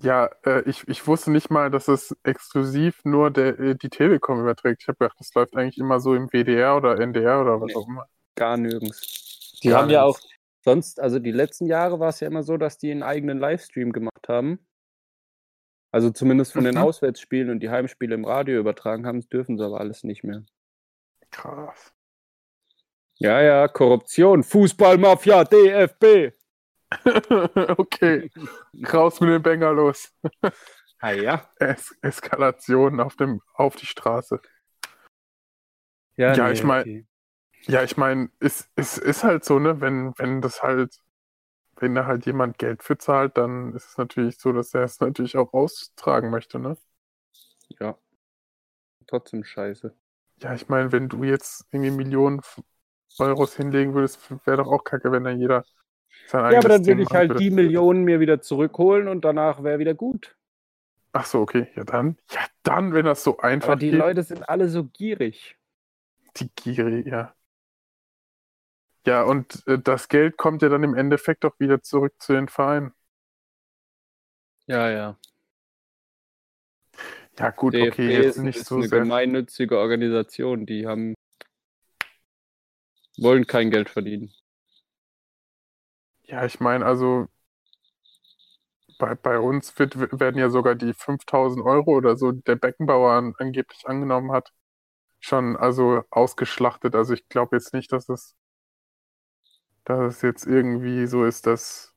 Ja, 0.00 0.30
äh, 0.44 0.62
ich, 0.68 0.86
ich 0.88 1.06
wusste 1.08 1.30
nicht 1.32 1.50
mal, 1.50 1.70
dass 1.70 1.88
es 1.88 2.16
exklusiv 2.22 3.04
nur 3.04 3.30
der, 3.32 3.58
äh, 3.58 3.74
die 3.76 3.90
Telekom 3.90 4.40
überträgt. 4.40 4.82
Ich 4.82 4.88
habe 4.88 4.98
gedacht, 4.98 5.16
das 5.18 5.34
läuft 5.34 5.56
eigentlich 5.56 5.78
immer 5.78 5.98
so 6.00 6.14
im 6.14 6.28
WDR 6.28 6.76
oder 6.76 7.00
NDR 7.00 7.40
oder 7.40 7.60
was 7.60 7.68
Nee. 7.68 7.74
auch 7.74 7.88
immer. 7.88 8.08
Gar 8.36 8.56
nirgends. 8.58 9.60
Die 9.62 9.70
Gar 9.70 9.82
haben 9.82 9.90
ja 9.90 10.04
auch 10.04 10.18
nirgends. 10.20 10.38
sonst, 10.64 11.00
also 11.00 11.18
die 11.18 11.32
letzten 11.32 11.66
Jahre 11.66 11.98
war 11.98 12.10
es 12.10 12.20
ja 12.20 12.28
immer 12.28 12.44
so, 12.44 12.56
dass 12.56 12.78
die 12.78 12.92
einen 12.92 13.02
eigenen 13.02 13.38
Livestream 13.38 13.92
gemacht 13.92 14.28
haben. 14.28 14.64
Also 15.90 16.10
zumindest 16.10 16.52
von 16.52 16.64
den 16.64 16.76
Mhm. 16.76 16.82
Auswärtsspielen 16.82 17.50
und 17.50 17.60
die 17.60 17.70
Heimspiele 17.70 18.14
im 18.14 18.24
Radio 18.24 18.60
übertragen 18.60 19.06
haben, 19.06 19.20
das 19.20 19.28
dürfen 19.28 19.58
sie 19.58 19.64
aber 19.64 19.80
alles 19.80 20.04
nicht 20.04 20.22
mehr. 20.22 20.44
Krass. 21.30 21.92
Ja, 23.16 23.40
ja, 23.42 23.66
Korruption, 23.68 24.44
Fußballmafia, 24.44 25.44
DFB. 25.44 26.32
okay, 27.78 28.30
raus 28.92 29.20
mit 29.20 29.30
den 29.30 29.42
Bengalos. 29.42 30.12
Ah 31.00 31.12
ja. 31.12 31.48
Es 31.58 31.94
Eskalation 32.02 33.00
auf 33.00 33.16
dem 33.16 33.40
auf 33.54 33.76
die 33.76 33.86
Straße. 33.86 34.40
Ja, 36.16 36.50
ich 36.50 36.64
mein- 36.64 36.82
okay. 36.82 37.06
Ja, 37.66 37.82
ich 37.82 37.96
meine, 37.96 38.30
es, 38.40 38.68
es 38.76 38.98
ist 38.98 39.24
halt 39.24 39.44
so, 39.44 39.58
ne, 39.58 39.80
wenn, 39.80 40.14
wenn 40.16 40.40
das 40.40 40.62
halt, 40.62 40.96
wenn 41.76 41.94
da 41.94 42.06
halt 42.06 42.26
jemand 42.26 42.58
Geld 42.58 42.82
für 42.82 42.98
zahlt, 42.98 43.36
dann 43.36 43.74
ist 43.74 43.90
es 43.90 43.98
natürlich 43.98 44.38
so, 44.38 44.52
dass 44.52 44.74
er 44.74 44.84
es 44.84 45.00
natürlich 45.00 45.36
auch 45.36 45.52
austragen 45.52 46.30
möchte, 46.30 46.58
ne? 46.58 46.76
Ja. 47.80 47.98
Trotzdem 49.06 49.44
scheiße. 49.44 49.94
Ja, 50.40 50.54
ich 50.54 50.68
meine, 50.68 50.92
wenn 50.92 51.08
du 51.08 51.24
jetzt 51.24 51.66
irgendwie 51.72 51.90
Millionen 51.90 52.42
Euros 53.18 53.56
hinlegen 53.56 53.94
würdest, 53.94 54.20
wäre 54.46 54.58
doch 54.58 54.68
auch 54.68 54.84
kacke, 54.84 55.10
wenn 55.12 55.24
da 55.24 55.30
jeder 55.30 55.64
Ja, 56.32 56.58
aber 56.58 56.68
dann 56.68 56.86
will 56.86 57.00
ich 57.00 57.14
halt 57.14 57.34
würde. 57.34 57.40
die 57.40 57.50
Millionen 57.50 58.04
mir 58.04 58.20
wieder 58.20 58.40
zurückholen 58.40 59.08
und 59.08 59.24
danach 59.24 59.62
wäre 59.62 59.78
wieder 59.78 59.94
gut. 59.94 60.36
Ach 61.12 61.26
so, 61.26 61.40
okay, 61.40 61.68
ja 61.74 61.84
dann, 61.84 62.16
ja 62.30 62.40
dann, 62.62 62.92
wenn 62.94 63.04
das 63.06 63.22
so 63.24 63.38
einfach 63.38 63.72
Aber 63.72 63.76
die 63.76 63.90
geht, 63.90 63.98
Leute 63.98 64.22
sind 64.22 64.48
alle 64.48 64.68
so 64.68 64.84
gierig. 64.84 65.58
die 66.36 66.48
Giri, 66.54 67.02
ja. 67.08 67.34
Ja, 69.06 69.22
und 69.22 69.66
äh, 69.66 69.78
das 69.78 70.08
Geld 70.08 70.36
kommt 70.36 70.62
ja 70.62 70.68
dann 70.68 70.82
im 70.84 70.94
Endeffekt 70.94 71.44
auch 71.44 71.58
wieder 71.58 71.82
zurück 71.82 72.14
zu 72.20 72.32
den 72.34 72.48
Vereinen. 72.48 72.92
Ja, 74.66 74.88
ja. 74.90 75.18
Ja, 77.38 77.50
gut, 77.50 77.74
DFB 77.74 77.80
okay, 77.80 78.10
jetzt 78.10 78.36
ist, 78.36 78.42
nicht 78.42 78.56
ist 78.56 78.66
so 78.66 78.76
eine 78.76 78.88
sehr. 78.88 79.00
gemeinnützige 79.00 79.78
Organisation, 79.78 80.66
die 80.66 80.86
haben 80.86 81.14
wollen 83.18 83.46
kein 83.46 83.70
Geld 83.70 83.88
verdienen. 83.90 84.32
Ja, 86.28 86.44
ich 86.44 86.60
meine, 86.60 86.84
also 86.86 87.28
bei, 88.98 89.14
bei 89.14 89.38
uns 89.38 89.78
wird, 89.78 89.96
werden 90.20 90.38
ja 90.38 90.50
sogar 90.50 90.74
die 90.74 90.92
5000 90.94 91.64
Euro 91.64 91.92
oder 91.96 92.16
so, 92.16 92.32
die 92.32 92.42
der 92.42 92.56
Beckenbauer 92.56 93.12
an, 93.12 93.34
angeblich 93.38 93.86
angenommen 93.88 94.32
hat, 94.32 94.52
schon 95.20 95.56
also 95.56 96.02
ausgeschlachtet. 96.10 96.94
Also 96.96 97.14
ich 97.14 97.28
glaube 97.28 97.56
jetzt 97.56 97.74
nicht, 97.74 97.92
dass 97.92 98.08
es, 98.10 98.36
dass 99.84 100.16
es 100.16 100.22
jetzt 100.22 100.46
irgendwie 100.46 101.06
so 101.08 101.24
ist, 101.24 101.46
dass, 101.46 101.92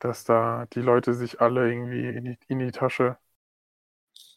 dass 0.00 0.24
da 0.24 0.66
die 0.74 0.80
Leute 0.82 1.14
sich 1.14 1.40
alle 1.40 1.68
irgendwie 1.70 2.08
in 2.08 2.24
die, 2.26 2.38
in 2.48 2.58
die 2.60 2.72
Tasche 2.72 3.18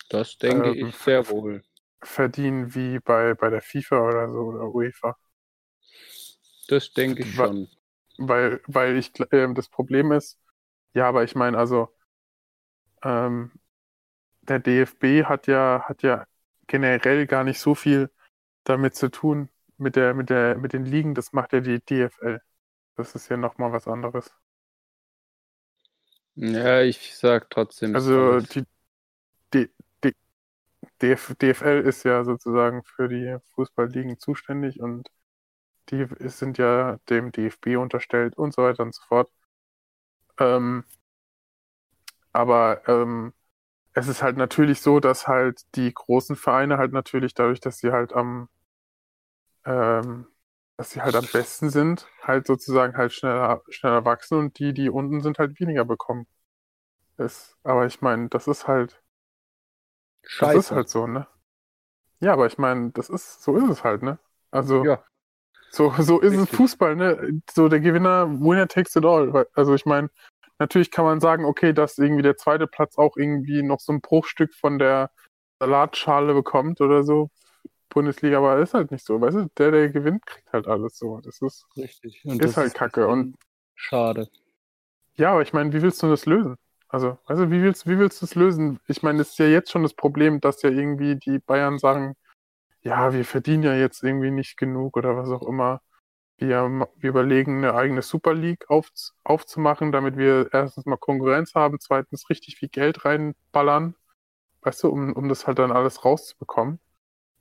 Das 0.09 0.37
denke 0.37 0.73
Ähm, 0.73 0.75
ich 0.75 0.97
sehr 0.97 1.29
wohl. 1.29 1.63
verdienen 2.03 2.73
wie 2.73 2.99
bei, 2.99 3.35
bei 3.35 3.49
der 3.51 3.61
FIFA 3.61 3.99
oder 4.01 4.29
so 4.31 4.39
oder 4.47 4.73
UEFA. 4.73 5.15
Das 6.69 6.93
denke 6.93 7.23
ich 7.23 7.33
schon. 7.33 7.67
Weil, 8.17 8.61
weil 8.67 8.97
ich, 8.97 9.11
ähm, 9.31 9.55
das 9.55 9.69
Problem 9.69 10.11
ist, 10.11 10.39
ja, 10.93 11.07
aber 11.07 11.23
ich 11.23 11.35
meine, 11.35 11.57
also, 11.57 11.89
ähm, 13.03 13.51
der 14.41 14.59
DFB 14.59 15.25
hat 15.25 15.47
ja, 15.47 15.83
hat 15.85 16.03
ja 16.03 16.25
generell 16.67 17.27
gar 17.27 17.43
nicht 17.43 17.59
so 17.59 17.75
viel 17.75 18.11
damit 18.65 18.95
zu 18.95 19.09
tun, 19.11 19.49
mit 19.77 19.95
der, 19.95 20.13
mit 20.13 20.29
der, 20.29 20.57
mit 20.57 20.73
den 20.73 20.85
Ligen, 20.85 21.15
das 21.15 21.33
macht 21.33 21.53
ja 21.53 21.61
die 21.61 21.79
DFL. 21.81 22.41
Das 22.95 23.15
ist 23.15 23.29
ja 23.29 23.37
nochmal 23.37 23.71
was 23.73 23.87
anderes. 23.87 24.31
Ja, 26.35 26.81
ich 26.81 27.15
sag 27.15 27.49
trotzdem. 27.49 27.95
Also, 27.95 28.39
die, 28.41 28.63
die, 29.53 29.69
die 30.03 30.15
DF, 31.01 31.35
DFL 31.35 31.81
ist 31.87 32.03
ja 32.03 32.23
sozusagen 32.23 32.83
für 32.83 33.07
die 33.09 33.37
Fußballligen 33.55 34.19
zuständig 34.19 34.79
und 34.81 35.09
die 35.91 36.07
sind 36.29 36.57
ja 36.57 36.97
dem 37.09 37.31
DFB 37.31 37.77
unterstellt 37.77 38.37
und 38.37 38.53
so 38.53 38.63
weiter 38.63 38.83
und 38.83 38.95
so 38.95 39.01
fort. 39.07 39.29
Ähm, 40.39 40.83
aber 42.33 42.87
ähm, 42.87 43.33
es 43.93 44.07
ist 44.07 44.23
halt 44.23 44.37
natürlich 44.37 44.81
so, 44.81 44.99
dass 45.01 45.27
halt 45.27 45.61
die 45.75 45.93
großen 45.93 46.35
Vereine 46.35 46.77
halt 46.77 46.93
natürlich 46.93 47.33
dadurch, 47.35 47.61
dass 47.61 47.79
sie 47.79 47.91
halt 47.91 48.13
am 48.13 48.49
ähm, 49.65 50.27
dass 50.77 50.91
sie 50.91 51.01
halt 51.01 51.15
am 51.15 51.27
besten 51.29 51.69
sind, 51.69 52.07
halt 52.21 52.47
sozusagen 52.47 52.95
halt 52.97 53.11
schneller, 53.13 53.61
schneller 53.69 54.05
wachsen 54.05 54.37
und 54.37 54.59
die, 54.59 54.73
die 54.73 54.89
unten 54.89 55.21
sind, 55.21 55.39
halt 55.39 55.59
weniger 55.59 55.85
bekommen. 55.85 56.27
Das, 57.17 57.57
aber 57.63 57.85
ich 57.87 58.01
meine, 58.01 58.29
das 58.29 58.47
ist 58.47 58.67
halt, 58.67 59.01
das 60.39 60.55
Scheiße. 60.55 60.71
ist 60.71 60.71
halt 60.71 60.89
so, 60.89 61.05
ne? 61.07 61.27
Ja, 62.19 62.33
aber 62.33 62.47
ich 62.47 62.57
meine, 62.57 62.91
das 62.91 63.09
ist, 63.09 63.43
so 63.43 63.55
ist 63.57 63.69
es 63.69 63.83
halt, 63.83 64.03
ne? 64.03 64.19
Also, 64.51 64.87
Ja. 64.87 65.03
So, 65.71 65.93
so 65.99 66.19
ist 66.19 66.33
es 66.33 66.41
Richtig. 66.41 66.57
Fußball, 66.57 66.95
ne? 66.95 67.41
So 67.51 67.67
der 67.67 67.79
Gewinner, 67.79 68.27
winner 68.39 68.67
takes 68.67 68.95
it 68.95 69.05
all. 69.05 69.47
Also 69.53 69.73
ich 69.75 69.85
meine, 69.85 70.09
natürlich 70.59 70.91
kann 70.91 71.05
man 71.05 71.19
sagen, 71.19 71.45
okay, 71.45 71.73
dass 71.73 71.97
irgendwie 71.97 72.23
der 72.23 72.37
zweite 72.37 72.67
Platz 72.67 72.97
auch 72.97 73.17
irgendwie 73.17 73.63
noch 73.63 73.79
so 73.79 73.93
ein 73.93 74.01
Bruchstück 74.01 74.53
von 74.55 74.79
der 74.79 75.11
Salatschale 75.59 76.33
bekommt 76.33 76.81
oder 76.81 77.03
so. 77.03 77.29
Bundesliga, 77.89 78.37
aber 78.37 78.59
ist 78.59 78.73
halt 78.73 78.91
nicht 78.91 79.05
so. 79.05 79.19
Weißt 79.19 79.35
du, 79.35 79.49
der, 79.57 79.71
der 79.71 79.89
gewinnt, 79.89 80.25
kriegt 80.25 80.51
halt 80.51 80.67
alles 80.67 80.97
so. 80.97 81.19
Das 81.21 81.41
ist, 81.41 81.65
Richtig. 81.77 82.21
Und 82.25 82.43
ist 82.43 82.57
halt 82.57 82.73
kacke. 82.73 83.07
Und 83.07 83.35
schade. 83.75 84.27
ja, 85.15 85.31
aber 85.31 85.41
ich 85.41 85.53
meine, 85.53 85.73
wie 85.73 85.81
willst 85.81 86.03
du 86.03 86.09
das 86.09 86.25
lösen? 86.25 86.57
Also, 86.89 87.17
du, 87.27 87.51
wie 87.51 87.61
willst, 87.61 87.87
wie 87.87 87.97
willst 87.97 88.21
du 88.21 88.25
es 88.25 88.35
lösen? 88.35 88.79
Ich 88.87 89.03
meine, 89.03 89.21
es 89.21 89.31
ist 89.31 89.39
ja 89.39 89.47
jetzt 89.47 89.71
schon 89.71 89.83
das 89.83 89.93
Problem, 89.93 90.39
dass 90.39 90.61
ja 90.61 90.69
irgendwie 90.69 91.15
die 91.15 91.39
Bayern 91.39 91.79
sagen, 91.79 92.15
ja, 92.87 93.13
wir 93.13 93.25
verdienen 93.25 93.63
ja 93.63 93.75
jetzt 93.75 94.01
irgendwie 94.01 94.31
nicht 94.31 94.57
genug 94.57 94.95
oder 94.95 95.17
was 95.17 95.29
auch 95.29 95.45
immer. 95.45 95.81
Wir, 96.37 96.87
wir 96.95 97.09
überlegen, 97.09 97.57
eine 97.57 97.73
eigene 97.73 98.01
Super 98.01 98.33
League 98.33 98.69
auf, 98.69 98.89
aufzumachen, 99.23 99.91
damit 99.91 100.17
wir 100.17 100.49
erstens 100.53 100.85
mal 100.85 100.97
Konkurrenz 100.97 101.53
haben, 101.53 101.79
zweitens 101.81 102.29
richtig 102.29 102.57
viel 102.57 102.69
Geld 102.69 103.03
reinballern, 103.03 103.95
weißt 104.61 104.83
du, 104.83 104.89
um, 104.89 105.13
um 105.13 105.27
das 105.27 105.47
halt 105.47 105.59
dann 105.59 105.71
alles 105.71 106.05
rauszubekommen. 106.05 106.79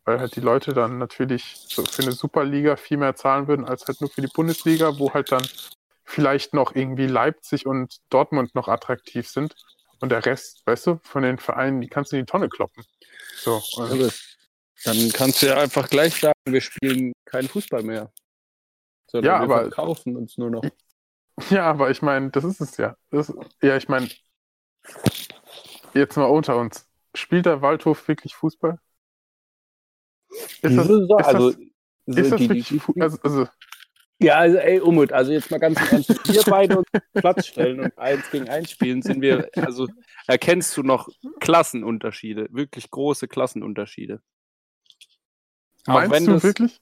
Weil 0.04 0.20
halt 0.20 0.34
die 0.36 0.40
Leute 0.40 0.72
dann 0.72 0.98
natürlich 0.98 1.56
so 1.68 1.84
für 1.84 2.02
eine 2.02 2.12
Superliga 2.12 2.76
viel 2.76 2.96
mehr 2.96 3.14
zahlen 3.14 3.48
würden, 3.48 3.66
als 3.66 3.86
halt 3.86 4.00
nur 4.00 4.10
für 4.10 4.22
die 4.22 4.32
Bundesliga, 4.32 4.98
wo 4.98 5.12
halt 5.12 5.30
dann 5.30 5.46
vielleicht 6.04 6.54
noch 6.54 6.74
irgendwie 6.74 7.06
Leipzig 7.06 7.66
und 7.66 8.00
Dortmund 8.10 8.54
noch 8.54 8.68
attraktiv 8.68 9.28
sind. 9.28 9.54
Und 10.00 10.10
der 10.10 10.24
Rest, 10.24 10.62
weißt 10.66 10.86
du, 10.86 11.00
von 11.02 11.22
den 11.22 11.38
Vereinen, 11.38 11.80
die 11.80 11.88
kannst 11.88 12.12
du 12.12 12.16
in 12.16 12.22
die 12.22 12.30
Tonne 12.30 12.48
kloppen. 12.48 12.84
So, 13.36 13.62
und, 13.76 14.12
dann 14.84 15.10
kannst 15.12 15.42
du 15.42 15.46
ja 15.46 15.58
einfach 15.58 15.88
gleich 15.88 16.14
sagen, 16.20 16.38
wir 16.44 16.60
spielen 16.60 17.12
keinen 17.24 17.48
Fußball 17.48 17.82
mehr. 17.82 18.12
Sondern 19.10 19.32
Ja, 19.32 19.40
wir 19.40 19.44
aber- 19.54 19.60
verkaufen 19.62 20.16
uns 20.16 20.36
nur 20.38 20.50
noch. 20.50 20.64
ja, 21.50 21.64
aber 21.64 21.90
ich 21.90 22.02
meine, 22.02 22.30
das 22.30 22.44
ist 22.44 22.60
es 22.60 22.76
ja. 22.76 22.96
Das, 23.10 23.32
ja, 23.62 23.76
ich 23.76 23.88
meine, 23.88 24.08
jetzt 25.94 26.16
mal 26.16 26.24
unter 26.24 26.56
uns. 26.56 26.88
Spielt 27.14 27.46
der 27.46 27.62
Waldhof 27.62 28.06
wirklich 28.08 28.34
Fußball? 28.34 28.78
Ist 30.30 30.76
das, 30.76 30.88
ist 30.88 31.10
also, 31.12 31.50
das, 31.52 31.58
ist 32.18 32.30
das 32.32 32.38
die- 32.40 32.48
wirklich 32.48 32.68
die- 32.68 32.78
Fu 32.78 32.92
also, 33.00 33.18
also, 33.22 33.48
Ja, 34.18 34.36
also 34.38 34.58
ey, 34.58 34.80
Umut, 34.80 35.12
also 35.12 35.32
jetzt 35.32 35.50
mal 35.50 35.58
ganz 35.58 35.78
Ernst, 35.90 36.08
wir 36.28 36.42
beide 36.46 36.78
uns 36.78 36.86
Platz 37.14 37.46
stellen 37.46 37.80
und 37.80 37.98
eins 37.98 38.30
gegen 38.30 38.48
eins 38.48 38.70
spielen, 38.70 39.02
sind 39.02 39.20
wir, 39.22 39.48
also 39.56 39.86
erkennst 40.26 40.76
du 40.76 40.82
noch 40.82 41.08
Klassenunterschiede, 41.40 42.48
wirklich 42.50 42.90
große 42.90 43.28
Klassenunterschiede. 43.28 44.20
Wenn 45.86 46.08
meinst 46.08 46.26
du 46.28 46.32
das- 46.32 46.42
wirklich? 46.44 46.80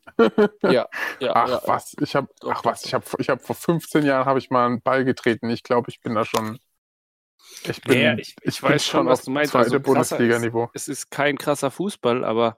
Ja, 0.63 0.89
ja, 1.21 1.33
Ach 1.35 1.49
ja, 1.49 1.63
was, 1.67 1.95
ich 2.01 2.15
habe 2.17 2.29
ach 2.49 2.65
was, 2.65 2.85
ich 2.85 2.95
habe 2.95 3.05
ich 3.19 3.29
habe 3.29 3.41
vor 3.43 3.57
15 3.57 4.05
Jahren 4.05 4.25
habe 4.27 4.39
ich 4.39 4.51
mal 4.51 4.67
einen 4.67 4.81
Ball 4.83 5.05
getreten. 5.05 5.51
Ich 5.51 5.63
glaube, 5.63 5.91
ich 5.91 6.01
bin 6.01 6.15
da 6.15 6.25
schon 6.25 6.59
ich 7.65 7.81
bin 7.83 8.01
Ja, 8.01 8.15
ich- 8.17 8.35
ich 8.43 8.61
bin 8.61 8.71
weiß 8.71 8.85
schon, 8.85 9.07
was 9.07 9.23
du 9.25 9.31
meinst. 9.31 9.53
zweite 9.53 9.65
Also 9.77 9.81
krasser 9.81 10.17
Bundesliga 10.17 10.39
Niveau. 10.39 10.71
Es 10.75 10.89
ist 10.89 11.11
kein 11.11 11.37
krasser 11.39 11.71
Fußball, 11.71 12.25
aber 12.25 12.57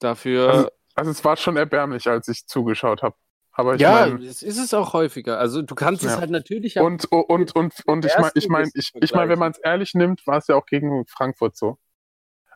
dafür, 0.00 0.48
Also- 0.50 0.68
Also 0.98 1.10
es 1.10 1.22
war 1.24 1.36
schon 1.36 1.56
erbärmlich, 1.58 2.06
als 2.08 2.26
ich 2.28 2.46
zugeschaut 2.46 3.02
habe. 3.02 3.14
Aber 3.52 3.74
ich 3.74 3.80
ja, 3.82 4.06
mein, 4.06 4.22
es 4.22 4.42
ist 4.42 4.56
es 4.58 4.72
auch 4.74 4.92
häufiger. 4.94 5.38
Also 5.38 5.60
du 5.62 5.74
kannst 5.74 6.02
es 6.04 6.12
Ja. 6.12 6.20
halt 6.20 6.30
natürlich 6.30 6.78
und, 6.78 7.04
und, 7.06 7.24
und, 7.28 7.54
und, 7.56 7.74
und 7.86 8.04
ich 8.06 8.16
meine, 8.18 8.30
ich 8.34 8.48
meine, 8.48 8.70
ich, 8.74 8.92
ich 8.94 9.12
mein, 9.14 9.28
wenn 9.28 9.38
man 9.38 9.52
es 9.52 9.58
ehrlich 9.58 9.94
nimmt, 9.94 10.26
war 10.26 10.38
es 10.38 10.46
ja 10.46 10.56
auch 10.56 10.64
gegen 10.66 11.06
Frankfurt 11.06 11.56
so. 11.56 11.78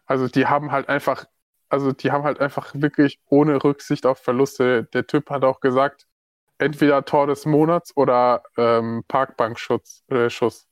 Also 0.06 0.28
die 0.28 0.46
haben 0.46 0.72
halt 0.72 0.88
einfach, 0.88 1.24
also 1.70 1.92
die 1.92 2.10
haben 2.12 2.24
halt 2.24 2.40
einfach 2.40 2.72
wirklich 2.74 3.20
ohne 3.28 3.62
Rücksicht 3.62 4.06
auf 4.06 4.18
Verluste. 4.18 4.84
Der 4.92 5.06
Typ 5.06 5.30
hat 5.30 5.44
auch 5.44 5.60
gesagt, 5.60 6.06
entweder 6.58 7.04
Tor 7.04 7.26
des 7.26 7.46
Monats 7.46 7.96
oder 7.96 8.42
ähm, 8.56 9.04
Parkbankschutz, 9.08 10.04
äh, 10.08 10.28
Schuss. 10.30 10.68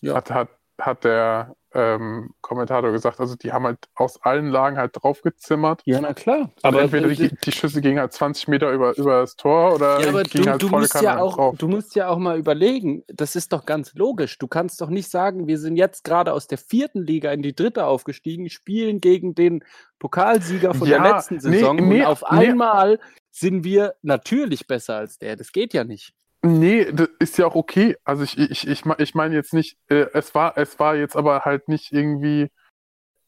Ja. 0.00 0.14
Hat, 0.14 0.30
hat, 0.30 0.48
hat 0.80 1.04
der 1.04 1.54
ähm, 1.76 2.30
Kommentator 2.40 2.90
gesagt. 2.90 3.20
Also 3.20 3.34
die 3.36 3.52
haben 3.52 3.64
halt 3.66 3.78
aus 3.94 4.22
allen 4.22 4.48
Lagen 4.48 4.78
halt 4.78 4.92
draufgezimmert. 4.94 5.82
Ja, 5.84 6.00
na 6.00 6.14
klar. 6.14 6.50
Aber 6.62 6.80
Aber 6.80 6.82
entweder 6.82 7.08
die, 7.08 7.34
die 7.36 7.52
Schüsse 7.52 7.82
gingen 7.82 7.98
halt 7.98 8.12
20 8.12 8.48
Meter 8.48 8.72
über, 8.72 8.96
über 8.96 9.20
das 9.20 9.36
Tor 9.36 9.74
oder 9.74 10.00
Ja, 10.00 10.08
aber 10.08 10.22
gingen 10.22 10.44
du, 10.44 10.50
halt 10.52 10.62
du, 10.62 10.68
volle 10.68 10.82
musst 10.82 10.92
Kanne 10.92 11.04
ja 11.04 11.18
auch, 11.18 11.36
drauf. 11.36 11.56
du 11.58 11.68
musst 11.68 11.94
ja 11.94 12.08
auch 12.08 12.18
mal 12.18 12.38
überlegen, 12.38 13.04
das 13.08 13.36
ist 13.36 13.52
doch 13.52 13.66
ganz 13.66 13.94
logisch. 13.94 14.38
Du 14.38 14.48
kannst 14.48 14.80
doch 14.80 14.88
nicht 14.88 15.10
sagen, 15.10 15.46
wir 15.46 15.58
sind 15.58 15.76
jetzt 15.76 16.04
gerade 16.04 16.32
aus 16.32 16.46
der 16.46 16.58
vierten 16.58 17.02
Liga 17.02 17.30
in 17.32 17.42
die 17.42 17.54
dritte 17.54 17.84
aufgestiegen, 17.86 18.48
spielen 18.48 19.00
gegen 19.00 19.34
den 19.34 19.62
Pokalsieger 19.98 20.72
von 20.72 20.88
Ja, 20.88 21.02
der 21.02 21.12
letzten 21.12 21.34
nee, 21.36 21.40
Saison 21.40 21.76
nee, 21.76 22.00
und 22.00 22.06
auf 22.06 22.22
nee. 22.30 22.48
einmal 22.48 22.98
sind 23.30 23.64
wir 23.64 23.94
natürlich 24.02 24.66
besser 24.66 24.96
als 24.96 25.18
der. 25.18 25.36
Das 25.36 25.52
geht 25.52 25.74
ja 25.74 25.84
nicht. 25.84 26.14
Nee, 26.46 26.92
das 26.92 27.08
ist 27.18 27.38
ja 27.38 27.46
auch 27.46 27.54
okay. 27.54 27.96
Also 28.04 28.22
ich, 28.22 28.38
ich, 28.38 28.66
ich, 28.68 28.84
ich 28.98 29.14
meine 29.14 29.34
jetzt 29.34 29.52
nicht, 29.54 29.78
äh, 29.88 30.06
es 30.12 30.34
war, 30.34 30.56
es 30.58 30.78
war 30.78 30.94
jetzt 30.94 31.16
aber 31.16 31.40
halt 31.44 31.68
nicht 31.68 31.92
irgendwie, 31.92 32.50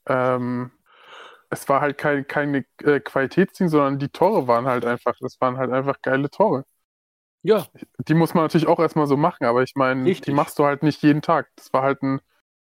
ähm, 0.06 0.72
es 1.50 1.68
war 1.68 1.80
halt 1.82 1.98
kein, 1.98 2.26
keine 2.26 2.64
äh, 2.82 3.00
Qualitätsding, 3.00 3.68
sondern 3.68 3.98
die 3.98 4.10
Tore 4.10 4.48
waren 4.48 4.66
halt 4.66 4.84
einfach, 4.86 5.14
das 5.20 5.40
waren 5.40 5.58
halt 5.58 5.72
einfach 5.72 6.02
geile 6.02 6.30
Tore. 6.30 6.64
Ja, 7.42 7.66
Die 8.08 8.14
muss 8.14 8.34
man 8.34 8.44
natürlich 8.44 8.66
auch 8.66 8.78
erstmal 8.80 9.06
so 9.06 9.16
machen, 9.16 9.44
aber 9.46 9.62
ich 9.62 9.74
meine, 9.74 10.14
die 10.16 10.32
machst 10.32 10.58
du 10.58 10.64
halt 10.64 10.82
nicht 10.82 11.02
jeden 11.02 11.22
Tag. 11.22 11.48
Das 11.56 11.72
war 11.72 11.82
halt 11.82 12.02
ein, 12.02 12.20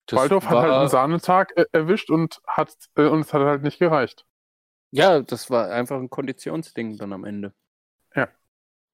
das 0.08 0.20
Waldorf 0.20 0.46
hat 0.50 0.60
halt 0.60 0.70
war- 0.72 0.80
einen 0.82 0.90
Sahnetag 0.90 1.54
äh, 1.58 1.66
erwischt 1.72 2.10
und 2.10 2.42
hat, 2.48 2.74
äh, 2.96 3.06
und 3.08 3.22
es 3.22 3.34
hat 3.34 3.42
halt 3.44 3.64
nicht 3.64 3.80
gereicht. 3.80 4.26
Ja, 4.92 5.20
das 5.22 5.50
war 5.50 5.72
einfach 5.72 5.98
ein 6.00 6.10
Konditionsding 6.10 6.98
dann 6.98 7.12
am 7.14 7.26
Ende. 7.26 7.54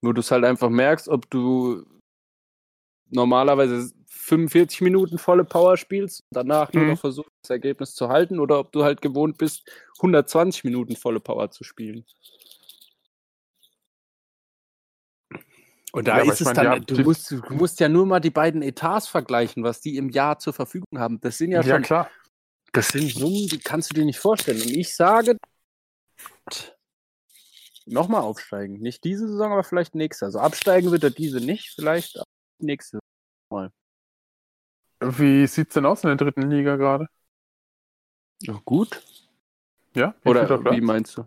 Wo 0.01 0.13
du 0.13 0.21
es 0.21 0.31
halt 0.31 0.45
einfach 0.45 0.69
merkst, 0.69 1.09
ob 1.09 1.29
du 1.29 1.85
normalerweise 3.09 3.91
45 4.07 4.81
Minuten 4.81 5.17
volle 5.17 5.43
Power 5.43 5.77
spielst, 5.77 6.23
danach 6.31 6.71
nur 6.73 6.83
Mhm. 6.83 6.91
noch 6.91 6.99
versuchst, 6.99 7.31
das 7.41 7.49
Ergebnis 7.49 7.95
zu 7.95 8.09
halten, 8.09 8.39
oder 8.39 8.59
ob 8.59 8.71
du 8.71 8.83
halt 8.83 9.01
gewohnt 9.01 9.37
bist, 9.37 9.69
120 10.01 10.63
Minuten 10.63 10.95
volle 10.95 11.19
Power 11.19 11.49
zu 11.51 11.63
spielen. 11.63 12.05
Und 15.91 16.07
da 16.07 16.19
Ja, 16.19 16.23
ist 16.31 16.41
es 16.41 16.45
mein, 16.45 16.55
dann, 16.55 16.65
ja, 16.65 16.79
du, 16.79 16.99
musst, 16.99 17.31
du 17.31 17.41
musst 17.55 17.79
ja 17.79 17.89
nur 17.89 18.05
mal 18.05 18.19
die 18.19 18.29
beiden 18.29 18.61
Etats 18.61 19.07
vergleichen, 19.07 19.63
was 19.63 19.81
die 19.81 19.97
im 19.97 20.09
Jahr 20.09 20.37
zur 20.37 20.53
Verfügung 20.53 20.99
haben. 20.99 21.19
Das 21.21 21.39
sind 21.39 21.51
ja, 21.51 21.63
Ja, 21.63 21.75
schon 21.75 21.81
klar. 21.81 22.11
das 22.73 22.89
sind 22.89 23.09
Summen, 23.11 23.47
die 23.47 23.57
kannst 23.57 23.89
du 23.89 23.95
dir 23.95 24.05
nicht 24.05 24.19
vorstellen. 24.19 24.61
Und 24.61 24.69
ich 24.69 24.95
sage, 24.95 25.35
nochmal 27.91 28.21
aufsteigen. 28.21 28.79
Nicht 28.79 29.03
diese 29.03 29.27
Saison, 29.27 29.51
aber 29.51 29.63
vielleicht 29.63 29.95
nächste. 29.95 30.25
Also 30.25 30.39
absteigen 30.39 30.91
wird 30.91 31.03
er 31.03 31.09
diese 31.11 31.39
nicht, 31.39 31.69
vielleicht 31.75 32.21
nächste. 32.59 32.99
Wie 35.01 35.47
sieht's 35.47 35.73
denn 35.73 35.85
aus 35.85 36.03
in 36.03 36.09
der 36.09 36.17
dritten 36.17 36.49
Liga 36.49 36.75
gerade? 36.75 37.07
Ja, 38.41 38.59
gut. 38.65 39.01
Ja? 39.95 40.13
Wie 40.23 40.29
Oder 40.29 40.73
wie 40.73 40.81
meinst 40.81 41.17
du? 41.17 41.25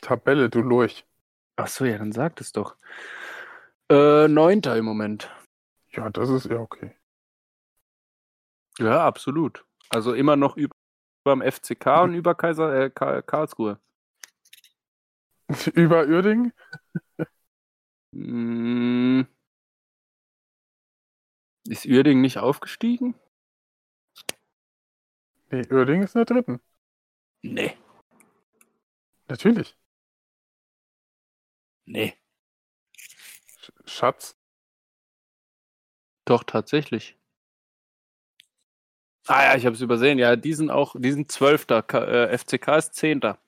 Tabelle, 0.00 0.48
du 0.48 0.60
Lurch. 0.60 1.04
Ach 1.56 1.68
so, 1.68 1.84
ja, 1.84 1.98
dann 1.98 2.12
sag 2.12 2.40
es 2.40 2.52
doch. 2.52 2.76
Äh, 3.90 4.28
Neunter 4.28 4.76
im 4.76 4.84
Moment. 4.86 5.30
Ja, 5.92 6.08
das 6.10 6.30
ist 6.30 6.46
ja 6.46 6.58
okay. 6.58 6.96
Ja, 8.78 9.06
absolut. 9.06 9.64
Also 9.90 10.14
immer 10.14 10.36
noch 10.36 10.56
über 10.56 10.72
beim 11.24 11.42
FCK 11.42 12.04
und 12.04 12.14
über 12.14 12.34
Kaiser 12.34 12.74
äh, 12.84 12.90
Ka- 12.90 13.20
Karlsruhe. 13.20 13.78
Über 15.74 16.06
Uerdingen? 16.06 16.52
Mm. 18.12 19.22
Ist 21.66 21.86
Uerdingen 21.86 22.20
nicht 22.20 22.36
aufgestiegen? 22.36 23.14
Nee, 25.50 25.66
Uerdingen 25.70 26.04
ist 26.04 26.14
in 26.14 26.20
der 26.20 26.24
dritten. 26.26 26.60
Nee. 27.42 27.76
Natürlich. 29.28 29.76
Nee. 31.86 32.16
Sch- 33.58 33.72
Schatz. 33.86 34.34
Doch, 36.24 36.44
tatsächlich. 36.44 37.18
Ah 39.26 39.44
ja, 39.44 39.56
ich 39.56 39.64
habe 39.66 39.74
es 39.74 39.80
übersehen. 39.82 40.18
Ja, 40.18 40.36
die 40.36 40.52
sind 40.54 40.70
auch, 40.70 40.94
die 40.98 41.12
sind 41.12 41.30
Zwölfter. 41.30 41.84
Äh, 41.94 42.32
FCK 42.32 42.76
ist 42.78 42.94
Zehnter. 42.94 43.38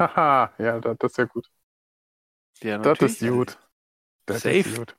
Haha, 0.00 0.52
ja, 0.58 0.80
das, 0.80 0.96
das 0.98 1.12
ist 1.12 1.18
ja 1.18 1.24
gut. 1.26 1.46
Ja, 2.62 2.78
Das 2.78 3.00
ist 3.02 3.20
gut. 3.20 3.58
Das 4.26 4.42
Safe. 4.42 4.58
ist 4.58 4.76
gut. 4.76 4.96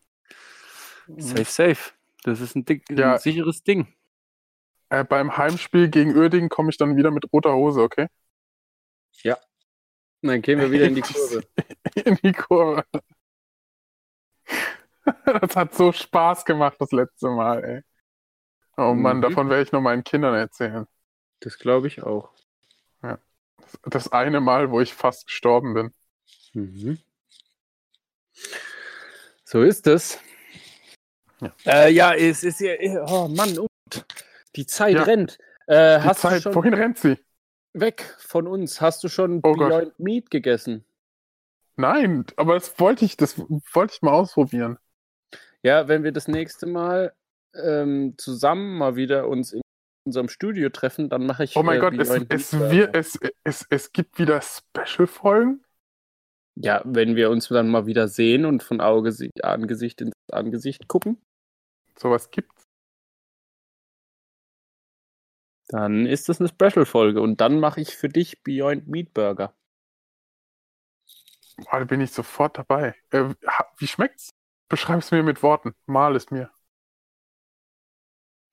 Safe, 1.17 1.45
safe. 1.45 1.91
Das 2.23 2.39
ist 2.41 2.55
ein, 2.55 2.65
dick, 2.65 2.85
Ja. 2.91 3.13
ein 3.13 3.19
sicheres 3.19 3.63
Ding. 3.63 3.87
Äh, 4.89 5.03
beim 5.05 5.37
Heimspiel 5.37 5.89
gegen 5.89 6.15
Uerdingen 6.15 6.49
komme 6.49 6.69
ich 6.69 6.77
dann 6.77 6.95
wieder 6.97 7.11
mit 7.11 7.25
roter 7.33 7.53
Hose, 7.55 7.81
okay? 7.81 8.07
Und 10.21 10.29
dann 10.29 10.41
gehen 10.41 10.59
wir 10.59 10.71
wieder 10.71 10.85
in 10.85 10.95
die 10.95 11.01
Kurve. 11.01 11.43
In 12.05 12.15
die 12.23 12.31
Kurve. 12.33 12.83
Das 15.41 15.55
hat 15.55 15.73
so 15.73 15.91
Spaß 15.91 16.45
gemacht 16.45 16.75
das 16.79 16.91
letzte 16.91 17.29
Mal, 17.29 17.63
ey. 17.63 17.81
Oh 18.77 18.93
Mann, 18.95 19.19
Mhm. 19.19 19.21
davon 19.21 19.49
werde 19.49 19.63
ich 19.63 19.71
nur 19.71 19.81
meinen 19.81 20.03
Kindern 20.03 20.35
erzählen. 20.35 20.87
Das 21.41 21.57
glaube 21.59 21.87
ich 21.87 22.03
auch. 22.03 22.33
Das 23.84 24.11
eine 24.11 24.41
Mal, 24.41 24.72
wo 24.72 24.82
ich 24.82 24.93
fast 24.93 25.28
gestorben 25.28 25.74
bin. 25.74 25.93
Mhm. 26.53 26.99
So 29.43 29.61
ist 29.61 29.88
es. 29.88 30.19
Ja. 31.41 31.53
Äh, 31.65 31.91
ja, 31.91 32.13
es 32.13 32.43
ist 32.43 32.59
ja. 32.59 32.74
Oh 33.07 33.28
Mann, 33.28 33.57
und 33.57 34.05
die 34.55 34.65
Zeit 34.65 34.95
Ja. 34.95 35.03
rennt. 35.03 35.38
Äh, 35.67 35.99
Die 36.01 36.13
Zeit, 36.15 36.45
wohin 36.55 36.74
rennt 36.74 36.97
sie? 36.97 37.17
weg 37.74 38.15
von 38.19 38.47
uns? 38.47 38.82
Hast 38.82 39.03
du 39.03 39.07
schon 39.07 39.39
Oh 39.43 39.53
Gott. 39.53 39.69
Beyond 39.69 39.99
Meat 39.99 40.30
gegessen? 40.30 40.84
Nein, 41.78 42.26
aber 42.36 42.55
das 42.55 42.78
wollte 42.80 43.05
ich, 43.05 43.15
das 43.17 43.39
wollte 43.39 43.93
ich 43.95 44.01
mal 44.01 44.11
ausprobieren. 44.11 44.78
Ja, 45.63 45.88
wenn 45.88 46.03
wir 46.03 46.11
das 46.11 46.28
nächste 46.28 46.65
Mal 46.65 47.13
ähm, 47.55 48.15
zusammen 48.17 48.78
mal 48.78 48.95
wieder 48.97 49.28
uns 49.28 49.53
in 49.53 49.61
unserem 50.05 50.29
Studio 50.29 50.69
treffen, 50.69 51.09
dann 51.09 51.25
mache 51.25 51.43
ich. 51.43 51.55
Oh 51.55 51.63
mein 51.63 51.77
äh, 51.77 51.81
Gott, 51.81 51.93
es, 51.97 52.09
es, 52.09 52.51
Burger. 52.51 52.89
es, 52.93 53.19
es, 53.43 53.65
es 53.69 53.91
gibt 53.91 54.19
wieder 54.19 54.41
Special-Folgen. 54.41 55.63
Ja, 56.55 56.81
wenn 56.85 57.15
wir 57.15 57.29
uns 57.29 57.47
dann 57.47 57.69
mal 57.69 57.85
wieder 57.85 58.07
sehen 58.07 58.45
und 58.45 58.61
von 58.61 58.81
Auge 58.81 59.15
Angesicht 59.41 60.01
ins 60.01 60.13
Angesicht 60.31 60.87
gucken, 60.87 61.21
Sowas 61.97 62.29
gibt's. 62.31 62.61
dann 65.71 66.05
ist 66.05 66.27
das 66.27 66.41
eine 66.41 66.49
Special-Folge 66.49 67.21
und 67.21 67.39
dann 67.39 67.59
mache 67.59 67.79
ich 67.79 67.95
für 67.95 68.09
dich 68.09 68.43
Beyond 68.43 68.87
Meat 68.87 69.13
Burger. 69.13 69.55
Boah, 71.57 71.79
da 71.79 71.85
bin 71.85 72.01
ich 72.01 72.11
sofort 72.11 72.57
dabei. 72.57 72.95
Äh, 73.11 73.33
wie 73.77 73.87
schmeckt's? 73.87 74.31
Beschreib 74.67 74.99
es 74.99 75.11
mir 75.11 75.23
mit 75.23 75.43
Worten. 75.43 75.73
Mal 75.85 76.15
es 76.15 76.29
mir. 76.29 76.51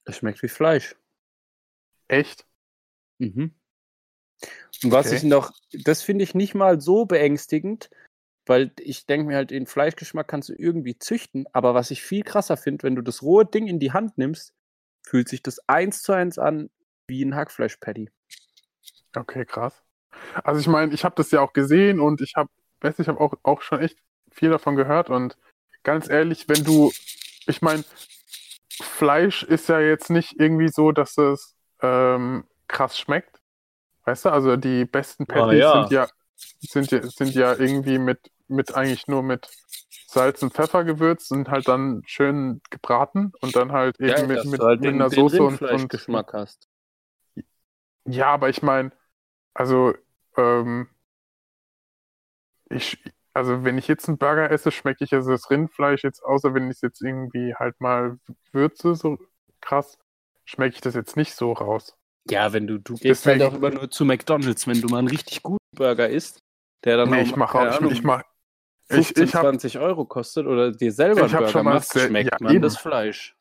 Es 0.04 0.18
schmeckt 0.18 0.42
wie 0.42 0.48
Fleisch. 0.48 0.94
Echt? 2.08 2.46
Mhm. 3.18 3.54
Und 4.82 4.92
was 4.92 5.06
Okay. 5.06 5.16
ich 5.16 5.22
noch, 5.24 5.52
das 5.72 6.02
finde 6.02 6.24
ich 6.24 6.34
nicht 6.34 6.54
mal 6.54 6.80
so 6.80 7.04
beängstigend, 7.04 7.90
weil 8.46 8.72
ich 8.80 9.06
denke 9.06 9.26
mir 9.26 9.36
halt, 9.36 9.50
den 9.50 9.66
Fleischgeschmack 9.66 10.28
kannst 10.28 10.48
du 10.48 10.54
irgendwie 10.54 10.98
züchten, 10.98 11.46
aber 11.52 11.74
was 11.74 11.90
ich 11.90 12.02
viel 12.02 12.22
krasser 12.22 12.56
finde, 12.56 12.84
wenn 12.84 12.94
du 12.96 13.02
das 13.02 13.22
rohe 13.22 13.44
Ding 13.44 13.66
in 13.66 13.78
die 13.78 13.92
Hand 13.92 14.16
nimmst, 14.18 14.54
fühlt 15.06 15.28
sich 15.28 15.42
das 15.42 15.60
eins 15.68 16.02
zu 16.02 16.12
eins 16.12 16.38
an 16.38 16.70
wie 17.08 17.24
ein 17.24 17.34
Hackfleisch-Patty. 17.34 18.10
Okay, 19.14 19.44
krass. 19.44 19.82
Also 20.44 20.60
ich 20.60 20.66
meine, 20.66 20.92
ich 20.94 21.04
habe 21.04 21.14
das 21.16 21.30
ja 21.30 21.40
auch 21.40 21.52
gesehen 21.52 22.00
und 22.00 22.20
ich 22.20 22.34
habe, 22.36 22.50
weiß 22.80 22.98
ich 22.98 23.08
habe 23.08 23.20
auch, 23.20 23.34
auch 23.42 23.62
schon 23.62 23.80
echt 23.80 23.98
viel 24.30 24.50
davon 24.50 24.76
gehört 24.76 25.10
und 25.10 25.36
ganz 25.82 26.08
ehrlich, 26.08 26.48
wenn 26.48 26.64
du, 26.64 26.92
ich 27.46 27.62
meine, 27.62 27.84
Fleisch 28.80 29.42
ist 29.42 29.68
ja 29.68 29.80
jetzt 29.80 30.10
nicht 30.10 30.38
irgendwie 30.38 30.68
so, 30.68 30.92
dass 30.92 31.18
es 31.18 31.57
ähm, 31.82 32.44
krass 32.66 32.98
schmeckt. 32.98 33.40
Weißt 34.04 34.24
du, 34.24 34.30
also 34.30 34.56
die 34.56 34.84
besten 34.84 35.26
Patties 35.26 35.60
ja. 35.60 35.82
sind 35.82 35.92
ja 35.92 36.08
sind 36.60 36.90
ja 36.90 37.02
sind 37.02 37.34
ja 37.34 37.54
irgendwie 37.54 37.98
mit 37.98 38.30
mit 38.48 38.74
eigentlich 38.74 39.06
nur 39.06 39.22
mit 39.22 39.48
Salz 40.06 40.42
und 40.42 40.54
Pfeffer 40.54 40.84
gewürzt 40.84 41.30
und 41.32 41.50
halt 41.50 41.68
dann 41.68 42.02
schön 42.06 42.62
gebraten 42.70 43.32
und 43.42 43.54
dann 43.54 43.72
halt 43.72 44.00
eben 44.00 44.26
mit, 44.26 44.38
dass 44.38 44.46
mit, 44.46 44.60
du 44.60 44.64
halt 44.64 44.80
mit 44.80 44.88
den, 44.88 44.94
einer 44.94 45.10
Soße 45.10 45.42
und, 45.42 45.60
und 45.60 45.62
Rindfleischgeschmack 45.62 46.32
hast. 46.32 46.68
ja, 48.06 48.28
aber 48.28 48.48
ich 48.48 48.62
meine, 48.62 48.92
also, 49.52 49.94
ähm, 50.36 50.88
ich, 52.70 53.02
also 53.34 53.64
wenn 53.64 53.76
ich 53.76 53.86
jetzt 53.86 54.08
einen 54.08 54.16
Burger 54.16 54.50
esse, 54.50 54.70
schmecke 54.70 55.04
ich 55.04 55.12
also 55.12 55.30
das 55.30 55.50
Rindfleisch 55.50 56.04
jetzt, 56.04 56.24
außer 56.24 56.54
wenn 56.54 56.70
ich 56.70 56.76
es 56.76 56.80
jetzt 56.80 57.02
irgendwie 57.02 57.54
halt 57.54 57.78
mal 57.80 58.18
würze, 58.52 58.94
so 58.94 59.18
krass, 59.60 59.98
schmecke 60.48 60.76
ich 60.76 60.80
das 60.80 60.94
jetzt 60.94 61.16
nicht 61.16 61.34
so 61.34 61.52
raus. 61.52 61.94
Ja, 62.30 62.52
wenn 62.52 62.66
du, 62.66 62.78
du 62.78 62.94
gehst 62.94 63.26
halt 63.26 63.40
Deswegen- 63.40 63.54
auch 63.54 63.58
immer 63.58 63.70
nur 63.70 63.90
zu 63.90 64.04
McDonalds, 64.04 64.66
wenn 64.66 64.80
du 64.80 64.88
mal 64.88 64.98
einen 64.98 65.08
richtig 65.08 65.42
guten 65.42 65.58
Burger 65.76 66.08
isst, 66.08 66.40
der 66.84 66.96
dann 66.96 67.10
Nee, 67.10 67.22
auch 67.22 67.26
ich 67.26 67.36
mache 67.36 67.58
auch, 67.58 67.66
ich, 67.66 67.76
Ahnung, 67.76 67.92
ich 67.92 68.02
mach, 68.02 68.22
ich, 68.88 68.96
15, 68.96 69.24
ich 69.24 69.34
hab, 69.34 69.42
20 69.42 69.78
Euro 69.78 70.04
kostet 70.06 70.46
oder 70.46 70.72
dir 70.72 70.92
selber 70.92 71.26
Ich 71.26 71.34
einen 71.34 71.44
Burger 71.44 71.62
machst, 71.62 71.92
sehr- 71.92 72.06
schmeckt 72.08 72.30
ja, 72.32 72.36
man 72.40 72.54
eben. 72.54 72.62
das 72.62 72.76
Fleisch. 72.78 73.36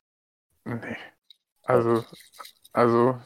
nee, 0.65 0.97
also, 1.63 2.03
also, 2.73 3.19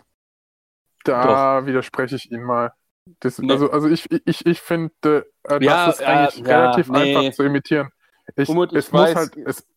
da 1.03 1.65
widerspreche 1.65 2.15
ich 2.15 2.31
Ihnen 2.31 2.43
mal. 2.43 2.73
Das, 3.19 3.39
Nee. 3.39 3.51
Also, 3.51 3.71
also 3.71 3.87
ich, 3.87 4.07
ich, 4.25 4.45
ich 4.45 4.61
finde, 4.61 5.25
äh, 5.49 5.63
Ja, 5.63 5.87
das 5.87 5.95
ist 5.95 6.01
ja, 6.01 6.07
eigentlich 6.07 6.45
ja, 6.47 6.59
relativ 6.59 6.89
nee. 6.89 7.15
einfach 7.17 7.35
zu 7.35 7.43
imitieren. 7.43 7.89
Ich, 8.35 8.47
Umut, 8.47 8.71
ich 8.71 8.77
es, 8.79 8.91
muss 8.91 9.01
weiß- 9.09 9.15
halt, 9.15 9.37
es, 9.37 9.67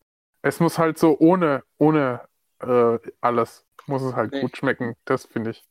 es 0.43 0.59
muss 0.59 0.77
halt 0.77 0.97
so 0.99 1.17
ohne, 1.19 1.63
ohne 1.77 2.21
äh, 2.67 3.11
alles, 3.21 3.65
muss 3.87 4.01
es 4.03 4.13
halt 4.15 4.33
Nee. 4.33 4.39
gut 4.39 4.57
schmecken, 4.57 4.95
das 5.05 5.25
finde 5.25 5.51
ich. 5.51 5.63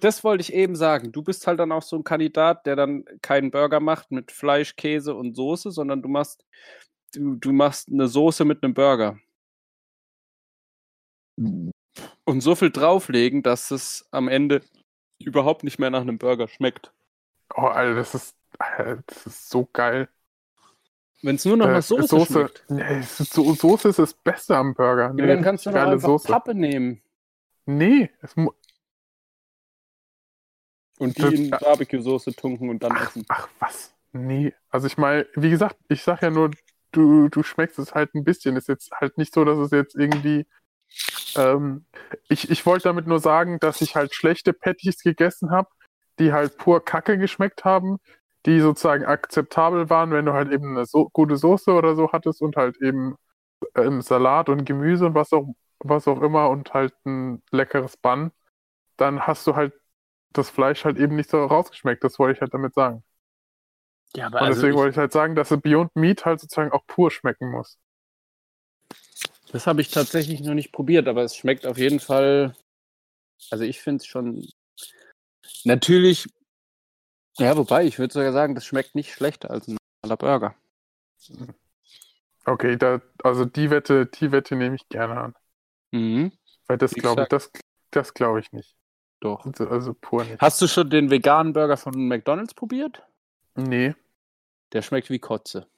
Das 0.00 0.24
wollte 0.24 0.40
ich 0.42 0.52
eben 0.54 0.76
sagen. 0.76 1.12
Du 1.12 1.22
bist 1.22 1.46
halt 1.46 1.58
dann 1.60 1.72
auch 1.72 1.82
so 1.82 1.96
ein 1.96 2.04
Kandidat, 2.04 2.64
der 2.66 2.76
dann 2.76 3.04
keinen 3.22 3.50
Burger 3.50 3.80
macht 3.80 4.10
mit 4.10 4.32
Fleisch, 4.32 4.76
Käse 4.76 5.14
und 5.14 5.34
Soße, 5.34 5.70
sondern 5.70 6.02
du 6.02 6.08
machst, 6.08 6.44
du, 7.14 7.36
du 7.36 7.52
machst 7.52 7.88
eine 7.90 8.08
Soße 8.08 8.44
mit 8.44 8.62
einem 8.64 8.74
Burger. 8.74 9.18
Und 12.24 12.40
so 12.42 12.54
viel 12.54 12.70
drauflegen, 12.70 13.42
dass 13.42 13.70
es 13.70 14.06
am 14.12 14.28
Ende 14.28 14.62
überhaupt 15.18 15.64
nicht 15.64 15.78
mehr 15.78 15.90
nach 15.90 16.02
einem 16.02 16.18
Burger 16.18 16.48
schmeckt. 16.48 16.92
Oh, 17.56 17.62
Alter, 17.66 17.94
das 17.94 18.14
ist, 18.14 18.36
Alter, 18.58 19.02
das 19.06 19.26
ist 19.26 19.50
so 19.50 19.66
geil. 19.72 20.08
Wenn 21.22 21.34
es 21.36 21.44
nur 21.44 21.56
noch 21.56 21.66
Äh, 21.66 21.72
nach 21.72 21.82
Soße, 21.82 22.24
schmeckt. 22.26 22.64
nee, 22.68 23.02
so, 23.02 23.52
Soße 23.54 23.88
ist 23.88 23.98
das 23.98 24.14
Beste 24.14 24.56
am 24.56 24.74
Burger. 24.74 25.06
Ja, 25.08 25.12
Nee, 25.12 25.26
dann 25.26 25.42
kannst 25.42 25.66
du 25.66 25.70
noch 25.70 25.80
einfach 25.80 26.08
Soße. 26.08 26.28
Pappe 26.28 26.54
nehmen 26.54 27.02
Nee, 27.66 28.08
es 28.22 28.34
und 30.98 31.16
die 31.16 31.22
Das- 31.22 31.32
in 31.32 31.50
Barbecue-Soße 31.50 32.34
tunken 32.34 32.70
und 32.70 32.82
dann 32.82 32.96
essen. 32.96 33.24
Ach 33.28 33.48
was? 33.58 33.94
Nee. 34.12 34.54
Also 34.70 34.86
ich 34.86 34.96
meine, 34.98 35.26
wie 35.34 35.50
gesagt, 35.50 35.76
ich 35.88 36.02
sag 36.02 36.22
ja 36.22 36.30
nur, 36.30 36.50
du, 36.92 37.28
du 37.28 37.42
schmeckst 37.42 37.78
es 37.78 37.94
halt 37.94 38.14
ein 38.14 38.24
bisschen. 38.24 38.56
Ist 38.56 38.68
jetzt 38.68 38.90
halt 38.92 39.18
nicht 39.18 39.32
so, 39.34 39.44
dass 39.44 39.58
es 39.58 39.70
jetzt 39.70 39.94
irgendwie. 39.94 40.46
Ähm, 41.36 41.84
ich, 42.28 42.50
ich 42.50 42.64
wollte 42.64 42.84
damit 42.84 43.06
nur 43.06 43.20
sagen, 43.20 43.58
dass 43.60 43.82
ich 43.82 43.94
halt 43.94 44.14
schlechte 44.14 44.52
Patties 44.54 45.02
gegessen 45.02 45.50
habe, 45.50 45.68
die 46.18 46.32
halt 46.32 46.56
pur 46.56 46.82
Kacke 46.84 47.18
geschmeckt 47.18 47.64
haben, 47.64 47.98
die 48.46 48.60
sozusagen 48.60 49.04
akzeptabel 49.04 49.90
waren, 49.90 50.10
wenn 50.12 50.26
du 50.26 50.32
halt 50.32 50.50
eben 50.52 50.76
eine 50.76 50.86
so 50.86 51.08
gute 51.10 51.36
Soße 51.36 51.72
oder 51.72 51.94
so 51.96 52.12
hattest 52.12 52.42
und 52.42 52.56
halt 52.56 52.76
eben 52.82 53.16
ähm, 53.74 54.02
Salat 54.02 54.48
und 54.48 54.64
Gemüse 54.64 55.06
und 55.06 55.14
was 55.14 55.32
auch, 55.32 55.46
was 55.80 56.08
auch 56.08 56.22
immer 56.22 56.50
und 56.50 56.74
halt 56.74 56.94
ein 57.06 57.42
leckeres 57.50 57.96
Bun, 57.96 58.32
dann 58.96 59.26
hast 59.26 59.46
du 59.46 59.56
halt 59.56 59.74
das 60.32 60.50
Fleisch 60.50 60.84
halt 60.84 60.98
eben 60.98 61.16
nicht 61.16 61.30
so 61.30 61.44
rausgeschmeckt. 61.44 62.04
Das 62.04 62.18
wollte 62.18 62.36
ich 62.36 62.40
halt 62.40 62.54
damit 62.54 62.74
sagen. 62.74 63.02
Ja, 64.14 64.26
aber 64.26 64.40
Und 64.40 64.46
also 64.46 64.60
deswegen 64.60 64.72
ich, 64.72 64.78
wollte 64.78 64.92
ich 64.92 64.98
halt 64.98 65.12
sagen, 65.12 65.34
dass 65.34 65.48
Beyond 65.48 65.94
Meat 65.96 66.24
halt 66.24 66.40
sozusagen 66.40 66.72
auch 66.72 66.86
pur 66.86 67.10
schmecken 67.10 67.50
muss. 67.50 67.78
das 69.52 69.66
habe 69.66 69.80
ich 69.80 69.90
tatsächlich 69.90 70.40
noch 70.40 70.54
nicht 70.54 70.72
probiert, 70.72 71.08
aber 71.08 71.22
es 71.22 71.36
schmeckt 71.36 71.66
auf 71.66 71.78
jeden 71.78 72.00
Fall. 72.00 72.54
Also 73.50 73.64
ich 73.64 73.80
finde 73.80 74.02
es 74.02 74.06
schon. 74.06 74.48
Natürlich. 75.64 76.28
Ja, 77.38 77.56
wobei, 77.56 77.84
ich 77.84 77.98
würde 77.98 78.12
sogar 78.12 78.32
sagen, 78.32 78.54
das 78.54 78.64
schmeckt 78.66 78.94
nicht 78.94 79.12
schlechter 79.12 79.50
als 79.50 79.68
ein 79.68 79.76
normaler 80.02 80.16
Burger. 80.16 80.54
Okay, 82.44 82.76
da, 82.76 83.00
also 83.22 83.44
die 83.44 83.70
Wette, 83.70 84.06
die 84.06 84.32
Wette 84.32 84.56
nehme 84.56 84.76
ich 84.76 84.88
gerne 84.88 85.20
an. 85.20 85.34
Mhm, 85.92 86.30
Weil 86.66 86.78
das 86.78 86.92
glaube 86.94 87.22
ich, 87.22 87.28
das, 87.28 87.50
das 87.90 88.14
glaube 88.14 88.40
ich 88.40 88.52
nicht. 88.52 88.76
doch. 89.20 89.44
Also, 89.46 89.68
also 89.68 89.94
pur 89.94 90.24
nicht. 90.24 90.40
Hast 90.40 90.60
du 90.62 90.66
schon 90.68 90.90
den 90.90 91.10
veganen 91.10 91.52
Burger 91.52 91.76
von 91.76 91.94
McDonalds 92.08 92.54
probiert? 92.54 93.02
Nee. 93.56 93.94
Der 94.72 94.80
schmeckt 94.80 95.10
wie 95.10 95.18
Kotze. 95.18 95.68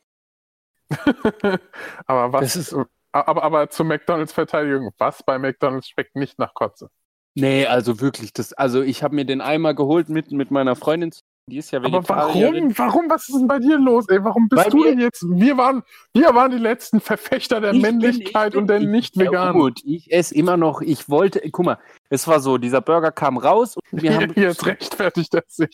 aber 2.06 2.32
was 2.32 2.56
ist- 2.56 2.74
aber, 3.12 3.42
aber 3.42 3.70
zur 3.70 3.86
McDonalds 3.86 4.32
Verteidigung, 4.32 4.92
was 4.98 5.22
bei 5.24 5.38
McDonalds 5.38 5.88
schmeckt 5.88 6.14
nicht 6.14 6.38
nach 6.38 6.54
Kotze. 6.54 6.90
Nee, 7.34 7.66
also 7.66 8.00
wirklich. 8.00 8.32
Das, 8.32 8.52
also 8.52 8.82
ich 8.82 9.02
habe 9.02 9.14
mir 9.14 9.24
den 9.24 9.40
einmal 9.40 9.74
geholt 9.74 10.08
mit, 10.08 10.30
mit 10.32 10.50
meiner 10.50 10.76
Freundin. 10.76 11.12
Die 11.50 11.58
ist 11.58 11.70
ja 11.72 11.80
Aber 11.82 12.08
warum? 12.08 12.72
Warum? 12.78 13.10
Was 13.10 13.28
ist 13.28 13.38
denn 13.38 13.46
bei 13.48 13.58
dir 13.58 13.78
los, 13.78 14.08
ey? 14.08 14.24
Warum 14.24 14.48
bist 14.48 14.64
Bei 14.64 14.70
du 14.70 14.84
denn 14.84 14.98
jetzt? 15.00 15.22
Wir 15.28 15.56
waren, 15.58 15.82
wir 16.14 16.34
waren 16.34 16.50
die 16.50 16.58
letzten 16.58 17.00
Verfechter 17.00 17.60
der 17.60 17.72
Ich 17.74 17.82
bin- 17.82 17.98
Männlichkeit 17.98 18.48
ich 18.48 18.52
bin- 18.54 18.60
und 18.62 18.66
der 18.68 18.78
ich- 18.80 18.86
nicht 18.86 19.16
Ja, 19.16 19.24
vegan. 19.26 19.52
gut, 19.52 19.80
ich 19.84 20.10
esse 20.12 20.34
immer 20.34 20.56
noch. 20.56 20.80
Ich 20.80 21.08
wollte, 21.10 21.40
guck 21.50 21.66
mal, 21.66 21.78
es 22.08 22.26
war 22.26 22.40
so, 22.40 22.56
dieser 22.58 22.80
Burger 22.80 23.12
kam 23.12 23.36
raus 23.36 23.76
und 23.90 24.02
wir 24.02 24.14
haben 24.30 24.32
Jetzt 24.36 24.64
rechtfertigt 24.64 25.34
er 25.34 25.44
sich. 25.48 25.68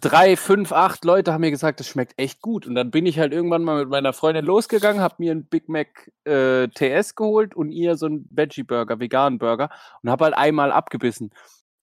drei, 0.00 0.36
fünf, 0.36 0.72
acht 0.72 1.04
Leute 1.04 1.32
haben 1.32 1.42
mir 1.42 1.52
gesagt, 1.52 1.78
das 1.80 1.86
schmeckt 1.86 2.14
echt 2.16 2.42
gut. 2.42 2.66
Und 2.66 2.74
dann 2.74 2.90
bin 2.90 3.06
ich 3.06 3.18
halt 3.20 3.32
irgendwann 3.32 3.62
mal 3.62 3.78
mit 3.80 3.88
meiner 3.88 4.12
Freundin 4.12 4.44
losgegangen, 4.44 5.00
habe 5.00 5.14
mir 5.18 5.30
einen 5.30 5.44
Big 5.46 5.68
Mac 5.68 6.10
äh, 6.24 6.66
TS 6.68 7.14
geholt 7.14 7.54
und 7.54 7.70
ihr 7.70 7.96
so 7.96 8.06
einen 8.06 8.28
Veggie 8.30 8.64
Burger, 8.64 8.98
veganen 8.98 9.38
Burger 9.38 9.70
und 10.02 10.10
habe 10.10 10.24
halt 10.24 10.34
einmal 10.36 10.72
abgebissen. 10.72 11.30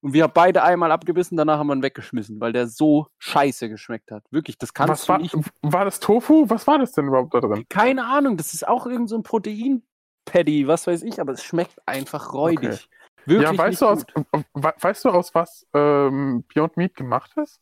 Und 0.04 0.12
wir 0.12 0.24
haben 0.24 0.34
beide 0.34 0.64
einmal 0.64 0.92
abgebissen, 0.92 1.38
danach 1.38 1.60
haben 1.60 1.68
wir 1.68 1.76
ihn 1.76 1.82
weggeschmissen, 1.82 2.42
weil 2.42 2.52
der 2.52 2.68
so 2.68 3.08
scheiße 3.20 3.70
geschmeckt 3.70 4.12
hat. 4.12 4.26
Wirklich, 4.32 4.58
das 4.58 4.74
kannst 4.74 4.92
Was 4.92 5.02
du 5.06 5.08
war, 5.14 5.18
nicht. 5.20 5.34
war 5.62 5.86
das 5.86 6.02
Tofu? 6.02 6.50
Was 6.50 6.68
war 6.68 6.78
das 6.78 6.92
denn 6.92 7.08
überhaupt 7.08 7.34
da 7.34 7.40
drin? 7.40 7.66
Keine 7.70 8.06
Ahnung, 8.06 8.36
das 8.36 8.54
ist 8.54 8.68
auch 8.68 8.86
irgend 8.86 9.08
so 9.08 9.16
ein 9.16 9.24
Protein-Paddy, 9.24 10.68
was 10.68 10.88
weiß 10.88 11.04
ich, 11.04 11.22
aber 11.22 11.32
es 11.32 11.44
schmeckt 11.46 11.82
einfach 11.88 12.34
räudig. 12.34 12.90
Wirklich 13.26 13.50
ja, 13.50 13.58
weißt 13.58 13.82
du, 13.82 13.86
aus, 13.88 14.06
weißt 14.54 15.06
du, 15.06 15.10
aus 15.12 15.34
was 15.34 15.66
ähm, 15.74 16.44
Beyond 16.54 16.76
Meat 16.76 16.96
gemacht 16.96 17.32
ist? 17.38 17.62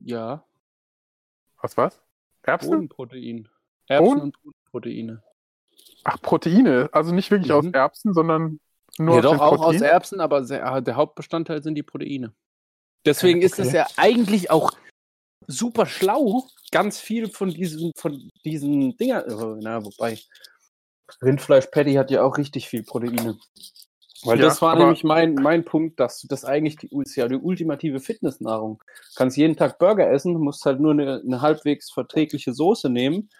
Ja, 0.00 0.44
Aus 1.58 1.76
was? 1.76 2.00
Erbsen? 2.42 2.70
Bohnenprotein. 2.70 3.48
Erbsen 3.88 4.06
Bohnen? 4.08 4.20
und 4.22 4.42
Bohnenproteine. 4.42 5.22
Ach, 6.04 6.20
Proteine. 6.22 6.88
Also 6.92 7.14
nicht 7.14 7.30
wirklich 7.30 7.52
aus 7.52 7.66
Mhm. 7.66 7.74
Erbsen, 7.74 8.14
sondern 8.14 8.60
nur 8.98 9.16
Ja, 9.16 9.18
aus 9.18 9.22
doch, 9.22 9.32
den 9.32 9.40
auch 9.40 9.62
aus. 9.62 9.80
Erbsen, 9.80 10.20
aber 10.20 10.44
sehr, 10.44 10.80
der 10.80 10.96
Hauptbestandteil 10.96 11.62
sind 11.62 11.74
die 11.74 11.82
Proteine. 11.82 12.32
Deswegen 13.04 13.40
Ja, 13.40 13.46
ist 13.46 13.58
es 13.58 13.68
okay. 13.68 13.76
ja 13.78 13.86
eigentlich 13.96 14.50
auch 14.50 14.70
super 15.46 15.86
schlau, 15.86 16.44
ganz 16.70 17.00
viel 17.00 17.28
von 17.28 17.50
diesen, 17.50 17.92
von 17.96 18.30
diesen 18.44 18.96
Dingern, 18.96 19.24
äh, 19.28 19.60
na, 19.60 19.84
wobei, 19.84 20.18
Rindfleisch-Patty 21.20 21.94
hat 21.94 22.10
ja 22.10 22.22
auch 22.22 22.38
richtig 22.38 22.68
viel 22.68 22.82
Proteine. 22.82 23.38
Weil 24.24 24.38
Ja, 24.38 24.44
das 24.44 24.62
war 24.62 24.76
nämlich 24.76 25.02
mein, 25.02 25.34
mein 25.34 25.64
Punkt, 25.64 25.98
dass 25.98 26.22
das 26.28 26.44
eigentlich 26.44 26.76
die, 26.76 26.88
ist 27.00 27.16
ja 27.16 27.26
die 27.26 27.34
ultimative 27.34 27.98
Fitnessnahrung. 27.98 28.82
Du 28.86 29.14
kannst 29.16 29.36
jeden 29.36 29.56
Tag 29.56 29.78
Burger 29.78 30.08
essen, 30.10 30.34
musst 30.34 30.64
halt 30.64 30.80
nur 30.80 30.92
eine, 30.92 31.20
eine 31.26 31.40
halbwegs 31.40 31.90
verträgliche 31.90 32.54
Soße 32.54 32.88
nehmen, 32.88 33.30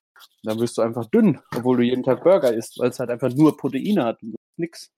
dann 0.43 0.59
wirst 0.59 0.79
du 0.79 0.83
einfach 0.83 1.07
dünn, 1.07 1.41
obwohl 1.57 1.77
du 1.77 1.83
jeden 1.85 2.03
Tag 2.03 2.25
Burger 2.25 2.53
isst, 2.53 2.79
weil 2.81 2.91
es 2.91 2.99
halt 2.99 3.11
einfach 3.11 3.33
nur 3.33 3.57
Proteine 3.57 4.05
hat 4.05 4.21
und 4.23 4.35
nix. 4.57 4.91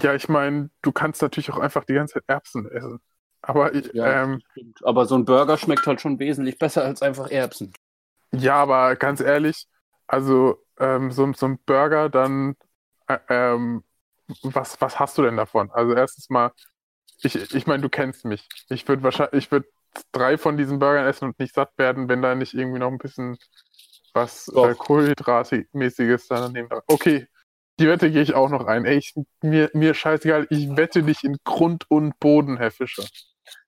Ja, 0.00 0.14
ich 0.14 0.28
meine, 0.28 0.70
du 0.82 0.92
kannst 0.92 1.22
natürlich 1.22 1.50
auch 1.50 1.58
einfach 1.58 1.84
die 1.84 1.94
ganze 1.94 2.14
Zeit 2.14 2.24
Erbsen 2.26 2.70
essen. 2.70 3.00
Aber 3.42 3.74
ich, 3.74 3.92
Ja. 3.92 4.24
ähm. 4.24 4.42
Aber 4.82 5.06
so 5.06 5.14
ein 5.16 5.24
Burger 5.24 5.56
schmeckt 5.56 5.86
halt 5.86 6.00
schon 6.00 6.18
wesentlich 6.18 6.58
besser 6.58 6.84
als 6.84 7.02
einfach 7.02 7.30
Erbsen. 7.30 7.72
ja, 8.32 8.56
aber 8.56 8.96
ganz 8.96 9.20
ehrlich, 9.20 9.66
also 10.06 10.62
ähm, 10.78 11.10
so, 11.10 11.32
so 11.32 11.46
ein 11.46 11.58
Burger, 11.64 12.08
dann 12.08 12.56
äh, 13.08 13.18
ähm, 13.28 13.84
was, 14.42 14.80
was 14.80 14.98
hast 14.98 15.18
du 15.18 15.22
denn 15.22 15.36
davon? 15.36 15.70
Also 15.72 15.94
erstens 15.94 16.28
mal, 16.30 16.52
ich, 17.22 17.36
ich 17.36 17.66
meine, 17.66 17.82
du 17.82 17.88
kennst 17.88 18.24
mich. 18.24 18.48
Ich 18.68 18.86
würde 18.88 19.02
wahrscheinlich, 19.02 19.44
ich 19.44 19.52
würde 19.52 19.68
drei 20.12 20.38
von 20.38 20.56
diesen 20.56 20.78
Burgern 20.78 21.06
essen 21.06 21.26
und 21.26 21.38
nicht 21.38 21.54
satt 21.54 21.70
werden, 21.78 22.08
wenn 22.08 22.22
da 22.22 22.34
nicht 22.34 22.54
irgendwie 22.54 22.78
noch 22.80 22.90
ein 22.90 22.98
bisschen 22.98 23.38
was 24.14 24.48
äh, 24.48 24.74
Kohlenhydratmäßiges 24.74 26.28
daneben 26.28 26.68
da. 26.68 26.82
Okay, 26.86 27.26
die 27.78 27.88
Wette 27.88 28.10
gehe 28.10 28.22
ich 28.22 28.34
auch 28.34 28.48
noch 28.48 28.66
ein. 28.66 28.84
Ey, 28.84 28.98
ich, 28.98 29.14
mir, 29.42 29.70
mir 29.74 29.94
scheißegal, 29.94 30.46
ich 30.50 30.76
wette 30.76 31.02
dich 31.02 31.24
in 31.24 31.36
Grund 31.44 31.84
und 31.90 32.18
Boden, 32.18 32.56
Herr 32.56 32.70
Fischer. 32.70 33.04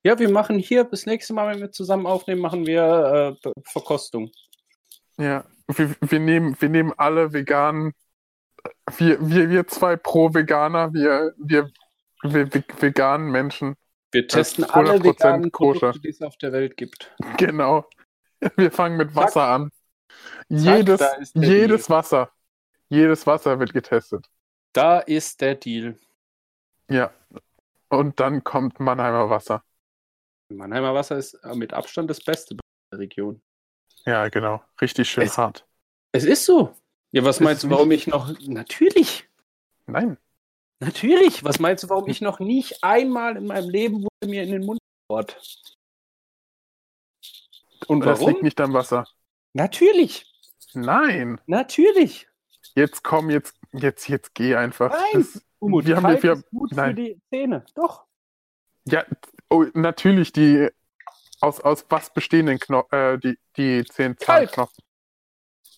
Ja, 0.03 0.17
wir 0.17 0.29
machen 0.29 0.59
hier 0.59 0.83
bis 0.83 1.05
nächste 1.05 1.33
Mal, 1.33 1.53
wenn 1.53 1.61
wir 1.61 1.71
zusammen 1.71 2.05
aufnehmen, 2.05 2.41
machen 2.41 2.65
wir 2.65 3.37
äh, 3.43 3.51
Verkostung. 3.63 4.31
Ja, 5.17 5.45
wir, 5.67 5.95
wir, 6.01 6.19
nehmen, 6.19 6.55
wir 6.59 6.69
nehmen 6.69 6.93
alle 6.97 7.33
veganen, 7.33 7.93
wir, 8.97 9.17
wir, 9.21 9.49
wir 9.49 9.67
zwei 9.67 9.95
Pro-Veganer, 9.95 10.93
wir, 10.93 11.33
wir, 11.37 11.69
wir, 12.23 12.53
wir 12.53 12.63
veganen 12.79 13.29
Menschen. 13.31 13.75
Wir 14.11 14.27
testen 14.27 14.63
alle 14.63 14.93
100% 14.93 15.03
veganen 15.03 15.51
koscher. 15.51 15.79
Produkte, 15.91 16.01
die 16.01 16.09
es 16.09 16.21
auf 16.21 16.37
der 16.37 16.51
Welt 16.51 16.77
gibt. 16.77 17.11
Genau. 17.37 17.85
Wir 18.55 18.71
fangen 18.71 18.97
mit 18.97 19.13
Zack. 19.13 19.23
Wasser 19.23 19.47
an. 19.47 19.69
Jedes, 20.47 20.99
der 20.99 21.43
jedes 21.43 21.89
Wasser, 21.89 22.31
jedes 22.89 23.25
Wasser 23.27 23.59
wird 23.59 23.73
getestet. 23.73 24.29
Da 24.73 24.99
ist 24.99 25.41
der 25.41 25.55
Deal. 25.55 25.97
Ja. 26.89 27.11
Und 27.89 28.19
dann 28.19 28.43
kommt 28.43 28.79
Mannheimer 28.79 29.29
Wasser. 29.29 29.63
Mannheimer 30.49 30.93
Wasser 30.93 31.17
ist 31.17 31.37
mit 31.55 31.73
Abstand 31.73 32.09
das 32.09 32.23
Beste 32.23 32.55
bei 32.55 32.61
der 32.91 32.99
Region. 32.99 33.41
Ja, 34.05 34.27
genau. 34.29 34.63
Richtig 34.81 35.09
schön 35.09 35.23
Es- 35.25 35.37
hart. 35.37 35.65
Es 36.11 36.23
ist 36.25 36.45
so. 36.45 36.75
Ja, 37.11 37.23
was 37.23 37.37
Ist 37.37 37.41
meinst 37.41 37.63
du, 37.63 37.69
warum 37.69 37.91
ich 37.91 38.07
noch. 38.07 38.35
Natürlich. 38.41 39.27
Nein. 39.87 40.17
Natürlich. 40.79 41.43
Was 41.43 41.59
meinst 41.59 41.83
du, 41.83 41.89
warum 41.89 42.07
ich 42.09 42.21
noch 42.21 42.39
nicht 42.39 42.83
einmal 42.83 43.37
in 43.37 43.47
meinem 43.47 43.69
Leben 43.69 44.03
wurde 44.03 44.27
mir 44.31 44.43
in 44.43 44.51
den 44.51 44.65
Mund 44.65 44.79
gebohrt? 45.07 45.39
Und 47.87 48.01
Das 48.01 48.19
warum? 48.19 48.31
liegt 48.33 48.43
nicht 48.43 48.61
am 48.61 48.73
Wasser. 48.73 49.05
Natürlich. 49.53 50.31
Nein. 50.73 51.41
Natürlich. 51.47 52.28
Jetzt 52.79 53.03
komm, 53.03 53.29
jetzt, 53.29 53.57
jetzt, 53.73 54.07
jetzt 54.07 54.33
geh 54.33 54.55
einfach. 54.55 54.91
Nein. 54.91 55.25
Das, 55.33 55.43
Umut, 55.59 55.85
wir 55.85 55.97
haben, 55.97 56.23
wir, 56.23 56.33
ist 56.33 56.49
gut 56.49 56.71
nein. 56.71 56.91
für 56.91 57.01
die 57.01 57.21
Zähne. 57.29 57.65
Doch. 57.75 58.05
Ja, 58.85 59.03
oh, 59.49 59.65
natürlich 59.73 60.31
die 60.31 60.69
aus, 61.41 61.59
aus 61.59 61.85
was 61.89 62.13
bestehenden 62.13 62.57
Kno 62.57 62.87
äh, 62.91 63.17
die, 63.17 63.37
die 63.57 63.83
zehn. 63.83 64.17
Zahnknochen. 64.17 64.81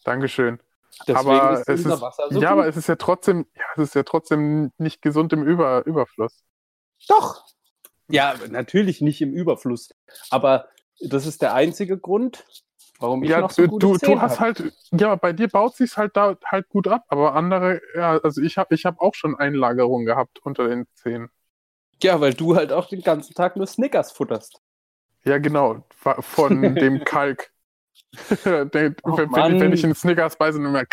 Dankeschön. 0.03 0.59
Deswegen 1.07 1.29
aber 1.31 1.53
ist 1.53 1.69
es 1.69 1.85
ist, 1.85 2.01
Wasser 2.01 2.27
so 2.29 2.39
ja, 2.39 2.49
gut. 2.49 2.59
aber 2.59 2.67
es 2.67 2.77
ist 2.77 2.87
ja 2.87 2.95
trotzdem, 2.97 3.47
ja, 3.55 3.63
es 3.75 3.83
ist 3.83 3.95
ja 3.95 4.03
trotzdem 4.03 4.71
nicht 4.77 5.01
gesund 5.01 5.33
im 5.33 5.43
Über, 5.43 5.83
Überfluss. 5.87 6.43
Doch. 7.07 7.43
Ja, 8.09 8.35
natürlich 8.49 9.01
nicht 9.01 9.21
im 9.21 9.33
Überfluss. 9.33 9.89
Aber 10.29 10.67
das 10.99 11.25
ist 11.25 11.41
der 11.41 11.55
einzige 11.55 11.97
Grund, 11.97 12.45
warum 13.01 13.23
ich 13.23 13.29
ja, 13.29 13.37
noch 13.37 13.51
so 13.51 13.65
gute 13.65 13.87
du, 13.87 13.93
Zähne 13.93 14.15
du 14.15 14.21
hast 14.21 14.39
hab. 14.39 14.39
halt, 14.39 14.73
ja, 14.91 15.15
bei 15.15 15.33
dir 15.33 15.47
baut 15.49 15.75
sich's 15.75 15.97
halt 15.97 16.15
da 16.17 16.37
halt 16.45 16.69
gut 16.69 16.87
ab, 16.87 17.05
aber 17.09 17.35
andere, 17.35 17.81
ja, 17.95 18.17
also 18.19 18.41
ich 18.41 18.57
habe 18.57 18.73
ich 18.75 18.85
hab 18.85 18.99
auch 19.01 19.15
schon 19.15 19.35
Einlagerung 19.37 20.05
gehabt 20.05 20.39
unter 20.39 20.67
den 20.67 20.87
Zähnen. 20.95 21.29
Ja, 22.03 22.19
weil 22.19 22.33
du 22.33 22.55
halt 22.57 22.73
auch 22.73 22.89
den 22.89 23.01
ganzen 23.01 23.33
Tag 23.33 23.55
nur 23.55 23.65
Snickers 23.65 24.11
futterst. 24.11 24.61
Ja, 25.23 25.37
genau, 25.37 25.85
von 26.19 26.75
dem 26.75 27.03
Kalk. 27.03 27.51
Oh, 29.03 29.17
wenn, 29.17 29.31
wenn, 29.35 29.59
wenn 29.59 29.73
ich 29.73 29.83
einen 29.83 29.95
Snickers 29.95 30.37
beiße, 30.37 30.59
dann 30.59 30.67
immer, 30.67 30.83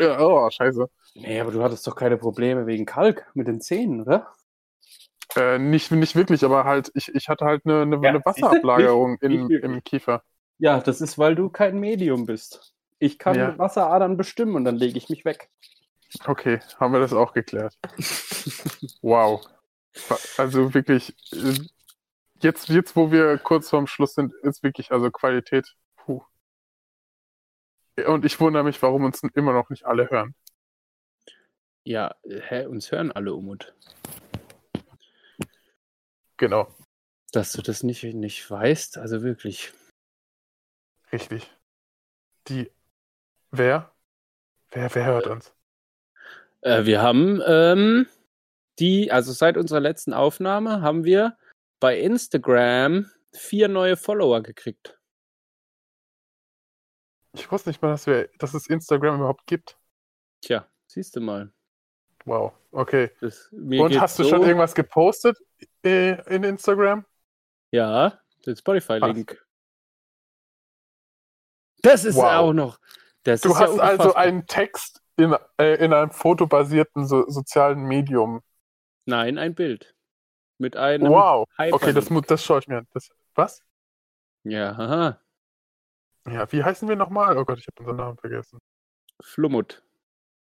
oh, 0.20 0.48
scheiße. 0.50 0.88
Nee, 1.14 1.40
aber 1.40 1.52
du 1.52 1.62
hattest 1.62 1.86
doch 1.86 1.96
keine 1.96 2.18
Probleme 2.18 2.66
wegen 2.66 2.84
Kalk 2.86 3.26
mit 3.34 3.48
den 3.48 3.60
Zähnen, 3.60 4.02
oder? 4.02 4.34
Äh, 5.36 5.58
nicht, 5.58 5.90
nicht 5.90 6.14
wirklich, 6.16 6.44
aber 6.44 6.64
halt, 6.64 6.90
ich, 6.94 7.08
ich 7.14 7.28
hatte 7.28 7.44
halt 7.46 7.64
eine, 7.64 7.82
eine, 7.82 7.96
Ja, 8.02 8.10
eine 8.10 8.22
im, 9.20 9.48
wirklich. 9.48 9.62
im 9.62 9.82
Kiefer. 9.84 10.22
Ja, 10.62 10.78
das 10.80 11.00
ist, 11.00 11.18
weil 11.18 11.34
du 11.34 11.48
kein 11.48 11.80
Medium 11.80 12.24
bist. 12.24 12.72
Ich 13.00 13.18
kann 13.18 13.34
Ja. 13.34 13.58
Wasseradern 13.58 14.16
bestimmen 14.16 14.54
und 14.54 14.64
dann 14.64 14.76
lege 14.76 14.96
ich 14.96 15.08
mich 15.08 15.24
weg. 15.24 15.50
Okay, 16.24 16.60
haben 16.78 16.92
wir 16.92 17.00
das 17.00 17.12
auch 17.12 17.32
geklärt. 17.32 17.76
Wow. 19.02 19.44
Also 20.38 20.72
wirklich, 20.72 21.16
äh, 21.32 21.58
jetzt, 22.42 22.68
jetzt 22.68 22.94
wo 22.94 23.10
wir 23.10 23.38
kurz 23.38 23.70
vorm 23.70 23.88
Schluss 23.88 24.14
sind, 24.14 24.32
ist 24.42 24.62
wirklich, 24.62 24.92
also 24.92 25.10
Qualität. 25.10 25.74
Puh. 25.96 26.22
Und 28.06 28.24
ich 28.24 28.38
wundere 28.38 28.62
mich, 28.62 28.80
warum 28.82 29.02
uns 29.04 29.20
immer 29.34 29.52
noch 29.52 29.68
nicht 29.68 29.84
alle 29.84 30.08
hören. 30.10 30.32
Ja, 31.82 32.14
hä, 32.24 32.66
uns 32.66 32.92
hören 32.92 33.10
alle 33.10 33.34
Umut. 33.34 33.74
Genau, 36.36 36.68
Dass 37.32 37.50
du 37.50 37.62
das 37.62 37.82
nicht, 37.82 38.04
nicht 38.04 38.48
weißt, 38.48 38.98
also 38.98 39.22
wirklich. 39.24 39.72
Richtig. 41.12 41.50
Die. 42.48 42.70
Wer? 43.50 43.92
Wer, 44.70 44.94
wer 44.94 45.04
hört 45.04 45.26
uns? 45.26 45.54
Äh, 46.62 46.84
wir 46.84 47.02
haben 47.02 47.42
ähm, 47.46 48.06
die, 48.78 49.12
also 49.12 49.32
seit 49.32 49.56
unserer 49.56 49.80
letzten 49.80 50.14
Aufnahme 50.14 50.80
haben 50.80 51.04
wir 51.04 51.36
bei 51.80 51.98
Instagram 51.98 53.10
vier 53.32 53.68
neue 53.68 53.96
Follower 53.96 54.42
gekriegt. 54.42 54.98
Ich 57.34 57.50
wusste 57.50 57.70
nicht 57.70 57.82
mal, 57.82 57.90
dass, 57.90 58.06
wir, 58.06 58.28
dass 58.38 58.54
es 58.54 58.66
Instagram 58.66 59.16
überhaupt 59.16 59.46
gibt. 59.46 59.78
Tja, 60.42 60.68
siehst 60.86 61.16
du 61.16 61.20
mal. 61.20 61.52
Wow, 62.24 62.52
okay. 62.70 63.10
Das, 63.20 63.48
Und 63.50 64.00
hast 64.00 64.18
du 64.18 64.24
so, 64.24 64.30
schon 64.30 64.42
irgendwas 64.42 64.74
gepostet 64.74 65.38
äh, 65.84 66.20
in 66.34 66.44
Instagram? 66.44 67.04
Ja, 67.70 68.20
den 68.46 68.56
Spotify-Link. 68.56 69.41
Das 71.82 72.04
ist 72.04 72.16
Wow. 72.16 72.24
auch 72.24 72.52
noch. 72.52 72.78
Das 73.24 73.40
Du 73.40 73.56
hast 73.56 73.76
ja 73.76 73.82
also 73.82 74.14
einen 74.14 74.46
Text 74.46 75.00
in, 75.16 75.36
äh, 75.58 75.74
in 75.84 75.92
einem 75.92 76.10
fotobasierten 76.10 77.06
so, 77.06 77.28
sozialen 77.28 77.82
Medium. 77.84 78.40
Nein, 79.04 79.38
ein 79.38 79.54
Bild. 79.54 79.94
Mit 80.58 80.76
einem 80.76 81.08
Wow. 81.08 81.46
Okay, 81.58 81.72
Hyperlink. 81.72 81.94
das, 81.96 82.10
mu- 82.10 82.20
das 82.20 82.44
schaue 82.44 82.60
ich 82.60 82.68
mir 82.68 82.78
an. 82.78 82.88
Das, 82.92 83.10
was? 83.34 83.62
Ja, 84.44 84.76
haha. 84.76 85.20
Ja, 86.26 86.50
wie 86.52 86.62
heißen 86.62 86.88
wir 86.88 86.96
nochmal? 86.96 87.36
Oh 87.36 87.44
Gott, 87.44 87.58
ich 87.58 87.66
habe 87.66 87.80
unseren 87.80 87.96
Namen 87.96 88.16
vergessen. 88.18 88.58
Flummut. 89.20 89.82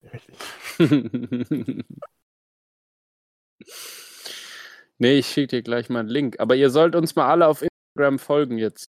Richtig. 0.01 0.37
nee, 4.97 5.19
ich 5.19 5.27
schicke 5.27 5.47
dir 5.57 5.61
gleich 5.63 5.89
mal 5.89 5.99
einen 6.01 6.09
Link. 6.09 6.39
Aber 6.39 6.55
ihr 6.55 6.69
sollt 6.69 6.95
uns 6.95 7.15
mal 7.15 7.27
alle 7.29 7.47
auf 7.47 7.61
Instagram 7.63 8.19
folgen 8.19 8.57
jetzt. 8.57 8.89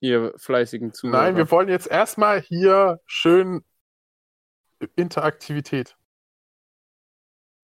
Ihr 0.00 0.32
fleißigen 0.36 0.92
Zuhörer. 0.94 1.22
Nein, 1.22 1.36
wir 1.36 1.50
wollen 1.50 1.68
jetzt 1.68 1.86
erstmal 1.86 2.40
hier 2.40 3.00
schön 3.06 3.62
Interaktivität. 4.96 5.96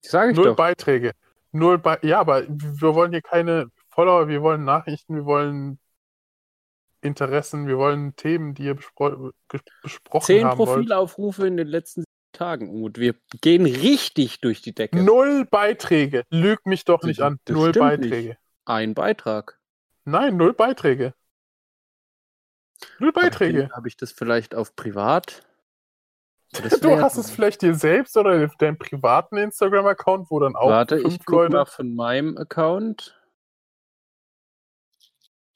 Sag 0.03 0.31
ich 0.31 0.37
Null 0.37 0.47
doch. 0.47 0.57
Beiträge. 0.57 1.13
Null 1.53 1.79
Be 1.79 1.99
ja, 2.03 2.21
aber 2.21 2.43
wir 2.47 2.95
wollen 2.95 3.13
hier 3.13 3.23
keine 3.23 3.71
Follower, 3.89 4.29
wir 4.29 4.43
wollen 4.43 4.65
Nachrichten, 4.65 5.15
wir 5.17 5.25
wollen 5.25 5.79
Interessen, 7.01 7.67
wir 7.67 7.79
wollen 7.79 8.15
Themen, 8.17 8.55
die 8.55 8.65
ihr 8.65 8.75
bespro 8.75 9.31
besprochen 9.83 10.27
Zehn 10.27 10.45
haben 10.47 10.59
wollt. 10.59 10.69
Profilaufrufe 10.71 11.47
in 11.47 11.57
den 11.57 11.69
letzten 11.69 12.05
Tagen, 12.33 12.69
Umut. 12.69 12.99
Wir 12.99 13.15
gehen 13.41 13.65
richtig 13.65 14.41
durch 14.41 14.61
die 14.61 14.75
Decke. 14.75 15.03
Null 15.03 15.47
Beiträge. 15.51 16.25
Lüg 16.31 16.67
mich 16.67 16.85
doch 16.85 17.01
Das- 17.01 17.09
nicht 17.09 17.23
an. 17.23 17.39
das 17.47 17.55
Null 17.57 17.71
stimmt 17.71 17.87
Beiträge. 17.87 18.37
Ein 18.67 18.93
Beitrag. 18.95 19.59
Nein, 20.05 20.37
null 20.37 20.53
Beiträge. 20.53 21.15
Null 22.99 23.13
Beiträge. 23.13 23.71
Habe 23.75 23.89
ich 23.89 23.97
das 23.97 24.13
vielleicht 24.13 24.55
auf 24.55 24.77
privat? 24.77 25.43
Du 26.81 27.01
hast 27.01 27.17
es 27.19 27.31
vielleicht 27.31 27.61
dir 27.61 27.75
selbst 27.75 28.17
oder 28.17 28.43
in 28.45 28.51
deinem 28.59 28.79
privaten 28.79 29.37
Instagram-Account, 29.37 30.31
wo 30.31 30.39
dann 30.41 30.57
auch 30.57 30.71
Warte, 30.71 31.01
fünf 31.01 31.15
ich 31.15 31.19
gucke 31.27 31.43
Leute. 31.43 31.53
mal 31.57 31.65
von 31.67 31.95
meinem 31.95 32.39
Account. 32.39 33.21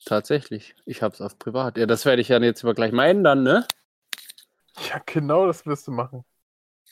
Tatsächlich, 0.05 0.75
ich 0.87 1.03
habe 1.03 1.15
es 1.15 1.21
auf 1.21 1.39
privat. 1.39 1.79
Ja, 1.79 1.87
das 1.87 2.05
werde 2.05 2.21
ich 2.23 2.29
ja 2.29 2.39
jetzt 2.41 2.65
aber 2.65 2.75
gleich 2.75 2.93
mal 2.93 3.07
ändern, 3.07 3.43
ne? 3.43 3.67
Ja, 4.89 5.01
genau 5.07 5.47
das 5.47 5.65
wirst 5.67 5.87
du 5.87 5.93
machen, 5.93 6.25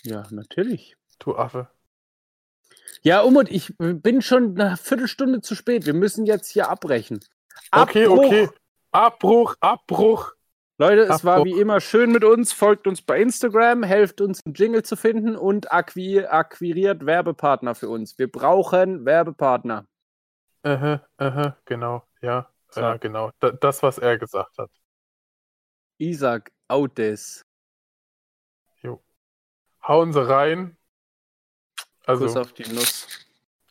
Ja, 0.04 0.24
natürlich. 0.30 0.96
du 1.18 1.36
Affe. 1.36 1.68
Ja, 3.02 3.22
Umut, 3.22 3.48
ich 3.50 3.74
bin 3.78 4.22
schon 4.22 4.58
eine 4.60 4.76
Viertelstunde 4.76 5.40
zu 5.40 5.54
spät. 5.54 5.86
Wir 5.86 5.94
müssen 5.94 6.26
jetzt 6.26 6.50
hier 6.50 6.68
abbrechen. 6.68 7.20
Okay, 7.72 8.06
Abbruch! 8.06 8.24
okay. 8.26 8.48
Abbruch, 8.92 9.54
Abbruch. 9.60 10.32
Leute, 10.78 11.02
es 11.02 11.24
war 11.24 11.36
Abbruch. 11.38 11.46
wie 11.46 11.60
immer 11.60 11.80
schön 11.80 12.12
mit 12.12 12.24
uns. 12.24 12.52
Folgt 12.52 12.86
uns 12.86 13.02
bei 13.02 13.20
Instagram, 13.20 13.82
helft 13.82 14.20
uns, 14.20 14.40
einen 14.44 14.54
Jingle 14.54 14.82
zu 14.84 14.96
finden 14.96 15.36
und 15.36 15.72
akquiriert 15.72 17.04
Werbepartner 17.04 17.74
für 17.74 17.88
uns. 17.88 18.18
Wir 18.18 18.30
brauchen 18.30 19.04
Werbepartner. 19.04 19.86
Aha, 20.62 21.06
aha, 21.16 21.56
genau, 21.64 22.02
ja. 22.20 22.48
So. 22.70 22.80
Ja, 22.80 22.96
genau. 22.96 23.30
Da, 23.40 23.50
das, 23.50 23.82
was 23.82 23.98
er 23.98 24.18
gesagt 24.18 24.58
hat. 24.58 24.70
Isaac, 25.98 26.52
Audes. 26.68 27.44
Hauen 29.86 30.12
sie 30.12 30.28
rein. 30.28 30.76
Kuss 32.04 32.22
Also, 32.22 32.40
auf 32.40 32.52
die 32.52 32.70
Nuss. 32.70 33.06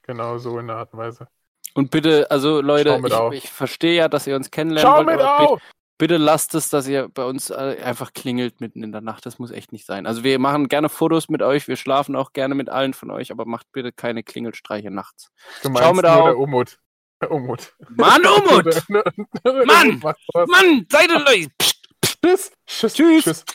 genau 0.01 0.39
so 0.39 0.57
in 0.57 0.68
der 0.68 0.78
Art 0.78 0.93
und 0.93 0.99
Weise. 0.99 1.28
Und 1.78 1.92
bitte, 1.92 2.32
also 2.32 2.60
Leute, 2.60 3.00
ich, 3.32 3.44
ich 3.44 3.50
verstehe 3.52 3.94
ja, 3.96 4.10
dass 4.10 4.26
ihr 4.26 4.36
uns 4.36 4.50
kennenlernen 4.50 4.92
Schau 4.92 4.98
wollt, 4.98 5.06
mit 5.06 5.20
aber 5.20 5.38
bitte, 5.38 5.52
auf! 5.52 5.62
bitte 6.00 6.18
lasst 6.18 6.56
es, 6.56 6.72
dass 6.72 6.88
ihr 6.88 7.08
bei 7.08 7.24
uns 7.24 7.52
äh, 7.52 7.78
einfach 7.84 8.14
klingelt 8.14 8.62
mitten 8.62 8.82
in 8.82 8.92
der 8.92 9.02
Nacht. 9.02 9.28
Das 9.28 9.38
muss 9.38 9.52
echt 9.52 9.72
nicht 9.72 9.86
sein. 9.86 10.08
Also 10.08 10.24
wir 10.24 10.40
machen 10.40 10.70
gerne 10.70 10.90
Fotos 10.90 11.30
mit 11.30 11.44
euch, 11.44 11.68
wir 11.68 11.76
schlafen 11.76 12.16
auch 12.16 12.34
gerne 12.34 12.56
mit 12.56 12.70
allen 12.70 12.96
von 12.96 13.12
euch, 13.12 13.30
aber 13.30 13.46
macht 13.46 13.72
bitte 13.74 13.92
keine 13.92 14.24
Klingelstreiche 14.24 14.90
nachts. 14.90 15.30
Du 15.62 15.70
Schau 15.78 15.94
mit 15.94 16.04
nur 16.04 16.16
auf. 16.16 16.24
der 16.26 16.40
Umut. 16.40 16.80
Der 17.22 17.30
Umut. 17.32 17.74
Mann, 17.90 18.26
Umut! 18.50 18.84
Mann! 18.90 20.00
Mann, 20.00 20.86
seid 20.92 21.10
ihr 21.10 21.20
Leute! 21.20 21.52
Tschüss. 22.26 22.52
Tschüss. 22.66 22.94
Tschüss. 22.96 23.46